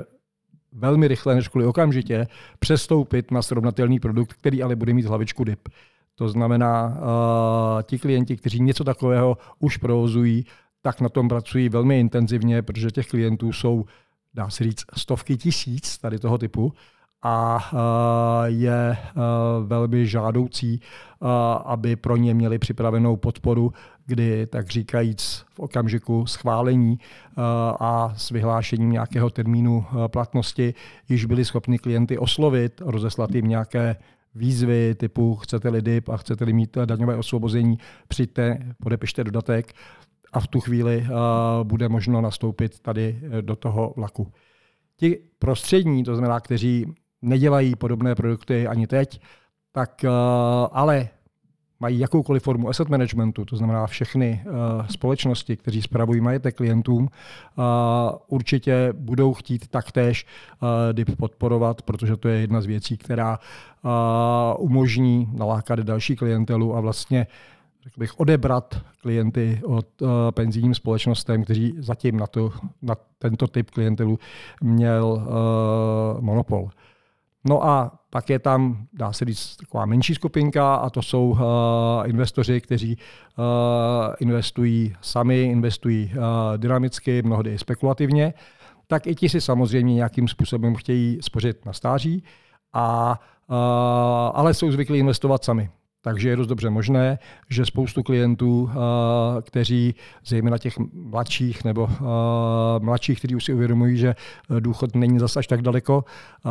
velmi 0.78 1.08
rychle, 1.08 1.36
než 1.36 1.48
kvůli 1.48 1.66
okamžitě, 1.66 2.28
přestoupit 2.60 3.32
na 3.32 3.42
srovnatelný 3.42 4.00
produkt, 4.00 4.34
který 4.34 4.64
ale 4.64 4.76
bude 4.76 4.94
mít 4.94 5.06
hlavičku 5.06 5.44
DIP. 5.44 5.70
To 6.16 6.30
znamená, 6.30 6.88
uh, 6.88 7.82
ti 7.84 8.00
klienti, 8.00 8.38
kteří 8.38 8.60
něco 8.62 8.84
takového 8.84 9.38
už 9.60 9.78
provozují, 9.78 10.46
tak 10.82 11.02
na 11.02 11.10
tom 11.10 11.28
pracují 11.28 11.70
velmi 11.70 12.00
intenzivně, 12.00 12.62
protože 12.62 12.92
těch 12.92 13.08
klientů 13.08 13.54
jsou, 13.54 13.86
dá 14.34 14.50
se 14.50 14.64
říct, 14.64 14.86
stovky 14.98 15.38
tisíc 15.38 15.98
tady 15.98 16.20
toho 16.20 16.38
typu 16.38 16.74
a 17.24 18.44
je 18.46 18.98
velmi 19.64 20.08
žádoucí, 20.08 20.82
aby 21.66 21.96
pro 21.96 22.18
ně 22.18 22.34
měli 22.34 22.60
připravenou 22.60 23.18
podporu, 23.18 23.74
kdy, 24.08 24.48
tak 24.48 24.70
říkajíc, 24.70 25.46
v 25.54 25.60
okamžiku 25.60 26.26
schválení 26.26 27.00
a 27.80 28.14
s 28.18 28.30
vyhlášením 28.30 28.92
nějakého 28.92 29.30
termínu 29.30 29.86
platnosti 30.08 30.74
již 31.10 31.26
byli 31.26 31.46
schopni 31.46 31.80
klienty 31.80 32.18
oslovit, 32.18 32.82
rozeslat 32.86 33.36
jim 33.36 33.48
nějaké 33.48 33.96
výzvy 34.36 34.96
typu 34.96 35.36
chcete-li 35.36 35.82
DIP 35.82 36.10
a 36.10 36.18
chcete-li 36.18 36.54
mít 36.54 36.78
daňové 36.86 37.16
osvobození, 37.16 37.78
přijďte, 38.08 38.58
podepište 38.84 39.24
dodatek 39.24 39.74
a 40.34 40.40
v 40.40 40.48
tu 40.48 40.60
chvíli 40.60 41.08
bude 41.64 41.90
možno 41.90 42.22
nastoupit 42.22 42.80
tady 42.80 43.20
do 43.42 43.56
toho 43.56 43.94
vlaku. 43.98 44.32
Ti 44.98 45.20
prostřední, 45.40 46.04
to 46.04 46.16
znamená, 46.16 46.40
kteří 46.40 46.86
nedělají 47.22 47.76
podobné 47.76 48.16
produkty 48.16 48.68
ani 48.68 48.88
teď, 48.88 49.22
tak 49.72 50.04
eh, 50.04 50.10
ale 50.72 51.10
mají 51.80 52.00
jakoukoliv 52.00 52.44
formu 52.44 52.70
asset 52.70 52.90
managementu, 52.90 53.46
to 53.46 53.56
znamená 53.56 53.88
všechny 53.88 54.44
uh, 54.46 54.54
společnosti, 54.88 55.58
kteří 55.58 55.82
spravují 55.82 56.22
majetek 56.22 56.56
klientům, 56.56 57.04
uh, 57.04 57.64
určitě 58.28 58.94
budou 58.98 59.34
chtít 59.34 59.68
taktéž 59.68 60.26
uh, 60.62 60.70
DIP 60.94 61.18
podporovat, 61.18 61.82
protože 61.82 62.18
to 62.18 62.28
je 62.28 62.40
jedna 62.40 62.62
z 62.62 62.66
věcí, 62.66 62.98
která 62.98 63.40
uh, 63.84 63.92
umožní 64.66 65.30
nalákat 65.34 65.80
další 65.80 66.16
klientelu 66.16 66.76
a 66.76 66.82
vlastně 66.82 67.28
řekl 67.84 68.00
bych, 68.00 68.20
odebrat 68.20 68.82
klienty 69.02 69.62
od 69.66 70.02
uh, 70.02 70.10
penzijním 70.32 70.76
společnostem, 70.76 71.44
kteří 71.44 71.74
zatím 71.78 72.18
na, 72.18 72.28
to, 72.28 72.54
na 72.82 72.96
tento 73.20 73.48
typ 73.48 73.72
klientelu 73.72 74.20
měl 74.62 75.06
uh, 75.06 76.22
monopol. 76.22 76.70
No 77.48 77.66
a 77.66 77.92
pak 78.10 78.30
je 78.30 78.40
tam, 78.40 78.88
dá 78.94 79.14
se 79.14 79.26
říct, 79.26 79.56
taková 79.56 79.86
menší 79.86 80.16
skupinka 80.16 80.76
a 80.76 80.90
to 80.90 81.02
jsou 81.02 81.30
uh, 81.30 81.40
investoři, 82.06 82.62
kteří 82.62 82.98
uh, 82.98 83.46
investují 84.20 84.96
sami, 85.02 85.44
investují 85.44 86.12
uh, 86.18 86.22
dynamicky, 86.58 87.22
mnohdy 87.22 87.58
spekulativně, 87.58 88.34
tak 88.88 89.08
i 89.08 89.16
ti 89.16 89.30
si 89.30 89.42
samozřejmě 89.42 89.94
nějakým 89.96 90.28
způsobem 90.28 90.76
chtějí 90.76 91.18
spořit 91.22 91.66
na 91.66 91.74
stáří, 91.74 92.24
a, 92.74 93.20
uh, 93.50 93.56
ale 94.34 94.54
jsou 94.54 94.72
zvyklí 94.72 95.00
investovat 95.00 95.44
sami. 95.44 95.70
Takže 96.08 96.30
je 96.30 96.36
dost 96.36 96.48
dobře 96.48 96.70
možné, 96.70 97.20
že 97.50 97.66
spoustu 97.66 98.04
klientů, 98.04 98.70
eh, 98.72 99.42
kteří 99.42 99.96
zejména 100.26 100.58
těch 100.58 100.78
mladších 100.94 101.64
nebo 101.64 101.90
eh, 101.92 102.04
mladších, 102.80 103.20
kteří 103.20 103.36
už 103.36 103.44
si 103.44 103.54
uvědomují, 103.54 103.98
že 103.98 104.16
důchod 104.60 104.96
není 104.96 105.20
zase 105.20 105.40
až 105.40 105.48
tak 105.48 105.62
daleko, 105.62 106.06
eh, 106.08 106.50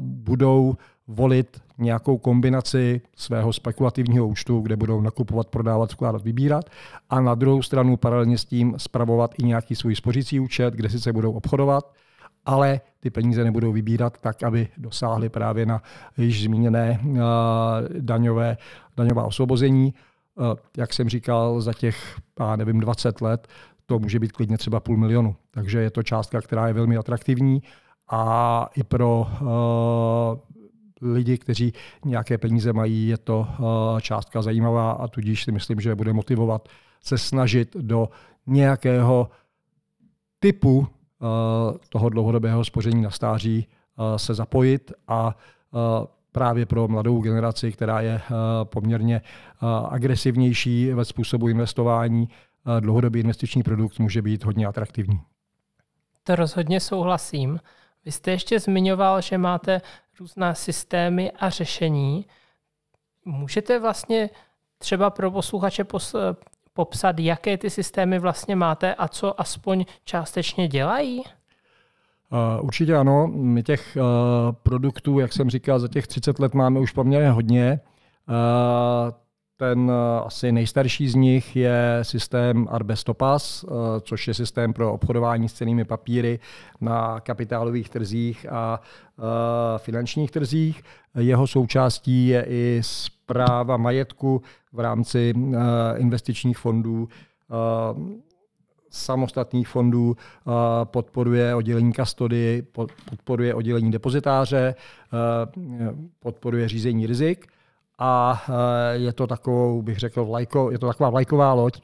budou 0.00 0.76
volit 1.08 1.60
nějakou 1.78 2.18
kombinaci 2.18 3.00
svého 3.16 3.52
spekulativního 3.52 4.26
účtu, 4.26 4.60
kde 4.60 4.76
budou 4.76 5.00
nakupovat, 5.00 5.46
prodávat, 5.46 5.90
skládat, 5.90 6.22
vybírat 6.22 6.64
a 7.10 7.20
na 7.20 7.34
druhou 7.34 7.62
stranu 7.62 7.96
paralelně 7.96 8.38
s 8.38 8.44
tím 8.44 8.74
spravovat 8.76 9.34
i 9.38 9.44
nějaký 9.44 9.74
svůj 9.74 9.96
spořící 9.96 10.40
účet, 10.40 10.74
kde 10.74 10.88
sice 10.88 11.12
budou 11.12 11.32
obchodovat, 11.32 11.92
ale 12.44 12.80
ty 13.00 13.10
peníze 13.10 13.44
nebudou 13.44 13.72
vybírat 13.72 14.18
tak, 14.20 14.42
aby 14.42 14.68
dosáhly 14.76 15.28
právě 15.28 15.66
na 15.66 15.82
již 16.16 16.42
zmíněné 16.42 17.00
uh, 17.02 17.18
daňové, 18.00 18.56
daňová 18.96 19.24
osvobození. 19.24 19.94
Uh, 20.34 20.54
jak 20.76 20.92
jsem 20.92 21.08
říkal, 21.08 21.60
za 21.60 21.72
těch, 21.72 22.18
já 22.40 22.56
nevím, 22.56 22.80
20 22.80 23.20
let 23.20 23.48
to 23.86 23.98
může 23.98 24.18
být 24.18 24.32
klidně 24.32 24.58
třeba 24.58 24.80
půl 24.80 24.96
milionu. 24.96 25.36
Takže 25.50 25.78
je 25.78 25.90
to 25.90 26.02
částka, 26.02 26.40
která 26.40 26.66
je 26.66 26.72
velmi 26.72 26.96
atraktivní 26.96 27.62
a 28.10 28.66
i 28.76 28.82
pro 28.82 29.26
uh, 29.40 31.12
lidi, 31.14 31.38
kteří 31.38 31.72
nějaké 32.04 32.38
peníze 32.38 32.72
mají, 32.72 33.08
je 33.08 33.18
to 33.18 33.48
částka 34.00 34.42
zajímavá 34.42 34.92
a 34.92 35.08
tudíž 35.08 35.44
si 35.44 35.52
myslím, 35.52 35.80
že 35.80 35.94
bude 35.94 36.12
motivovat 36.12 36.68
se 37.02 37.18
snažit 37.18 37.76
do 37.76 38.08
nějakého 38.46 39.30
typu 40.38 40.86
Eh, 40.86 40.99
toho 41.88 42.08
dlouhodobého 42.08 42.64
spoření 42.64 43.02
na 43.02 43.10
stáří 43.10 43.66
eh, 43.68 44.18
se 44.18 44.34
zapojit 44.34 44.92
a 45.08 45.36
eh, 45.36 46.06
právě 46.32 46.66
pro 46.66 46.88
mladou 46.88 47.20
generaci, 47.20 47.72
která 47.72 48.00
je 48.00 48.20
poměrně 48.64 49.20
agresivnější 49.90 50.92
ve 50.92 51.04
způsobu 51.04 51.48
investování, 51.48 52.28
dlouhodobý 52.80 53.20
investiční 53.20 53.62
produkt 53.62 53.98
může 53.98 54.22
být 54.22 54.44
hodně 54.44 54.66
atraktivní. 54.66 55.20
To 56.24 56.36
rozhodně 56.36 56.80
souhlasím. 56.80 57.60
Vy 58.04 58.12
jste 58.12 58.30
ještě 58.30 58.60
zmiňoval, 58.60 59.20
že 59.20 59.38
máte 59.38 59.80
různá 60.20 60.54
systémy 60.54 61.30
a 61.30 61.50
řešení. 61.50 62.26
Můžete 63.24 63.78
vlastně 63.78 64.30
třeba 64.78 65.10
pro 65.10 65.30
posluchače 65.30 65.84
popsat, 66.72 67.18
jaké 67.18 67.58
ty 67.58 67.70
systémy 67.70 68.18
vlastně 68.18 68.56
máte 68.56 68.94
a 68.94 69.08
co 69.08 69.40
aspoň 69.40 69.84
částečně 70.04 70.68
dělají? 70.68 71.18
Uh, 71.18 72.64
určitě 72.64 72.96
ano. 72.96 73.26
My 73.26 73.62
těch 73.62 73.96
uh, 74.00 74.52
produktů, 74.52 75.18
jak 75.18 75.32
jsem 75.32 75.50
říkal, 75.50 75.78
za 75.78 75.88
těch 75.88 76.06
30 76.06 76.38
let 76.38 76.54
máme 76.54 76.80
už 76.80 76.92
poměrně 76.92 77.30
hodně. 77.30 77.80
Ten 79.60 79.92
asi 80.24 80.52
nejstarší 80.52 81.08
z 81.08 81.14
nich 81.14 81.56
je 81.56 81.98
systém 82.02 82.66
Arbes 82.70 83.04
Topaz, 83.04 83.64
což 84.00 84.28
je 84.28 84.34
systém 84.34 84.72
pro 84.72 84.92
obchodování 84.92 85.48
s 85.48 85.52
cenými 85.52 85.84
papíry 85.84 86.38
na 86.80 87.20
kapitálových 87.20 87.88
trzích 87.88 88.46
a 88.52 88.80
finančních 89.78 90.30
trzích. 90.30 90.82
Jeho 91.18 91.46
součástí 91.46 92.26
je 92.26 92.46
i 92.48 92.80
zpráva 92.84 93.76
majetku 93.76 94.42
v 94.72 94.80
rámci 94.80 95.34
eh, 95.36 95.58
investičních 95.98 96.58
fondů, 96.58 97.08
eh, 97.08 98.20
samostatných 98.90 99.68
fondů, 99.68 100.16
eh, 100.16 100.50
podporuje 100.84 101.54
oddělení 101.54 101.92
kastody, 101.92 102.62
podporuje 102.72 103.54
oddělení 103.54 103.90
depozitáře, 103.90 104.74
podporuje 106.20 106.68
řízení 106.68 107.06
rizik 107.06 107.46
a 108.00 108.42
je 108.92 109.12
to 109.12 109.26
takovou, 109.26 109.82
bych 109.82 109.98
řekl, 109.98 110.24
vlajko, 110.24 110.70
je 110.70 110.78
to 110.78 110.86
taková 110.86 111.10
vlajková 111.10 111.52
loď, 111.52 111.82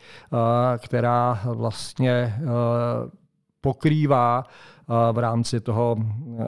která 0.79 1.41
vlastně 1.45 2.35
pokrývá 3.61 4.45
v 5.13 5.19
rámci 5.19 5.61
toho 5.61 5.97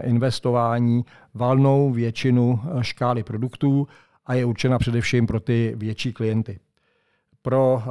investování 0.03 1.05
valnou 1.35 1.93
většinu 1.93 2.61
škály 2.81 3.23
produktů 3.23 3.89
a 4.27 4.35
je 4.35 4.45
určena 4.45 4.79
především 4.79 5.27
pro 5.27 5.41
ty 5.41 5.75
větší 5.77 6.13
klienty. 6.13 6.61
Pro 7.43 7.83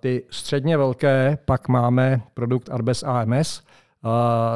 ty 0.00 0.24
středně 0.30 0.76
velké 0.76 1.38
pak 1.44 1.68
máme 1.68 2.22
produkt 2.34 2.70
Arbes 2.72 3.02
AMS, 3.02 3.62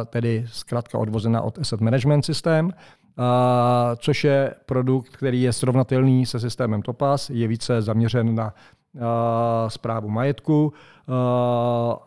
tedy 0.06 0.44
zkrátka 0.48 0.98
odvozená 0.98 1.42
od 1.42 1.58
Asset 1.58 1.80
Management 1.80 2.22
System, 2.22 2.72
což 3.96 4.24
je 4.24 4.54
produkt, 4.66 5.08
který 5.08 5.42
je 5.42 5.52
srovnatelný 5.52 6.26
se 6.26 6.40
systémem 6.40 6.82
Topaz, 6.82 7.30
je 7.30 7.48
více 7.48 7.82
zaměřen 7.82 8.34
na 8.34 8.54
zprávu 9.68 10.08
majetku, 10.08 10.72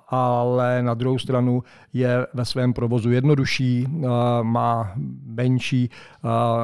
ale 0.08 0.84
na 0.84 0.94
druhou 0.94 1.20
stranu 1.20 1.64
je 1.94 2.28
ve 2.34 2.46
svém 2.46 2.74
provozu 2.74 3.12
jednodušší, 3.12 3.88
má 4.42 4.94
menší 5.26 5.90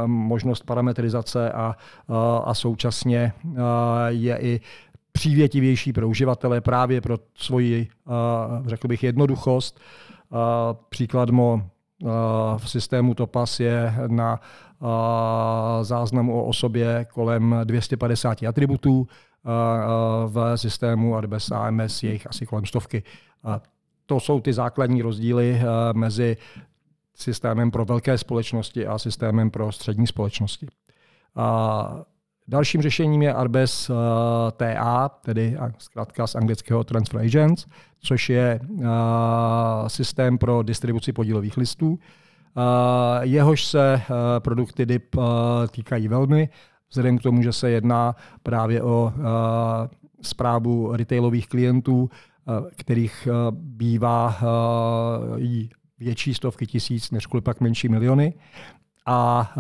možnost 0.06 0.64
parametrizace 0.64 1.52
a, 1.52 1.76
a 2.44 2.54
současně 2.54 3.34
je 4.08 4.38
i 4.38 4.62
přívětivější 5.12 5.94
pro 5.94 6.08
uživatele 6.08 6.62
právě 6.62 7.02
pro 7.02 7.18
svoji, 7.36 7.88
řekl 8.66 8.88
bych, 8.88 9.04
jednoduchost. 9.04 9.80
Příkladmo 10.90 11.70
v 12.58 12.70
systému 12.70 13.14
Topaz 13.14 13.60
je 13.60 13.94
na 14.08 14.40
záznamu 15.82 16.42
o 16.42 16.46
osobě 16.46 17.06
kolem 17.14 17.56
250 17.64 18.44
atributů, 18.44 19.08
v 20.28 20.54
systému 20.56 21.16
Arbes 21.16 21.52
AMS 21.52 22.04
je 22.04 22.12
jich 22.12 22.28
asi 22.28 22.46
kolem 22.46 22.66
stovky. 22.66 23.04
To 24.06 24.20
jsou 24.20 24.40
ty 24.40 24.54
základní 24.54 25.02
rozdíly 25.02 25.62
mezi 25.94 26.38
systémem 27.16 27.72
pro 27.72 27.86
velké 27.86 28.18
společnosti 28.18 28.88
a 28.88 28.98
systémem 28.98 29.52
pro 29.52 29.72
střední 29.72 30.08
společnosti. 30.08 30.68
Dalším 32.50 32.82
řešením 32.82 33.22
je 33.22 33.34
Arbes 33.34 33.92
TA, 34.58 35.10
tedy 35.10 35.58
zkrátka 35.78 36.28
z 36.28 36.36
anglického 36.36 36.84
Transfer 36.84 37.22
Agents, 37.22 37.66
což 38.00 38.30
je 38.30 38.60
systém 39.88 40.38
pro 40.38 40.64
distribuci 40.64 41.14
podílových 41.14 41.58
listů. 41.58 42.00
Jehož 43.22 43.66
se 43.66 44.02
produkty 44.40 44.86
DIP 44.86 45.16
týkají 45.72 46.08
velmi 46.08 46.50
vzhledem 46.90 47.18
k 47.18 47.22
tomu, 47.22 47.42
že 47.42 47.54
se 47.54 47.70
jedná 47.70 48.16
právě 48.44 48.84
o 48.84 49.14
zprávu 50.22 50.96
retailových 50.96 51.48
klientů, 51.48 52.10
kterých 52.76 53.28
bývá 53.52 54.40
větší 56.00 56.34
stovky 56.34 56.66
tisíc, 56.68 57.12
než 57.12 57.28
pak 57.44 57.62
menší 57.62 57.90
miliony. 57.90 58.34
A 59.06 59.54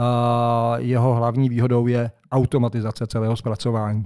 jeho 0.77 1.15
hlavní 1.15 1.49
výhodou 1.49 1.87
je 1.87 2.11
automatizace 2.31 3.07
celého 3.07 3.35
zpracování. 3.35 4.05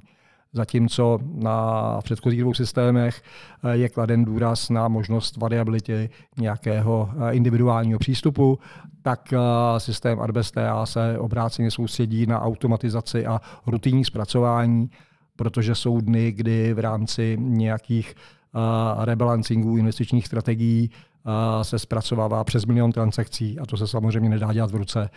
Zatímco 0.54 1.20
na 1.34 2.00
předchozích 2.04 2.42
dvou 2.42 2.54
systémech 2.54 3.22
eh, 3.64 3.78
je 3.78 3.90
kladen 3.90 4.26
důraz 4.26 4.70
na 4.70 4.88
možnost 4.88 5.38
variability 5.38 6.10
nějakého 6.38 7.10
eh, 7.14 7.34
individuálního 7.34 8.00
přístupu, 8.00 8.60
tak 9.02 9.34
eh, 9.34 9.38
systém 9.80 10.20
Arbestea 10.20 10.86
se 10.86 11.20
obráceně 11.20 11.72
soustředí 11.72 12.26
na 12.26 12.42
automatizaci 12.42 13.26
a 13.26 13.42
rutinní 13.68 14.06
zpracování, 14.06 14.90
protože 15.36 15.76
jsou 15.76 16.02
dny, 16.02 16.32
kdy 16.32 16.74
v 16.74 16.80
rámci 16.80 17.38
nějakých 17.40 18.16
rebalancingů 19.04 19.78
investičních 19.78 20.28
strategií 20.28 20.90
se 21.62 21.80
zpracovává 21.80 22.44
přes 22.44 22.66
milion 22.66 22.92
transakcí 22.92 23.60
a 23.60 23.66
to 23.66 23.78
se 23.78 23.88
samozřejmě 23.88 24.30
nedá 24.30 24.54
dělat 24.54 24.72
v 24.72 24.76
ruce. 24.76 25.10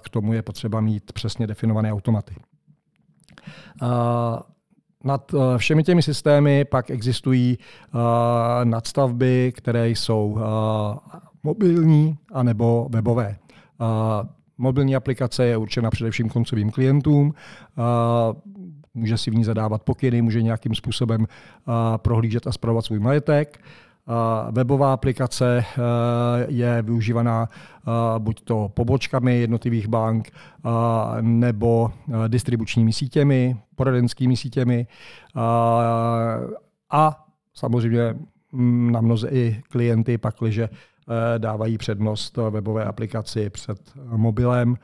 K 0.00 0.08
tomu 0.08 0.32
je 0.32 0.42
potřeba 0.42 0.80
mít 0.80 1.12
přesně 1.12 1.46
definované 1.46 1.92
automaty. 1.92 2.34
Nad 5.04 5.34
všemi 5.56 5.82
těmi 5.82 6.02
systémy 6.02 6.64
pak 6.64 6.90
existují 6.90 7.58
nadstavby, 8.64 9.52
které 9.56 9.88
jsou 9.88 10.38
mobilní 11.42 12.18
anebo 12.32 12.88
webové. 12.90 13.36
Mobilní 14.58 14.96
aplikace 14.96 15.44
je 15.44 15.56
určena 15.56 15.90
především 15.90 16.28
koncovým 16.28 16.70
klientům. 16.70 17.34
Může 18.94 19.18
si 19.18 19.30
v 19.30 19.34
ní 19.34 19.44
zadávat 19.44 19.82
pokyny, 19.82 20.22
může 20.22 20.42
nějakým 20.42 20.74
způsobem 20.74 21.26
prohlížet 21.96 22.46
a 22.46 22.52
zpravovat 22.52 22.84
svůj 22.84 22.98
majetek. 22.98 23.60
Webová 24.50 24.92
aplikace 24.92 25.64
je 26.48 26.82
využívaná 26.82 27.48
buď 28.18 28.40
to 28.44 28.70
pobočkami 28.74 29.40
jednotlivých 29.40 29.88
bank, 29.88 30.30
nebo 31.20 31.92
distribučními 32.28 32.92
sítěmi, 32.92 33.56
poradenskými 33.74 34.36
sítěmi 34.36 34.86
a 36.90 37.24
samozřejmě 37.54 38.14
na 38.90 39.00
mnoze 39.00 39.28
i 39.28 39.62
klienty, 39.68 40.18
pakliže 40.18 40.68
Eh, 41.08 41.38
dávají 41.38 41.78
přednost 41.78 42.36
webové 42.36 42.84
aplikaci 42.84 43.50
před 43.50 43.92
mobilem, 44.16 44.76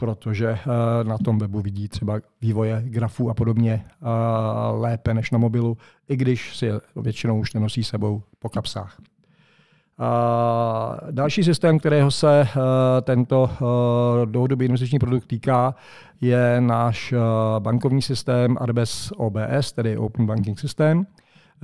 protože 0.00 0.48
eh, 0.48 1.04
na 1.04 1.18
tom 1.18 1.38
webu 1.38 1.60
vidí 1.60 1.88
třeba 1.88 2.20
vývoje 2.40 2.82
grafů 2.84 3.30
a 3.30 3.34
podobně 3.34 3.84
lépe 4.72 5.14
než 5.14 5.30
na 5.30 5.38
mobilu, 5.38 5.76
i 6.08 6.16
když 6.16 6.56
si 6.56 6.66
je 6.66 6.80
většinou 6.96 7.38
už 7.38 7.54
nenosí 7.54 7.84
sebou 7.84 8.22
po 8.38 8.48
kapsách. 8.48 8.98
další 11.10 11.44
systém, 11.44 11.78
kterého 11.78 12.10
se 12.10 12.40
eh, 12.40 12.56
tento 13.02 13.50
dlouhodobý 14.24 14.64
investiční 14.66 14.98
produkt 14.98 15.26
týká, 15.26 15.74
je 16.20 16.60
náš 16.60 17.14
bankovní 17.58 18.02
systém 18.02 18.56
Arbes 18.60 19.12
OBS, 19.16 19.72
tedy 19.72 19.96
Open 19.96 20.26
Banking 20.26 20.58
System. 20.58 21.06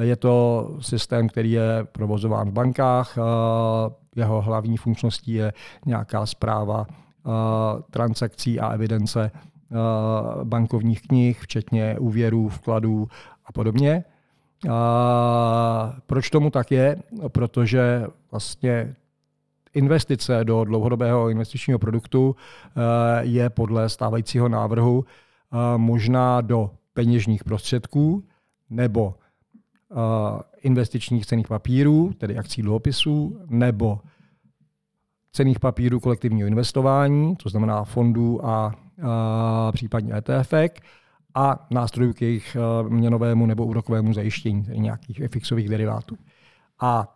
Je 0.03 0.17
to 0.17 0.69
systém, 0.81 1.29
který 1.29 1.53
je 1.53 1.87
provozován 1.93 2.49
v 2.49 2.53
bankách. 2.53 3.19
Jeho 4.17 4.43
hlavní 4.43 4.77
funkčností 4.77 5.33
je 5.33 5.53
nějaká 5.87 6.27
zpráva 6.27 6.87
transakcí 7.91 8.61
a 8.61 8.69
evidence 8.69 9.31
bankovních 10.45 11.03
knih, 11.03 11.41
včetně 11.41 11.99
úvěrů, 11.99 12.49
vkladů 12.49 13.09
a 13.47 13.53
podobně. 13.53 14.05
A 14.71 15.97
proč 16.07 16.31
tomu 16.31 16.51
tak 16.51 16.71
je? 16.71 16.97
Protože 17.29 18.07
vlastně 18.31 18.95
investice 19.75 20.45
do 20.45 20.65
dlouhodobého 20.65 21.29
investičního 21.29 21.79
produktu 21.79 22.37
je 23.21 23.51
podle 23.51 23.89
stávajícího 23.89 24.49
návrhu 24.49 25.05
možná 25.77 26.41
do 26.41 26.71
peněžních 26.95 27.45
prostředků 27.45 28.25
nebo 28.71 29.15
investičních 30.63 31.27
cených 31.27 31.49
papírů, 31.49 32.13
tedy 32.19 32.39
akcí 32.39 32.63
dluhopisů, 32.63 33.41
nebo 33.47 34.01
cených 35.37 35.61
papírů 35.61 36.01
kolektivního 36.01 36.49
investování, 36.49 37.37
to 37.37 37.49
znamená 37.49 37.85
fondů 37.85 38.47
a, 38.47 38.75
a 39.03 39.73
případně 39.73 40.15
ETF, 40.17 40.53
a 41.35 41.67
nástrojů 41.71 42.13
k 42.13 42.23
jejich 42.23 42.57
měnovému 42.89 43.47
nebo 43.47 43.67
úrokovému 43.67 44.13
zajištění, 44.13 44.65
tedy 44.65 44.81
nějakých 44.81 45.23
fixových 45.29 45.69
derivátů. 45.69 46.17
A, 46.81 46.89
a 46.89 47.07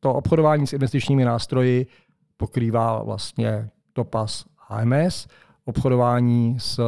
to 0.00 0.14
obchodování 0.14 0.66
s 0.66 0.72
investičními 0.72 1.24
nástroji 1.24 1.86
pokrývá 2.36 3.02
vlastně 3.02 3.68
TOPAS 3.92 4.44
AMS, 4.68 5.26
obchodování 5.64 6.60
s 6.60 6.80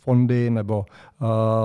fondy 0.00 0.50
nebo 0.50 0.84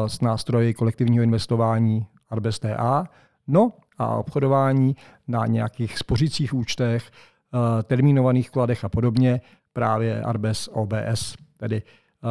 s 0.08 0.22
nástroji 0.22 0.74
kolektivního 0.74 1.24
investování 1.24 2.08
Arbes 2.30 2.60
TA. 2.60 3.08
No 3.48 3.72
a 3.98 4.16
obchodování 4.16 4.96
na 5.28 5.46
nějakých 5.46 5.98
spořících 5.98 6.54
účtech, 6.54 7.12
uh, 7.54 7.60
termínovaných 7.84 8.50
vkladech 8.50 8.84
a 8.84 8.90
podobně, 8.90 9.42
právě 9.74 10.22
Arbes 10.22 10.70
OBS. 10.72 11.36
Tedy 11.58 11.82
uh, 12.24 12.30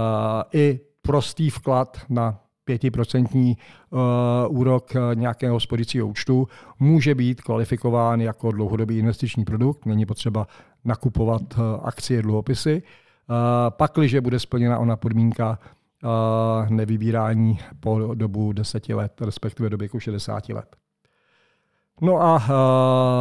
i 0.53 0.81
prostý 1.03 1.51
vklad 1.51 1.99
na 2.09 2.41
5% 2.69 3.57
uh, 3.91 4.01
úrok 4.59 4.93
nějakého 5.15 5.61
spořícího 5.61 6.07
účtu 6.07 6.49
může 6.79 7.15
být 7.15 7.41
kvalifikován 7.41 8.21
jako 8.21 8.53
dlouhodobý 8.53 8.99
investiční 8.99 9.45
produkt. 9.45 9.87
Není 9.87 10.07
potřeba 10.07 10.47
nakupovat 10.85 11.43
akcie, 11.83 12.23
dluhopisy. 12.23 12.83
Pakliže 13.71 14.21
bude 14.21 14.39
splněna 14.39 14.79
ona 14.79 14.97
podmínka 14.97 15.59
nevybírání 16.69 17.59
po 17.81 18.15
dobu 18.15 18.53
10 18.53 18.89
let, 18.89 19.21
respektive 19.21 19.71
do 19.71 19.77
věku 19.77 20.01
60 20.01 20.49
let. 20.49 20.77
No 22.01 22.23
a 22.23 22.37
uh, 22.37 22.43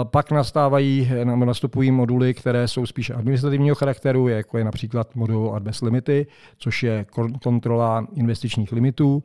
pak 0.09 0.31
nastávají, 0.31 1.11
nastupují 1.23 1.91
moduly, 1.91 2.33
které 2.33 2.67
jsou 2.67 2.85
spíše 2.85 3.13
administrativního 3.13 3.75
charakteru, 3.75 4.27
jako 4.27 4.57
je 4.57 4.63
například 4.63 5.15
modul 5.15 5.55
Adbest 5.55 5.81
Limity, 5.81 6.27
což 6.57 6.83
je 6.83 7.05
kontrola 7.43 8.07
investičních 8.13 8.71
limitů. 8.71 9.23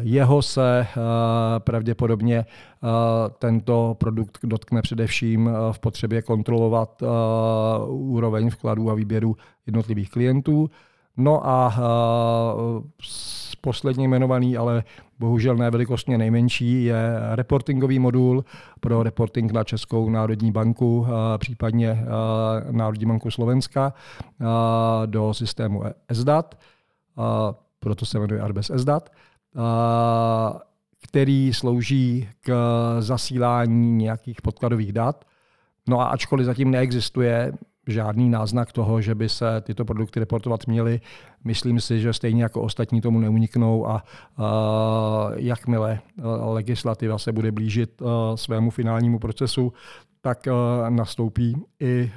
Jeho 0.00 0.42
se 0.42 0.86
uh, 0.96 1.02
pravděpodobně 1.58 2.38
uh, 2.38 2.88
tento 3.38 3.96
produkt 3.98 4.38
dotkne 4.44 4.82
především 4.82 5.50
v 5.72 5.78
potřebě 5.78 6.22
kontrolovat 6.22 7.02
úroveň 7.88 8.50
vkladů 8.50 8.90
a 8.90 8.94
výběru 8.94 9.36
jednotlivých 9.66 10.10
klientů. 10.10 10.70
No 11.16 11.46
a 11.48 11.76
posledně 13.60 14.04
jmenovaný, 14.04 14.56
ale 14.56 14.84
bohužel 15.22 15.56
ne 15.56 15.70
velikostně 15.70 16.18
nejmenší, 16.18 16.84
je 16.84 17.00
reportingový 17.34 17.98
modul 17.98 18.44
pro 18.80 19.02
reporting 19.02 19.52
na 19.52 19.64
Českou 19.64 20.10
národní 20.10 20.52
banku, 20.52 21.06
případně 21.38 22.04
Národní 22.70 23.06
banku 23.06 23.30
Slovenska 23.30 23.92
do 25.06 25.34
systému 25.34 25.82
SDAT, 26.12 26.58
uh, 27.16 27.24
proto 27.78 28.06
se 28.06 28.18
jmenuje 28.18 28.40
Arbes 28.40 28.70
SDAT, 28.74 29.10
uh, 29.54 29.62
který 31.02 31.54
slouží 31.54 32.28
k 32.40 32.52
zasílání 33.00 33.96
nějakých 33.96 34.42
podkladových 34.42 34.92
dat. 34.92 35.24
No 35.88 36.00
a 36.00 36.06
ačkoliv 36.06 36.46
zatím 36.46 36.70
neexistuje 36.70 37.52
žádný 37.86 38.30
náznak 38.30 38.72
toho, 38.72 39.00
že 39.00 39.14
by 39.14 39.28
se 39.28 39.60
tyto 39.60 39.84
produkty 39.84 40.20
reportovat 40.20 40.66
měly. 40.66 41.00
Myslím 41.44 41.80
si, 41.80 42.00
že 42.00 42.12
stejně 42.12 42.42
jako 42.42 42.62
ostatní 42.62 43.00
tomu 43.00 43.20
neuniknou 43.20 43.88
a, 43.88 44.04
a 44.36 45.30
jakmile 45.36 46.00
legislativa 46.40 47.18
se 47.18 47.32
bude 47.32 47.52
blížit 47.52 48.02
a, 48.02 48.36
svému 48.36 48.70
finálnímu 48.70 49.18
procesu, 49.18 49.72
tak 50.20 50.48
a, 50.48 50.90
nastoupí 50.90 51.64
i 51.80 52.12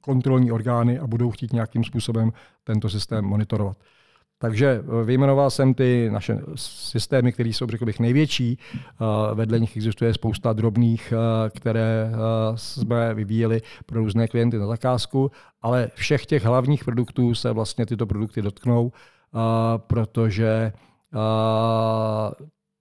kontrolní 0.00 0.52
orgány 0.52 0.98
a 0.98 1.06
budou 1.06 1.30
chtít 1.30 1.52
nějakým 1.52 1.84
způsobem 1.84 2.32
tento 2.64 2.88
systém 2.88 3.24
monitorovat. 3.24 3.76
Takže 4.38 4.84
eh, 4.84 5.04
vyjmenoval 5.04 5.50
jsem 5.50 5.74
ty 5.74 6.10
naše 6.12 6.38
systémy, 6.54 7.32
které 7.32 7.48
jsou, 7.48 7.66
řekl 7.66 7.84
bych, 7.84 8.00
největší. 8.00 8.58
Eh, 8.74 9.34
vedle 9.34 9.60
nich 9.60 9.76
existuje 9.76 10.14
spousta 10.14 10.52
drobných, 10.52 11.12
eh, 11.12 11.50
které 11.50 12.10
jsme 12.54 13.14
vyvíjeli 13.14 13.62
pro 13.86 14.00
různé 14.00 14.28
klienty 14.28 14.58
na 14.58 14.66
zakázku, 14.66 15.30
ale 15.62 15.90
všech 15.94 16.26
těch 16.26 16.44
hlavních 16.44 16.84
produktů 16.84 17.34
se 17.34 17.52
vlastně 17.52 17.86
tyto 17.86 18.06
produkty 18.06 18.42
dotknou, 18.42 18.92
protože 19.76 20.72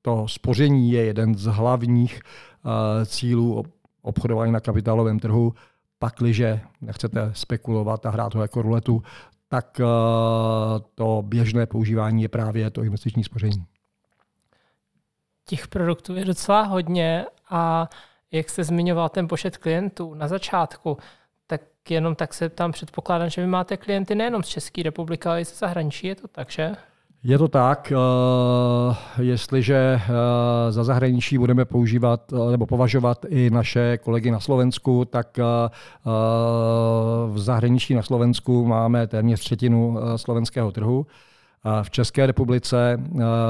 to 0.01 0.27
spoření 0.27 0.91
je 0.91 1.05
jeden 1.05 1.35
z 1.35 1.45
hlavních 1.45 2.21
cílů 3.05 3.63
obchodování 4.01 4.51
na 4.51 4.59
kapitálovém 4.59 5.19
trhu, 5.19 5.53
pakliže 5.99 6.61
nechcete 6.81 7.31
spekulovat 7.33 8.05
a 8.05 8.09
hrát 8.09 8.35
ho 8.35 8.41
jako 8.41 8.61
ruletu, 8.61 9.03
tak 9.47 9.79
eh, 9.79 9.85
to 10.95 11.23
běžné 11.25 11.65
používání 11.65 12.21
je 12.21 12.29
právě 12.29 12.71
to 12.71 12.83
investiční 12.83 13.23
spoření. 13.23 13.65
Těch 15.45 15.67
produktů 15.67 16.15
je 16.15 16.25
docela 16.25 16.61
hodně 16.61 17.25
a 17.49 17.89
jak 18.31 18.49
jste 18.49 18.63
zmiňoval 18.63 19.09
ten 19.09 19.27
počet 19.27 19.57
klientů 19.57 20.13
na 20.13 20.27
začátku, 20.27 20.97
tak 21.47 21.61
jenom 21.89 22.15
tak 22.15 22.33
se 22.33 22.49
tam 22.49 22.71
předpokládám, 22.71 23.29
že 23.29 23.41
vy 23.41 23.47
máte 23.47 23.77
klienty 23.77 24.15
nejenom 24.15 24.43
z 24.43 24.47
České 24.47 24.83
republiky, 24.83 25.29
ale 25.29 25.41
i 25.41 25.45
ze 25.45 25.55
zahraničí, 25.55 26.07
je 26.07 26.15
to 26.15 26.27
tak, 26.27 26.51
že? 26.51 26.75
Je 27.23 27.37
to 27.37 27.47
tak, 27.47 27.93
uh, 27.95 28.95
jestliže 29.19 29.95
uh, 29.95 30.13
za 30.69 30.83
zahraničí 30.83 31.37
budeme 31.37 31.65
používat 31.65 32.31
uh, 32.31 32.51
nebo 32.51 32.65
považovat 32.65 33.25
i 33.29 33.49
naše 33.49 33.97
kolegy 33.97 34.31
na 34.31 34.39
Slovensku, 34.39 35.05
tak 35.05 35.39
v 37.27 37.39
zahraničí 37.39 37.93
na 37.93 38.01
Slovensku 38.01 38.65
máme 38.65 39.07
téměř 39.07 39.39
třetinu 39.39 39.97
slovenského 40.15 40.71
trhu. 40.71 41.07
V 41.81 41.89
České 41.89 42.25
republice 42.25 42.99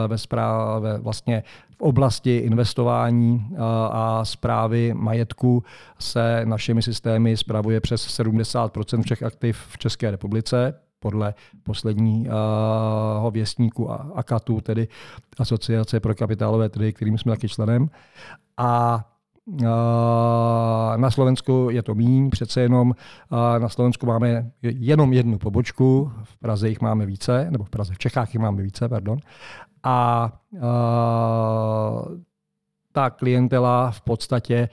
ve, 0.08 0.18
správě, 0.18 0.98
vlastně 0.98 1.44
v 1.78 1.82
oblasti 1.82 2.38
investování 2.38 3.48
a 3.92 4.26
zprávy 4.26 4.94
majetku 4.94 5.64
se 6.00 6.42
našimi 6.46 6.82
systémy 6.82 7.38
spravuje 7.38 7.82
přes 7.82 8.20
70% 8.20 9.02
všech 9.04 9.24
aktiv 9.24 9.60
v 9.70 9.78
České 9.78 10.12
republice 10.12 10.74
podle 11.00 11.34
posledního 11.64 13.32
věstníku 13.32 13.92
AKATu, 13.92 14.62
tedy 14.62 14.88
Asociace 15.40 16.00
pro 16.00 16.16
kapitálové 16.16 16.70
trhy, 16.70 16.94
kterým 16.94 17.18
jsme 17.18 17.32
taky 17.32 17.50
členem. 17.50 17.90
A 18.58 19.04
na 20.96 21.12
Slovensku 21.12 21.68
je 21.72 21.84
to 21.84 21.96
míň, 21.96 22.30
přece 22.30 22.62
jenom 22.62 22.94
na 23.58 23.70
Slovensku 23.70 24.06
máme 24.06 24.52
jenom 24.62 25.14
jednu 25.14 25.38
pobočku, 25.38 26.12
v 26.24 26.38
Praze 26.38 26.70
jich 26.70 26.82
máme 26.82 27.06
více, 27.06 27.48
nebo 27.52 27.64
v 27.64 27.70
Praze, 27.70 27.94
v 27.94 27.98
Čechách 27.98 28.34
jich 28.34 28.42
máme 28.42 28.64
více, 28.64 28.90
pardon. 28.90 29.20
A 29.84 30.32
ta 32.98 33.10
klientela 33.10 33.92
v 33.92 34.02
podstatě 34.02 34.70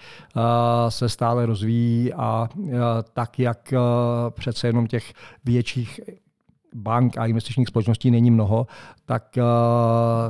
se 0.88 1.08
stále 1.08 1.46
rozvíjí 1.46 2.12
a 2.12 2.48
tak, 3.12 3.38
jak 3.38 3.74
přece 4.34 4.66
jenom 4.66 4.86
těch 4.86 5.12
větších 5.44 6.00
bank 6.74 7.18
a 7.18 7.26
investičních 7.26 7.68
společností 7.68 8.10
není 8.10 8.30
mnoho, 8.30 8.66
tak, 9.04 9.38
eh, 9.38 9.42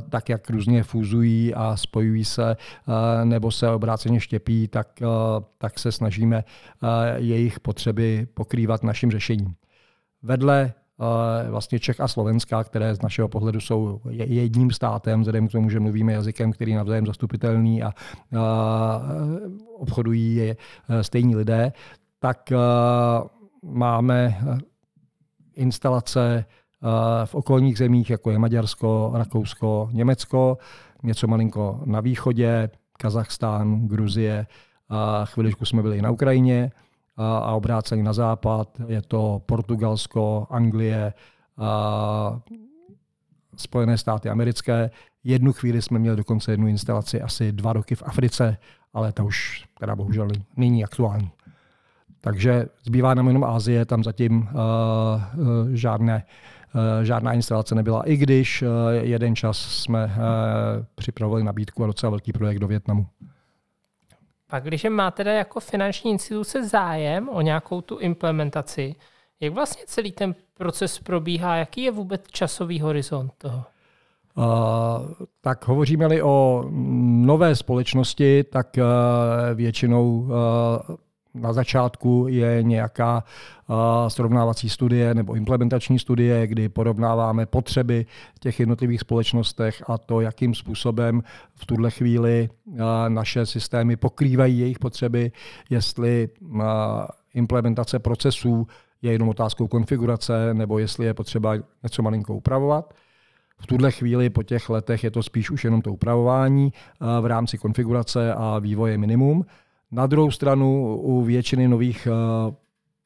tak 0.09 0.29
jak 0.29 0.49
různě 0.49 0.83
fuzují 0.83 1.53
a 1.53 1.77
spojují 1.77 2.25
se 2.25 2.57
eh, 2.57 3.25
nebo 3.25 3.51
se 3.51 3.69
obráceně 3.69 4.19
štěpí, 4.19 4.67
tak, 4.67 5.01
eh, 5.01 5.07
tak 5.57 5.79
se 5.79 5.91
snažíme 5.91 6.43
jejich 7.15 7.59
potřeby 7.59 8.27
pokrývat 8.33 8.83
naším 8.83 9.11
řešením. 9.11 9.55
Vedle 10.23 10.73
vlastně 11.49 11.79
Čech 11.79 11.99
a 11.99 12.07
Slovenska, 12.07 12.63
které 12.63 12.95
z 12.95 13.01
našeho 13.01 13.27
pohledu 13.27 13.59
jsou 13.59 14.01
jedním 14.09 14.71
státem, 14.71 15.21
vzhledem 15.21 15.47
k 15.47 15.51
tomu, 15.51 15.69
že 15.69 15.79
mluvíme 15.79 16.13
jazykem, 16.13 16.51
který 16.51 16.71
je 16.71 16.77
navzájem 16.77 17.05
zastupitelný 17.05 17.83
a, 17.83 17.87
a 17.87 17.93
obchodují 19.77 20.35
je 20.35 20.55
stejní 21.01 21.35
lidé, 21.35 21.73
tak 22.19 22.53
máme 23.63 24.37
instalace 25.55 26.45
eh, 26.45 27.25
v 27.25 27.35
okolních 27.35 27.77
zemích, 27.77 28.09
jako 28.09 28.31
je 28.31 28.39
Maďarsko, 28.39 29.11
Rakousko, 29.13 29.89
Německo, 29.91 30.57
něco 31.03 31.27
malinko 31.27 31.81
na 31.85 32.01
východě, 32.01 32.69
Kazachstán, 32.97 33.87
Gruzie, 33.87 34.47
a 34.89 35.25
chviličku 35.25 35.65
jsme 35.65 35.81
byli 35.81 35.97
i 35.97 36.01
na 36.01 36.11
Ukrajině 36.11 36.71
a 37.17 37.51
obráceně 37.51 38.03
na 38.03 38.13
západ 38.13 38.81
je 38.87 39.01
to 39.01 39.41
Portugalsko, 39.45 40.47
Anglie, 40.49 41.13
a 41.57 42.39
Spojené 43.57 43.97
státy 43.97 44.29
americké. 44.29 44.91
Jednu 45.23 45.53
chvíli 45.53 45.81
jsme 45.81 45.99
měli 45.99 46.17
dokonce 46.17 46.51
jednu 46.51 46.67
instalaci 46.67 47.21
asi 47.21 47.51
dva 47.51 47.73
roky 47.73 47.95
v 47.95 48.03
Africe, 48.05 48.57
ale 48.93 49.11
to 49.11 49.25
už 49.25 49.65
teda 49.79 49.95
bohužel 49.95 50.27
není 50.57 50.83
aktuální. 50.83 51.31
Takže 52.21 52.65
zbývá 52.83 53.13
nám 53.13 53.27
jenom 53.27 53.43
Ázie, 53.43 53.85
tam 53.85 54.03
zatím 54.03 54.37
uh, 54.37 54.47
žádné, 55.73 56.23
uh, 56.75 57.03
žádná 57.03 57.33
instalace 57.33 57.75
nebyla, 57.75 58.03
i 58.03 58.17
když 58.17 58.61
uh, 58.61 58.69
jeden 59.01 59.35
čas 59.35 59.57
jsme 59.57 60.05
uh, 60.05 60.11
připravovali 60.95 61.43
nabídku 61.43 61.83
a 61.83 61.87
docela 61.87 62.09
velký 62.09 62.33
projekt 62.33 62.59
do 62.59 62.67
Větnamu. 62.67 63.07
Pak 64.55 64.63
když 64.63 64.83
má 64.89 65.11
teda 65.11 65.31
jako 65.31 65.59
finanční 65.59 66.11
instituce 66.11 66.67
zájem 66.67 67.29
o 67.29 67.41
nějakou 67.41 67.81
tu 67.81 67.97
implementaci, 67.97 68.95
jak 69.39 69.53
vlastně 69.53 69.83
celý 69.87 70.11
ten 70.11 70.35
proces 70.53 70.99
probíhá, 70.99 71.55
jaký 71.55 71.83
je 71.83 71.91
vůbec 71.91 72.21
časový 72.31 72.79
horizont 72.79 73.33
toho? 73.37 73.63
Uh, 74.35 74.45
tak 75.41 75.67
hovoříme-li 75.67 76.21
o 76.21 76.65
nové 77.25 77.55
společnosti, 77.55 78.43
tak 78.43 78.67
uh, 78.77 78.83
většinou 79.55 80.19
uh, 80.19 80.29
na 81.35 81.53
začátku 81.53 82.25
je 82.29 82.63
nějaká 82.63 83.23
srovnávací 84.07 84.69
studie 84.69 85.13
nebo 85.13 85.33
implementační 85.33 85.99
studie, 85.99 86.47
kdy 86.47 86.69
porovnáváme 86.69 87.45
potřeby 87.45 88.05
těch 88.39 88.59
jednotlivých 88.59 88.99
společnostech 88.99 89.83
a 89.87 89.97
to, 89.97 90.21
jakým 90.21 90.55
způsobem 90.55 91.23
v 91.55 91.65
tuhle 91.65 91.91
chvíli 91.91 92.49
naše 93.07 93.45
systémy 93.45 93.95
pokrývají 93.95 94.59
jejich 94.59 94.79
potřeby, 94.79 95.31
jestli 95.69 96.29
implementace 97.33 97.99
procesů 97.99 98.67
je 99.01 99.11
jenom 99.11 99.29
otázkou 99.29 99.67
konfigurace, 99.67 100.53
nebo 100.53 100.79
jestli 100.79 101.05
je 101.05 101.13
potřeba 101.13 101.55
něco 101.83 102.01
malinko 102.01 102.35
upravovat. 102.35 102.93
V 103.59 103.67
tuhle 103.67 103.91
chvíli 103.91 104.29
po 104.29 104.43
těch 104.43 104.69
letech 104.69 105.03
je 105.03 105.11
to 105.11 105.23
spíš 105.23 105.51
už 105.51 105.63
jenom 105.63 105.81
to 105.81 105.93
upravování 105.93 106.73
v 107.21 107.25
rámci 107.25 107.57
konfigurace 107.57 108.33
a 108.33 108.59
vývoje 108.59 108.97
minimum. 108.97 109.45
Na 109.95 110.07
druhou 110.07 110.31
stranu 110.31 110.97
u 110.97 111.21
většiny 111.21 111.67
nových 111.67 112.07
eh, 112.07 112.55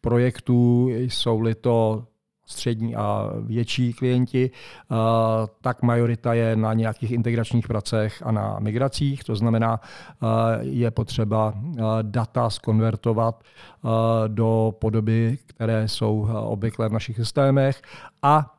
projektů 0.01 0.89
jsou-li 0.89 1.55
to 1.55 2.03
střední 2.45 2.95
a 2.95 3.31
větší 3.39 3.93
klienti, 3.93 4.51
eh, 4.51 4.95
tak 5.61 5.81
majorita 5.81 6.33
je 6.33 6.55
na 6.55 6.73
nějakých 6.73 7.11
integračních 7.11 7.67
pracech 7.67 8.23
a 8.25 8.31
na 8.31 8.59
migracích. 8.59 9.23
To 9.23 9.35
znamená, 9.35 9.79
eh, 9.81 10.25
je 10.61 10.91
potřeba 10.91 11.53
data 12.01 12.49
skonvertovat 12.49 13.43
do 14.27 14.75
podoby, 14.79 15.37
které 15.45 15.87
jsou 15.87 16.27
obvykle 16.43 16.89
v 16.89 16.93
našich 16.93 17.15
systémech 17.15 17.81
a 18.21 18.55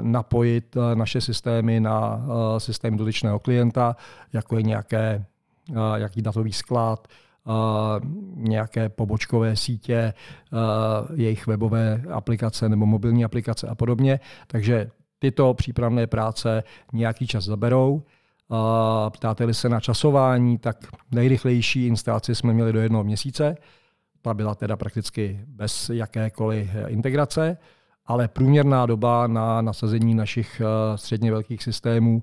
napojit 0.00 0.76
naše 0.94 1.20
systémy 1.20 1.80
na 1.80 2.26
systém 2.58 2.96
dotyčného 2.96 3.38
klienta, 3.38 3.96
jako 4.32 4.56
je 4.56 4.62
nějaké, 4.62 5.24
jaký 5.96 6.22
datový 6.22 6.52
sklad, 6.52 7.08
nějaké 8.34 8.88
pobočkové 8.88 9.56
sítě, 9.56 10.14
jejich 11.14 11.46
webové 11.46 12.02
aplikace 12.12 12.68
nebo 12.68 12.86
mobilní 12.86 13.24
aplikace 13.24 13.68
a 13.68 13.74
podobně. 13.74 14.20
Takže 14.46 14.90
tyto 15.18 15.54
přípravné 15.54 16.06
práce 16.06 16.62
nějaký 16.92 17.26
čas 17.26 17.44
zaberou. 17.44 18.02
Ptáte-li 19.10 19.54
se 19.54 19.68
na 19.68 19.80
časování, 19.80 20.58
tak 20.58 20.76
nejrychlejší 21.10 21.86
instalaci 21.86 22.34
jsme 22.34 22.52
měli 22.52 22.72
do 22.72 22.80
jednoho 22.80 23.04
měsíce. 23.04 23.56
Ta 24.22 24.34
byla 24.34 24.54
teda 24.54 24.76
prakticky 24.76 25.40
bez 25.46 25.90
jakékoliv 25.90 26.70
integrace, 26.86 27.56
ale 28.06 28.28
průměrná 28.28 28.86
doba 28.86 29.26
na 29.26 29.62
nasazení 29.62 30.14
našich 30.14 30.62
středně 30.96 31.30
velkých 31.30 31.62
systémů 31.62 32.22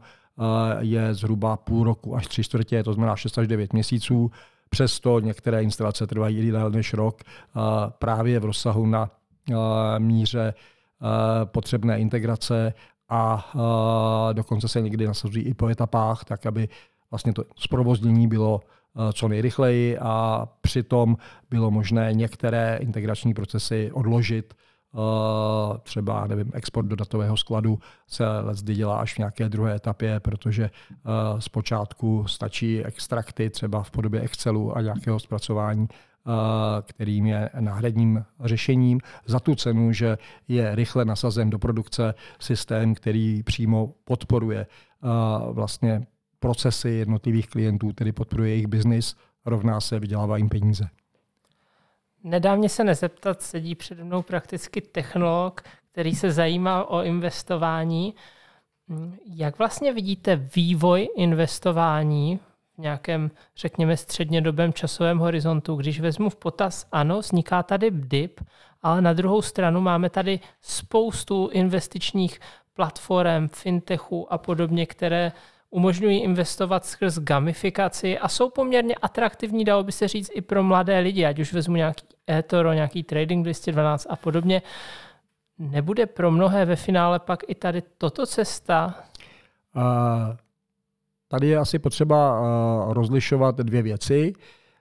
je 0.80 1.14
zhruba 1.14 1.58
půl 1.58 1.84
roku 1.84 2.16
až 2.16 2.28
tři 2.28 2.44
čtvrtě, 2.44 2.84
to 2.84 2.94
znamená 2.94 3.16
6 3.16 3.38
až 3.38 3.48
9 3.48 3.74
měsíců. 3.74 4.32
Přesto 4.70 5.20
některé 5.20 5.64
instalace 5.64 6.08
trvají 6.08 6.38
i 6.38 6.52
déle 6.52 6.70
než 6.70 6.94
rok 6.94 7.22
právě 8.00 8.40
v 8.40 8.46
rozsahu 8.46 8.86
na 8.86 9.10
míře 9.98 10.54
potřebné 11.46 12.00
integrace 12.00 12.74
a 13.10 13.52
dokonce 14.34 14.68
se 14.68 14.82
někdy 14.82 15.08
nasazují 15.08 15.46
i 15.46 15.54
po 15.54 15.68
etapách, 15.68 16.26
tak 16.26 16.46
aby 16.46 16.70
vlastně 17.12 17.34
to 17.34 17.44
zprovoznění 17.56 18.28
bylo 18.28 18.62
co 19.14 19.28
nejrychleji 19.28 19.98
a 19.98 20.48
přitom 20.62 21.18
bylo 21.50 21.72
možné 21.72 22.14
některé 22.14 22.78
integrační 22.82 23.34
procesy 23.34 23.92
odložit 23.94 24.54
třeba 25.84 26.28
nevím, 26.28 26.52
export 26.54 26.88
do 26.88 26.96
datového 26.96 27.38
skladu 27.38 27.80
se 28.08 28.26
zde 28.52 28.74
dělá 28.74 28.98
až 28.98 29.14
v 29.14 29.18
nějaké 29.18 29.50
druhé 29.50 29.76
etapě, 29.76 30.20
protože 30.20 30.64
eh, 30.64 31.02
zpočátku 31.42 32.28
stačí 32.28 32.86
extrakty 32.86 33.50
třeba 33.50 33.84
v 33.84 33.92
podobě 33.92 34.22
Excelu 34.22 34.78
a 34.78 34.82
nějakého 34.82 35.20
zpracování 35.20 35.88
eh, 35.92 36.32
kterým 36.82 37.26
je 37.26 37.50
náhradním 37.60 38.26
řešením 38.40 39.00
za 39.26 39.40
tu 39.40 39.56
cenu, 39.56 39.92
že 39.92 40.18
je 40.48 40.76
rychle 40.76 41.06
nasazen 41.06 41.50
do 41.50 41.60
produkce 41.60 42.14
systém, 42.40 42.96
který 42.96 43.44
přímo 43.44 43.94
podporuje 44.04 44.68
vlastně 45.52 46.08
procesy 46.40 46.90
jednotlivých 46.90 47.48
klientů, 47.48 47.94
tedy 47.94 48.12
podporuje 48.12 48.50
jejich 48.50 48.68
biznis, 48.68 49.16
rovná 49.46 49.82
se 49.82 50.00
vydělává 50.00 50.38
jim 50.38 50.50
peníze. 50.50 50.90
Nedá 52.28 52.56
mě 52.56 52.70
se 52.70 52.84
nezeptat, 52.84 53.42
sedí 53.42 53.76
přede 53.76 54.04
mnou 54.04 54.22
prakticky 54.22 54.82
technolog, 54.82 55.62
který 55.92 56.16
se 56.16 56.32
zajímá 56.32 56.84
o 56.84 57.04
investování. 57.04 58.16
Jak 59.26 59.58
vlastně 59.58 59.94
vidíte 59.94 60.36
vývoj 60.36 61.10
investování 61.16 62.40
v 62.76 62.78
nějakém, 62.78 63.32
řekněme, 63.58 63.98
střednědobém 63.98 64.74
časovém 64.74 65.20
horizontu? 65.20 65.76
Když 65.76 66.00
vezmu 66.00 66.30
v 66.30 66.36
potaz, 66.36 66.88
ano, 66.92 67.20
vzniká 67.20 67.64
tady 67.64 67.92
dip, 67.92 68.40
ale 68.82 69.02
na 69.02 69.14
druhou 69.14 69.42
stranu 69.42 69.82
máme 69.82 70.10
tady 70.10 70.40
spoustu 70.62 71.50
investičních 71.54 72.40
platform, 72.74 73.48
fintechů 73.48 74.34
a 74.34 74.38
podobně, 74.38 74.86
které 74.86 75.32
umožňují 75.70 76.24
investovat 76.24 76.86
skrz 76.86 77.20
gamifikaci 77.20 78.20
a 78.20 78.28
jsou 78.28 78.50
poměrně 78.50 78.96
atraktivní, 78.96 79.66
dalo 79.66 79.84
by 79.84 79.92
se 79.92 80.08
říct, 80.08 80.32
i 80.34 80.42
pro 80.42 80.64
mladé 80.64 81.00
lidi, 81.00 81.26
ať 81.26 81.40
už 81.40 81.54
vezmu 81.54 81.76
nějaký 81.76 82.06
eToro, 82.30 82.74
nějaký 82.74 83.04
Trading 83.04 83.44
212 83.44 84.08
a 84.10 84.16
podobně. 84.16 84.62
nebude 85.58 86.06
pro 86.06 86.32
mnohé 86.32 86.66
ve 86.66 86.76
finále 86.76 87.20
pak 87.20 87.44
i 87.48 87.56
tady 87.56 87.84
toto 87.98 88.26
cesta? 88.26 88.96
Uh, 89.76 89.84
tady 91.28 91.48
je 91.48 91.58
asi 91.58 91.80
potřeba 91.80 92.42
uh, 92.42 92.94
rozlišovat 92.94 93.58
dvě 93.58 93.82
věci. 93.82 94.34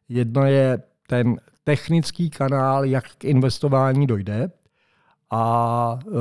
Jedna 0.09 0.49
je 0.49 0.83
ten 1.07 1.37
technický 1.65 2.31
kanál, 2.31 2.85
jak 2.85 3.05
k 3.19 3.25
investování 3.25 4.07
dojde, 4.07 4.51
a 5.31 5.99
uh, 6.07 6.13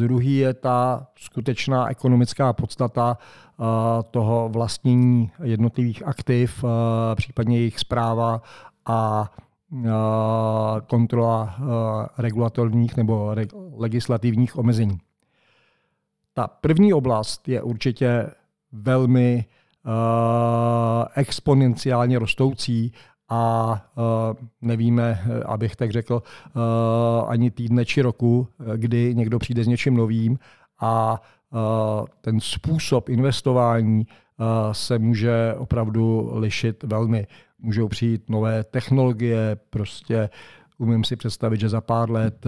druhý 0.00 0.36
je 0.36 0.54
ta 0.54 1.06
skutečná 1.18 1.90
ekonomická 1.90 2.52
podstata 2.52 3.18
uh, 3.56 3.66
toho 4.10 4.48
vlastnění 4.48 5.30
jednotlivých 5.42 6.06
aktiv, 6.06 6.64
uh, 6.64 6.70
případně 7.14 7.58
jejich 7.58 7.78
zpráva 7.78 8.42
a 8.86 9.30
kontrola 10.86 11.54
regulatorních 12.18 12.96
nebo 12.96 13.34
legislativních 13.76 14.58
omezení. 14.58 14.98
Ta 16.34 16.46
první 16.46 16.92
oblast 16.92 17.48
je 17.48 17.62
určitě 17.62 18.30
velmi 18.72 19.44
exponenciálně 21.14 22.18
rostoucí 22.18 22.92
a 23.28 23.82
nevíme, 24.62 25.24
abych 25.46 25.76
tak 25.76 25.90
řekl, 25.90 26.22
ani 27.26 27.50
týdne 27.50 27.84
či 27.84 28.02
roku, 28.02 28.48
kdy 28.76 29.14
někdo 29.14 29.38
přijde 29.38 29.64
s 29.64 29.66
něčím 29.66 29.96
novým 29.96 30.38
a 30.80 31.22
ten 32.20 32.40
způsob 32.40 33.08
investování 33.08 34.06
se 34.72 34.98
může 34.98 35.54
opravdu 35.58 36.30
lišit 36.34 36.82
velmi. 36.82 37.26
Můžou 37.58 37.88
přijít 37.88 38.30
nové 38.30 38.64
technologie, 38.64 39.56
prostě 39.70 40.30
umím 40.78 41.04
si 41.04 41.16
představit, 41.16 41.60
že 41.60 41.68
za 41.68 41.80
pár 41.80 42.10
let 42.10 42.46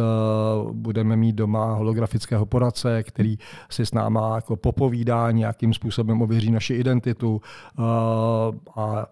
budeme 0.72 1.16
mít 1.16 1.37
doma 1.37 1.75
holografického 1.75 2.47
poradce, 2.47 3.03
který 3.03 3.39
si 3.70 3.87
s 3.87 3.93
náma 3.93 4.35
jako 4.35 4.57
popovídá, 4.57 5.31
nějakým 5.31 5.75
způsobem 5.75 6.22
ověří 6.22 6.51
naši 6.51 6.75
identitu 6.75 7.41
a 8.77 9.07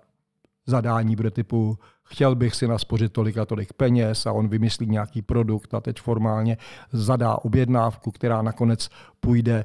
zadání 0.67 1.17
bude 1.17 1.31
typu 1.31 1.79
chtěl 2.05 2.35
bych 2.35 2.55
si 2.55 2.69
naspořit 2.69 3.13
tolik 3.13 3.39
a 3.39 3.45
tolik 3.45 3.73
peněz 3.73 4.27
a 4.27 4.33
on 4.33 4.49
vymyslí 4.49 4.87
nějaký 4.87 5.23
produkt 5.23 5.75
a 5.75 5.81
teď 5.81 6.01
formálně 6.01 6.57
zadá 6.93 7.37
objednávku, 7.45 8.11
která 8.11 8.43
nakonec 8.43 8.89
půjde 9.21 9.65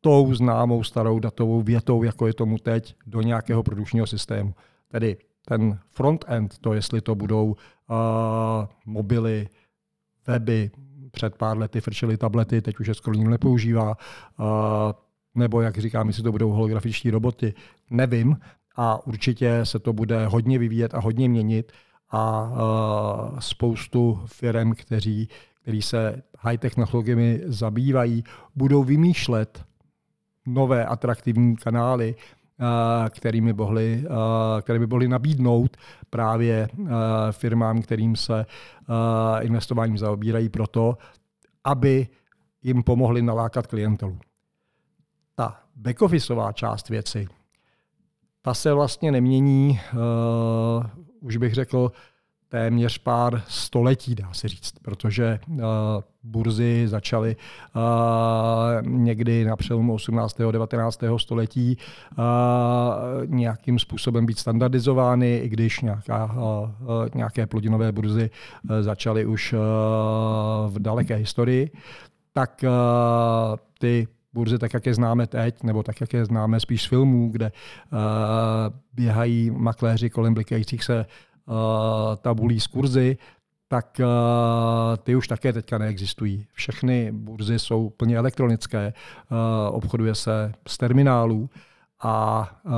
tou 0.00 0.34
známou 0.34 0.84
starou 0.84 1.18
datovou 1.18 1.62
větou, 1.62 2.02
jako 2.02 2.26
je 2.26 2.34
tomu 2.34 2.58
teď, 2.58 2.94
do 3.06 3.20
nějakého 3.20 3.62
produkčního 3.62 4.06
systému. 4.06 4.54
Tedy 4.88 5.16
ten 5.46 5.78
front-end, 5.90 6.58
to 6.58 6.74
jestli 6.74 7.00
to 7.00 7.14
budou 7.14 7.46
uh, 7.46 7.56
mobily, 8.86 9.48
weby, 10.26 10.70
před 11.10 11.36
pár 11.36 11.58
lety 11.58 11.80
frčely 11.80 12.16
tablety, 12.16 12.62
teď 12.62 12.80
už 12.80 12.86
je 12.86 12.94
skoro 12.94 13.14
nikdo 13.14 13.30
nepoužívá, 13.30 13.88
uh, 13.88 14.46
nebo 15.34 15.60
jak 15.60 15.78
říkám, 15.78 16.08
jestli 16.08 16.22
to 16.22 16.32
budou 16.32 16.50
holografiční 16.50 17.10
roboty, 17.10 17.54
nevím. 17.90 18.36
A 18.80 19.06
určitě 19.06 19.60
se 19.62 19.78
to 19.78 19.92
bude 19.92 20.26
hodně 20.26 20.58
vyvíjet 20.58 20.94
a 20.94 21.00
hodně 21.00 21.28
měnit 21.28 21.72
a 22.10 22.42
uh, 22.42 23.38
spoustu 23.38 24.20
firm, 24.26 24.72
kteří, 24.72 25.28
který 25.62 25.82
se 25.82 26.22
high-tech 26.38 26.74
technologiemi 26.74 27.40
zabývají, 27.44 28.24
budou 28.54 28.84
vymýšlet 28.84 29.64
nové 30.46 30.86
atraktivní 30.86 31.56
kanály, 31.56 32.14
kterými 33.10 33.52
mohli, 33.52 34.04
které 34.62 34.78
by 34.78 34.86
mohly 34.86 35.08
nabídnout 35.08 35.76
právě 36.10 36.68
firmám, 37.30 37.82
kterým 37.82 38.16
se 38.16 38.46
investováním 39.40 39.98
zaobírají 39.98 40.48
proto, 40.48 40.98
aby 41.64 42.08
jim 42.62 42.82
pomohli 42.82 43.22
nalákat 43.22 43.66
klientelu. 43.66 44.18
Ta 45.34 45.60
backofficeová 45.76 46.52
část 46.52 46.88
věci, 46.88 47.28
ta 48.48 48.54
se 48.54 48.72
vlastně 48.72 49.12
nemění, 49.12 49.80
uh, 49.92 50.86
už 51.20 51.36
bych 51.36 51.54
řekl, 51.54 51.92
téměř 52.48 52.98
pár 52.98 53.42
století, 53.48 54.14
dá 54.14 54.32
se 54.32 54.48
říct, 54.48 54.72
protože 54.82 55.40
uh, 55.48 55.58
burzy 56.22 56.84
začaly 56.86 57.36
uh, 57.76 58.86
někdy 58.88 59.44
na 59.44 59.56
přelomu 59.56 59.94
18. 59.94 60.40
a 60.40 60.50
19. 60.50 61.00
století 61.16 61.76
uh, 62.18 62.24
nějakým 63.26 63.78
způsobem 63.78 64.26
být 64.26 64.38
standardizovány, 64.38 65.36
i 65.36 65.48
když 65.48 65.80
nějaká, 65.80 66.34
uh, 66.34 67.08
nějaké 67.14 67.46
plodinové 67.46 67.92
burzy 67.92 68.30
uh, 68.30 68.76
začaly 68.80 69.26
už 69.26 69.52
uh, 69.52 69.58
v 70.72 70.78
daleké 70.78 71.14
historii, 71.14 71.70
tak 72.32 72.64
uh, 72.64 73.56
ty 73.78 74.08
burzy, 74.32 74.58
tak 74.58 74.74
jak 74.74 74.86
je 74.86 74.94
známe 74.94 75.26
teď, 75.26 75.62
nebo 75.62 75.82
tak 75.82 76.00
jak 76.00 76.12
je 76.12 76.24
známe 76.24 76.60
spíš 76.60 76.82
z 76.82 76.86
filmů, 76.86 77.28
kde 77.28 77.52
uh, 77.92 77.98
běhají 78.92 79.50
makléři 79.50 80.10
kolem 80.10 80.34
blikajících 80.34 80.84
se 80.84 81.06
uh, 81.46 81.54
tabulí 82.16 82.60
z 82.60 82.66
kurzy, 82.66 83.16
tak 83.68 84.00
uh, 84.00 84.96
ty 84.96 85.16
už 85.16 85.28
také 85.28 85.52
teďka 85.52 85.78
neexistují. 85.78 86.46
Všechny 86.52 87.12
burzy 87.12 87.58
jsou 87.58 87.90
plně 87.90 88.16
elektronické, 88.16 88.92
uh, 89.30 89.76
obchoduje 89.76 90.14
se 90.14 90.52
z 90.68 90.78
terminálů 90.78 91.50
a 92.02 92.48
uh, 92.64 92.72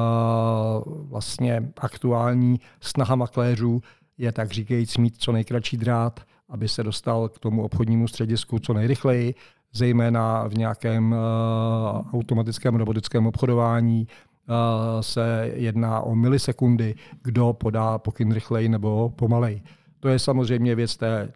vlastně 1.09 1.63
aktuální 1.81 2.61
snaha 2.81 3.15
makléřů 3.15 3.83
je 4.19 4.33
tak 4.33 4.51
říkajíc 4.51 4.97
mít 4.97 5.17
co 5.19 5.33
nejkratší 5.33 5.77
drát, 5.77 6.21
aby 6.49 6.69
se 6.69 6.83
dostal 6.83 7.29
k 7.29 7.39
tomu 7.39 7.63
obchodnímu 7.63 8.09
středisku 8.09 8.59
co 8.59 8.73
nejrychleji, 8.73 9.35
zejména 9.73 10.49
v 10.49 10.55
nějakém 10.55 11.12
uh, 11.12 12.14
automatickém 12.14 12.77
robotickém 12.77 13.27
obchodování, 13.27 14.07
Eh, 14.51 15.03
se 15.03 15.51
jedná 15.55 16.01
o 16.01 16.14
milisekundy, 16.14 16.95
kdo 17.23 17.53
podá 17.53 17.99
pokyn 17.99 18.33
rychleji 18.33 18.68
nebo 18.68 19.09
pomalej. 19.16 19.62
To 20.01 20.09
je 20.09 20.18
samozřejmě 20.18 20.75
věc 20.75 20.97
té 20.97 21.33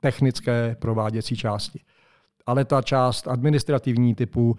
technické 0.00 0.76
prováděcí 0.78 1.36
části. 1.36 1.80
Ale 2.46 2.64
ta 2.64 2.82
část 2.82 3.28
administrativní 3.28 4.14
typu 4.14 4.56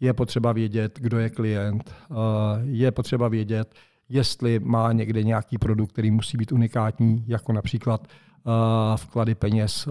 je 0.00 0.12
potřeba 0.12 0.52
vědět, 0.52 0.98
kdo 1.00 1.18
je 1.18 1.30
klient, 1.30 1.94
eh, 2.10 2.14
je 2.62 2.90
potřeba 2.92 3.28
vědět, 3.28 3.74
jestli 4.08 4.58
má 4.58 4.92
někde 4.92 5.22
nějaký 5.22 5.58
produkt, 5.58 5.92
který 5.92 6.10
musí 6.10 6.36
být 6.36 6.52
unikátní, 6.52 7.24
jako 7.26 7.52
například 7.52 8.06
eh, 8.06 8.96
vklady 8.96 9.34
peněz 9.34 9.88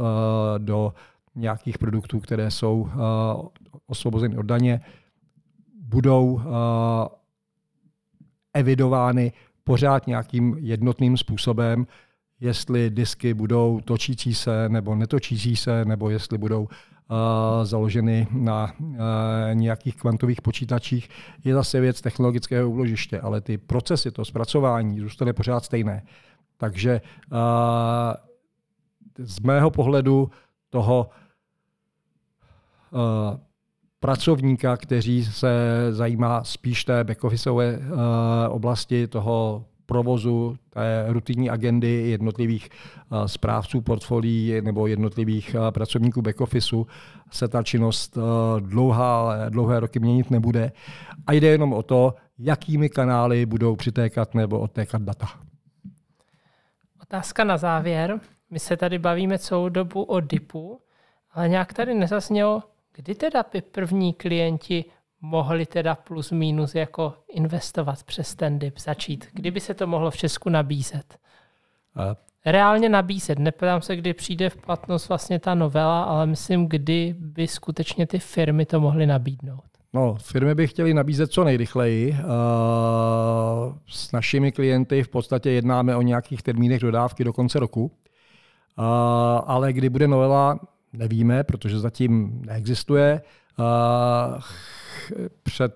do 0.57 0.93
nějakých 1.35 1.77
produktů, 1.77 2.19
které 2.19 2.51
jsou 2.51 2.89
osvobozeny 3.87 4.37
od 4.37 4.45
daně, 4.45 4.81
budou 5.81 6.41
evidovány 8.53 9.31
pořád 9.63 10.07
nějakým 10.07 10.55
jednotným 10.59 11.17
způsobem, 11.17 11.87
jestli 12.39 12.89
disky 12.89 13.33
budou 13.33 13.79
točící 13.85 14.33
se 14.33 14.69
nebo 14.69 14.95
netočící 14.95 15.55
se, 15.55 15.85
nebo 15.85 16.09
jestli 16.09 16.37
budou 16.37 16.61
uh, 16.61 16.69
založeny 17.63 18.27
na 18.31 18.73
uh, 18.79 18.95
nějakých 19.53 19.95
kvantových 19.95 20.41
počítačích, 20.41 21.09
je 21.43 21.53
zase 21.53 21.79
věc 21.79 22.01
technologického 22.01 22.69
úložiště, 22.69 23.19
ale 23.19 23.41
ty 23.41 23.57
procesy, 23.57 24.11
to 24.11 24.25
zpracování 24.25 24.99
zůstaly 24.99 25.33
pořád 25.33 25.65
stejné. 25.65 26.03
Takže 26.57 27.01
uh, 27.31 27.37
z 29.17 29.39
mého 29.39 29.71
pohledu 29.71 30.29
toho 30.71 31.09
uh, 32.91 32.99
pracovníka, 33.99 34.77
který 34.77 35.25
se 35.25 35.49
zajímá 35.91 36.43
spíš 36.43 36.85
té 36.85 37.03
backofficeové 37.03 37.77
uh, 37.77 37.83
oblasti 38.49 39.07
toho 39.07 39.65
provozu, 39.85 40.55
té 40.69 41.05
rutinní 41.07 41.49
agendy 41.49 42.09
jednotlivých 42.09 42.69
uh, 43.11 43.25
správců 43.25 43.81
portfolií 43.81 44.61
nebo 44.61 44.87
jednotlivých 44.87 45.55
uh, 45.59 45.71
pracovníků 45.71 46.21
backofficeu 46.21 46.87
se 47.31 47.47
ta 47.47 47.63
činnost 47.63 48.17
uh, 48.17 48.23
dlouhá, 48.59 49.35
dlouhé 49.49 49.79
roky 49.79 49.99
měnit 49.99 50.31
nebude. 50.31 50.71
A 51.27 51.33
jde 51.33 51.47
jenom 51.47 51.73
o 51.73 51.83
to, 51.83 52.15
jakými 52.39 52.89
kanály 52.89 53.45
budou 53.45 53.75
přitékat 53.75 54.35
nebo 54.35 54.59
odtékat 54.59 55.01
data. 55.01 55.27
Otázka 57.01 57.43
na 57.43 57.57
závěr. 57.57 58.19
My 58.51 58.59
se 58.59 58.77
tady 58.77 58.99
bavíme 58.99 59.39
celou 59.39 59.69
dobu 59.69 60.03
o 60.03 60.19
DIPu, 60.19 60.81
ale 61.33 61.49
nějak 61.49 61.73
tady 61.73 61.93
nezaznělo, 61.93 62.63
Kdy 62.95 63.15
teda 63.15 63.45
by 63.53 63.61
první 63.61 64.13
klienti 64.13 64.85
mohli 65.21 65.65
teda 65.65 65.95
plus 65.95 66.31
minus 66.31 66.75
jako 66.75 67.13
investovat 67.33 68.03
přes 68.03 68.35
ten 68.35 68.59
DIP 68.59 68.79
začít? 68.79 69.27
Kdyby 69.33 69.59
se 69.59 69.73
to 69.73 69.87
mohlo 69.87 70.11
v 70.11 70.17
Česku 70.17 70.49
nabízet? 70.49 71.17
A... 71.95 72.15
Reálně 72.45 72.89
nabízet. 72.89 73.39
Neptám 73.39 73.81
se, 73.81 73.95
kdy 73.95 74.13
přijde 74.13 74.49
v 74.49 74.57
platnost 74.57 75.09
vlastně 75.09 75.39
ta 75.39 75.55
novela, 75.55 76.03
ale 76.03 76.25
myslím, 76.25 76.67
kdy 76.67 77.15
by 77.19 77.47
skutečně 77.47 78.07
ty 78.07 78.19
firmy 78.19 78.65
to 78.65 78.79
mohly 78.79 79.07
nabídnout. 79.07 79.63
No, 79.93 80.15
firmy 80.15 80.55
by 80.55 80.67
chtěly 80.67 80.93
nabízet 80.93 81.31
co 81.31 81.43
nejrychleji. 81.43 82.15
S 83.87 84.11
našimi 84.11 84.51
klienty 84.51 85.03
v 85.03 85.09
podstatě 85.09 85.51
jednáme 85.51 85.95
o 85.95 86.01
nějakých 86.01 86.43
termínech 86.43 86.81
dodávky 86.81 87.23
do 87.23 87.33
konce 87.33 87.59
roku. 87.59 87.91
Ale 89.45 89.73
kdy 89.73 89.89
bude 89.89 90.07
novela, 90.07 90.59
nevíme, 90.93 91.43
protože 91.43 91.79
zatím 91.79 92.41
neexistuje. 92.45 93.21
Před 95.43 95.75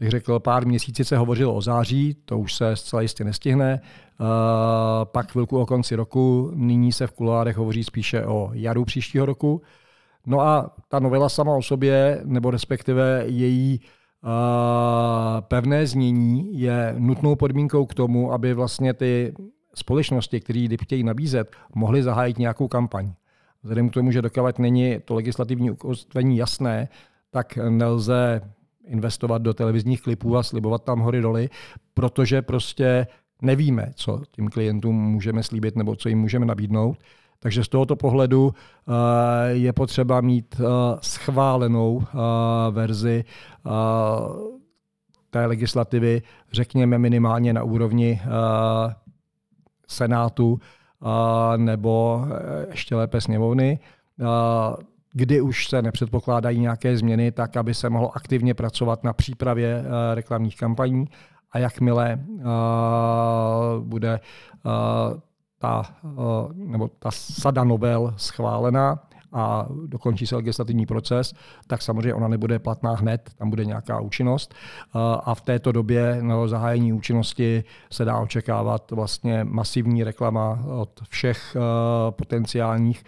bych 0.00 0.10
řekl, 0.10 0.40
pár 0.40 0.66
měsíci 0.66 1.04
se 1.04 1.16
hovořilo 1.16 1.54
o 1.54 1.60
září, 1.60 2.16
to 2.24 2.38
už 2.38 2.54
se 2.54 2.76
zcela 2.76 3.02
jistě 3.02 3.24
nestihne. 3.24 3.80
Pak 5.04 5.32
chvilku 5.32 5.60
o 5.60 5.66
konci 5.66 5.96
roku, 5.96 6.50
nyní 6.54 6.92
se 6.92 7.06
v 7.06 7.12
kuloárech 7.12 7.56
hovoří 7.56 7.84
spíše 7.84 8.26
o 8.26 8.50
jaru 8.52 8.84
příštího 8.84 9.26
roku. 9.26 9.62
No 10.26 10.40
a 10.40 10.70
ta 10.88 10.98
novela 10.98 11.28
sama 11.28 11.56
o 11.56 11.62
sobě, 11.62 12.20
nebo 12.24 12.50
respektive 12.50 13.24
její 13.26 13.80
pevné 15.40 15.86
znění 15.86 16.60
je 16.60 16.94
nutnou 16.98 17.36
podmínkou 17.36 17.86
k 17.86 17.94
tomu, 17.94 18.32
aby 18.32 18.54
vlastně 18.54 18.94
ty 18.94 19.34
společnosti, 19.78 20.40
které 20.40 20.58
ji 20.58 20.76
chtějí 20.82 21.02
nabízet, 21.04 21.50
mohly 21.74 22.02
zahájit 22.02 22.38
nějakou 22.38 22.68
kampaň. 22.68 23.12
Vzhledem 23.62 23.88
k 23.88 23.92
tomu, 23.92 24.10
že 24.10 24.22
dokávat 24.22 24.58
není 24.58 24.96
to 25.04 25.14
legislativní 25.14 25.70
ukotvení 25.70 26.36
jasné, 26.36 26.88
tak 27.30 27.56
nelze 27.56 28.40
investovat 28.86 29.42
do 29.42 29.54
televizních 29.54 30.02
klipů 30.02 30.36
a 30.36 30.42
slibovat 30.42 30.84
tam 30.84 31.00
hory 31.00 31.20
doly, 31.20 31.50
protože 31.94 32.42
prostě 32.42 33.06
nevíme, 33.42 33.90
co 33.94 34.22
tím 34.30 34.48
klientům 34.48 34.96
můžeme 34.96 35.42
slíbit 35.42 35.76
nebo 35.76 35.96
co 35.96 36.08
jim 36.08 36.18
můžeme 36.18 36.46
nabídnout. 36.46 36.98
Takže 37.38 37.64
z 37.64 37.68
tohoto 37.68 37.96
pohledu 37.96 38.54
eh, 38.54 39.52
je 39.52 39.72
potřeba 39.72 40.20
mít 40.20 40.60
eh, 40.60 40.64
schválenou 41.00 42.02
eh, 42.02 42.16
verzi 42.70 43.24
té 45.30 45.46
legislativy, 45.46 46.22
řekněme 46.52 46.98
minimálně 46.98 47.52
na 47.52 47.62
úrovni 47.62 48.20
Senátu 49.86 50.60
nebo 51.56 52.24
ještě 52.70 52.96
lépe 52.96 53.20
sněmovny, 53.20 53.78
kdy 55.12 55.40
už 55.40 55.68
se 55.68 55.82
nepředpokládají 55.82 56.60
nějaké 56.60 56.96
změny, 56.96 57.32
tak 57.32 57.56
aby 57.56 57.74
se 57.74 57.90
mohlo 57.90 58.16
aktivně 58.16 58.54
pracovat 58.54 59.04
na 59.04 59.12
přípravě 59.12 59.84
reklamních 60.14 60.56
kampaní. 60.56 61.08
A 61.52 61.58
jakmile 61.58 62.18
bude 63.80 64.20
ta, 65.58 65.82
eh, 66.04 66.08
nebo 66.54 66.88
ta 66.88 67.10
sada 67.10 67.64
novel 67.64 68.14
schválena 68.16 68.98
a 69.32 69.66
dokončí 69.86 70.26
se 70.26 70.36
legislativní 70.36 70.86
proces, 70.86 71.34
tak 71.66 71.82
samozřejmě 71.82 72.14
ona 72.14 72.28
nebude 72.28 72.58
platná 72.58 72.94
hned, 72.94 73.30
tam 73.38 73.50
bude 73.50 73.64
nějaká 73.64 74.00
účinnost. 74.00 74.54
Eh, 74.54 74.98
a 75.24 75.34
v 75.34 75.40
této 75.40 75.72
době 75.72 76.18
na 76.20 76.46
zahájení 76.48 76.92
účinnosti 76.92 77.64
se 77.92 78.04
dá 78.04 78.18
očekávat 78.18 78.90
vlastně 78.90 79.44
masivní 79.44 80.04
reklama 80.04 80.64
od 80.66 81.00
všech 81.08 81.56
eh, 81.56 81.60
potenciálních 82.10 83.04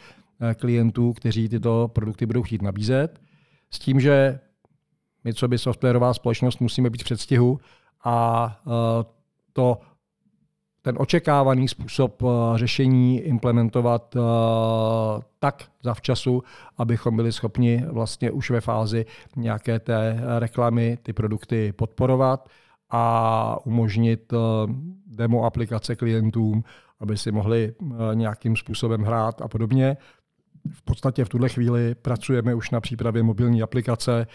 klientů, 0.57 1.13
kteří 1.13 1.49
tyto 1.49 1.91
produkty 1.93 2.27
budou 2.27 2.43
chtít 2.43 2.63
nabízet. 2.63 3.21
S 3.71 3.79
tím, 3.79 4.01
že 4.01 4.41
my, 5.25 5.35
co 5.35 5.49
by 5.49 5.59
softwarová 5.59 6.15
společnost, 6.15 6.61
musíme 6.61 6.91
být 6.91 7.01
v 7.01 7.05
předstihu 7.05 7.61
a 8.05 8.57
to 9.53 9.79
ten 10.89 10.97
očekávaný 10.99 11.69
způsob 11.69 12.23
eh, 12.23 12.59
řešení 12.59 13.21
implementovat 13.21 14.17
eh, 14.17 14.21
tak 15.39 15.65
zavčasu, 15.83 16.43
abychom 16.79 17.17
byli 17.17 17.33
schopni 17.33 17.85
vlastně 17.89 18.31
už 18.31 18.51
ve 18.51 18.61
fázi 18.61 19.07
nějaké 19.37 19.79
té 19.79 20.21
reklamy 20.39 20.99
ty 21.03 21.13
produkty 21.13 21.73
podporovat 21.73 22.49
a 22.91 23.57
umožnit 23.65 24.33
eh, 24.33 24.37
demo 25.07 25.45
aplikace 25.45 25.97
klientům, 25.97 26.65
aby 27.01 27.17
si 27.17 27.33
mohli 27.33 27.75
nějakým 28.15 28.57
způsobem 28.57 29.03
hrát 29.03 29.43
a 29.43 29.49
podobně 29.49 29.97
v 30.73 30.83
podstatě 30.83 31.25
v 31.25 31.29
tuhle 31.29 31.49
chvíli 31.49 31.95
pracujeme 31.95 32.55
už 32.55 32.71
na 32.71 32.81
přípravě 32.81 33.23
mobilní 33.23 33.63
aplikace, 33.63 34.27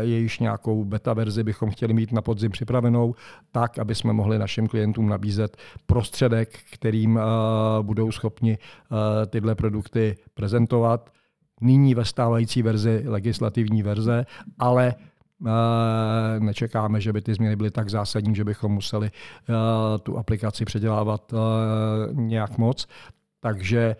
jejíž 0.00 0.38
nějakou 0.38 0.84
beta 0.84 1.12
verzi 1.12 1.42
bychom 1.44 1.70
chtěli 1.70 1.94
mít 1.94 2.12
na 2.12 2.22
podzim 2.22 2.50
připravenou, 2.50 3.14
tak, 3.52 3.78
aby 3.78 3.94
jsme 3.94 4.12
mohli 4.12 4.38
našim 4.38 4.68
klientům 4.68 5.08
nabízet 5.08 5.56
prostředek, 5.86 6.58
kterým 6.72 7.20
budou 7.82 8.12
schopni 8.12 8.58
tyhle 9.26 9.54
produkty 9.54 10.16
prezentovat. 10.34 11.10
Nyní 11.60 11.94
ve 11.94 12.04
stávající 12.04 12.62
verzi 12.62 13.02
legislativní 13.06 13.82
verze, 13.82 14.26
ale 14.58 14.94
nečekáme, 16.38 17.00
že 17.00 17.12
by 17.12 17.22
ty 17.22 17.34
změny 17.34 17.56
byly 17.56 17.70
tak 17.70 17.90
zásadní, 17.90 18.34
že 18.34 18.44
bychom 18.44 18.72
museli 18.72 19.10
tu 20.02 20.18
aplikaci 20.18 20.64
předělávat 20.64 21.34
nějak 22.12 22.58
moc. 22.58 22.88
Takže 23.40 23.96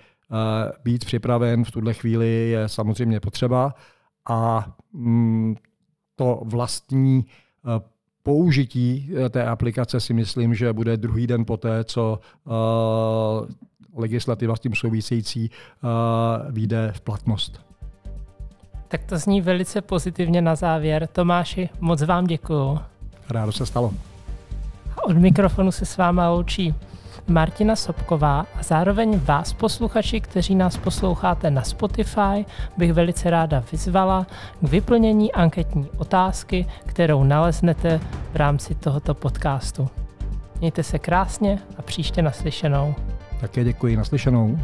být 0.84 1.04
připraven 1.04 1.64
v 1.64 1.70
tuhle 1.70 1.94
chvíli 1.94 2.50
je 2.50 2.68
samozřejmě 2.68 3.20
potřeba 3.20 3.74
a 4.28 4.68
mm, 4.92 5.56
to 6.16 6.40
vlastní 6.44 7.26
eh, 7.26 7.80
použití 8.22 9.10
eh, 9.16 9.28
té 9.28 9.46
aplikace 9.46 10.00
si 10.00 10.14
myslím, 10.14 10.54
že 10.54 10.72
bude 10.72 10.96
druhý 10.96 11.26
den 11.26 11.44
poté, 11.44 11.84
co 11.84 12.20
legislativa 13.94 14.56
s 14.56 14.60
tím 14.60 14.74
související 14.74 15.50
vyjde 16.50 16.92
v 16.96 17.00
platnost. 17.00 17.60
Tak 18.88 19.04
to 19.04 19.18
zní 19.18 19.40
velice 19.40 19.80
pozitivně 19.80 20.42
na 20.42 20.54
závěr. 20.54 21.08
Tomáši, 21.12 21.68
moc 21.80 22.02
vám 22.02 22.26
děkuju. 22.26 22.78
Rádo 23.30 23.52
se 23.52 23.66
stalo. 23.66 23.94
Od 25.04 25.16
mikrofonu 25.16 25.72
se 25.72 25.86
s 25.86 25.96
váma 25.96 26.30
loučí 26.30 26.74
Martina 27.30 27.76
Sobková 27.76 28.46
a 28.54 28.62
zároveň 28.62 29.18
vás 29.18 29.52
posluchači, 29.52 30.20
kteří 30.20 30.54
nás 30.54 30.76
posloucháte 30.76 31.50
na 31.50 31.62
Spotify, 31.62 32.44
bych 32.76 32.92
velice 32.92 33.30
ráda 33.30 33.64
vyzvala 33.72 34.26
k 34.60 34.68
vyplnění 34.68 35.32
anketní 35.32 35.88
otázky, 35.96 36.66
kterou 36.86 37.24
naleznete 37.24 38.00
v 38.32 38.36
rámci 38.36 38.74
tohoto 38.74 39.14
podcastu. 39.14 39.88
Mějte 40.60 40.82
se 40.82 40.98
krásně 40.98 41.58
a 41.78 41.82
příště 41.82 42.22
naslyšenou. 42.22 42.94
Také 43.40 43.64
děkuji, 43.64 43.96
naslyšenou. 43.96 44.58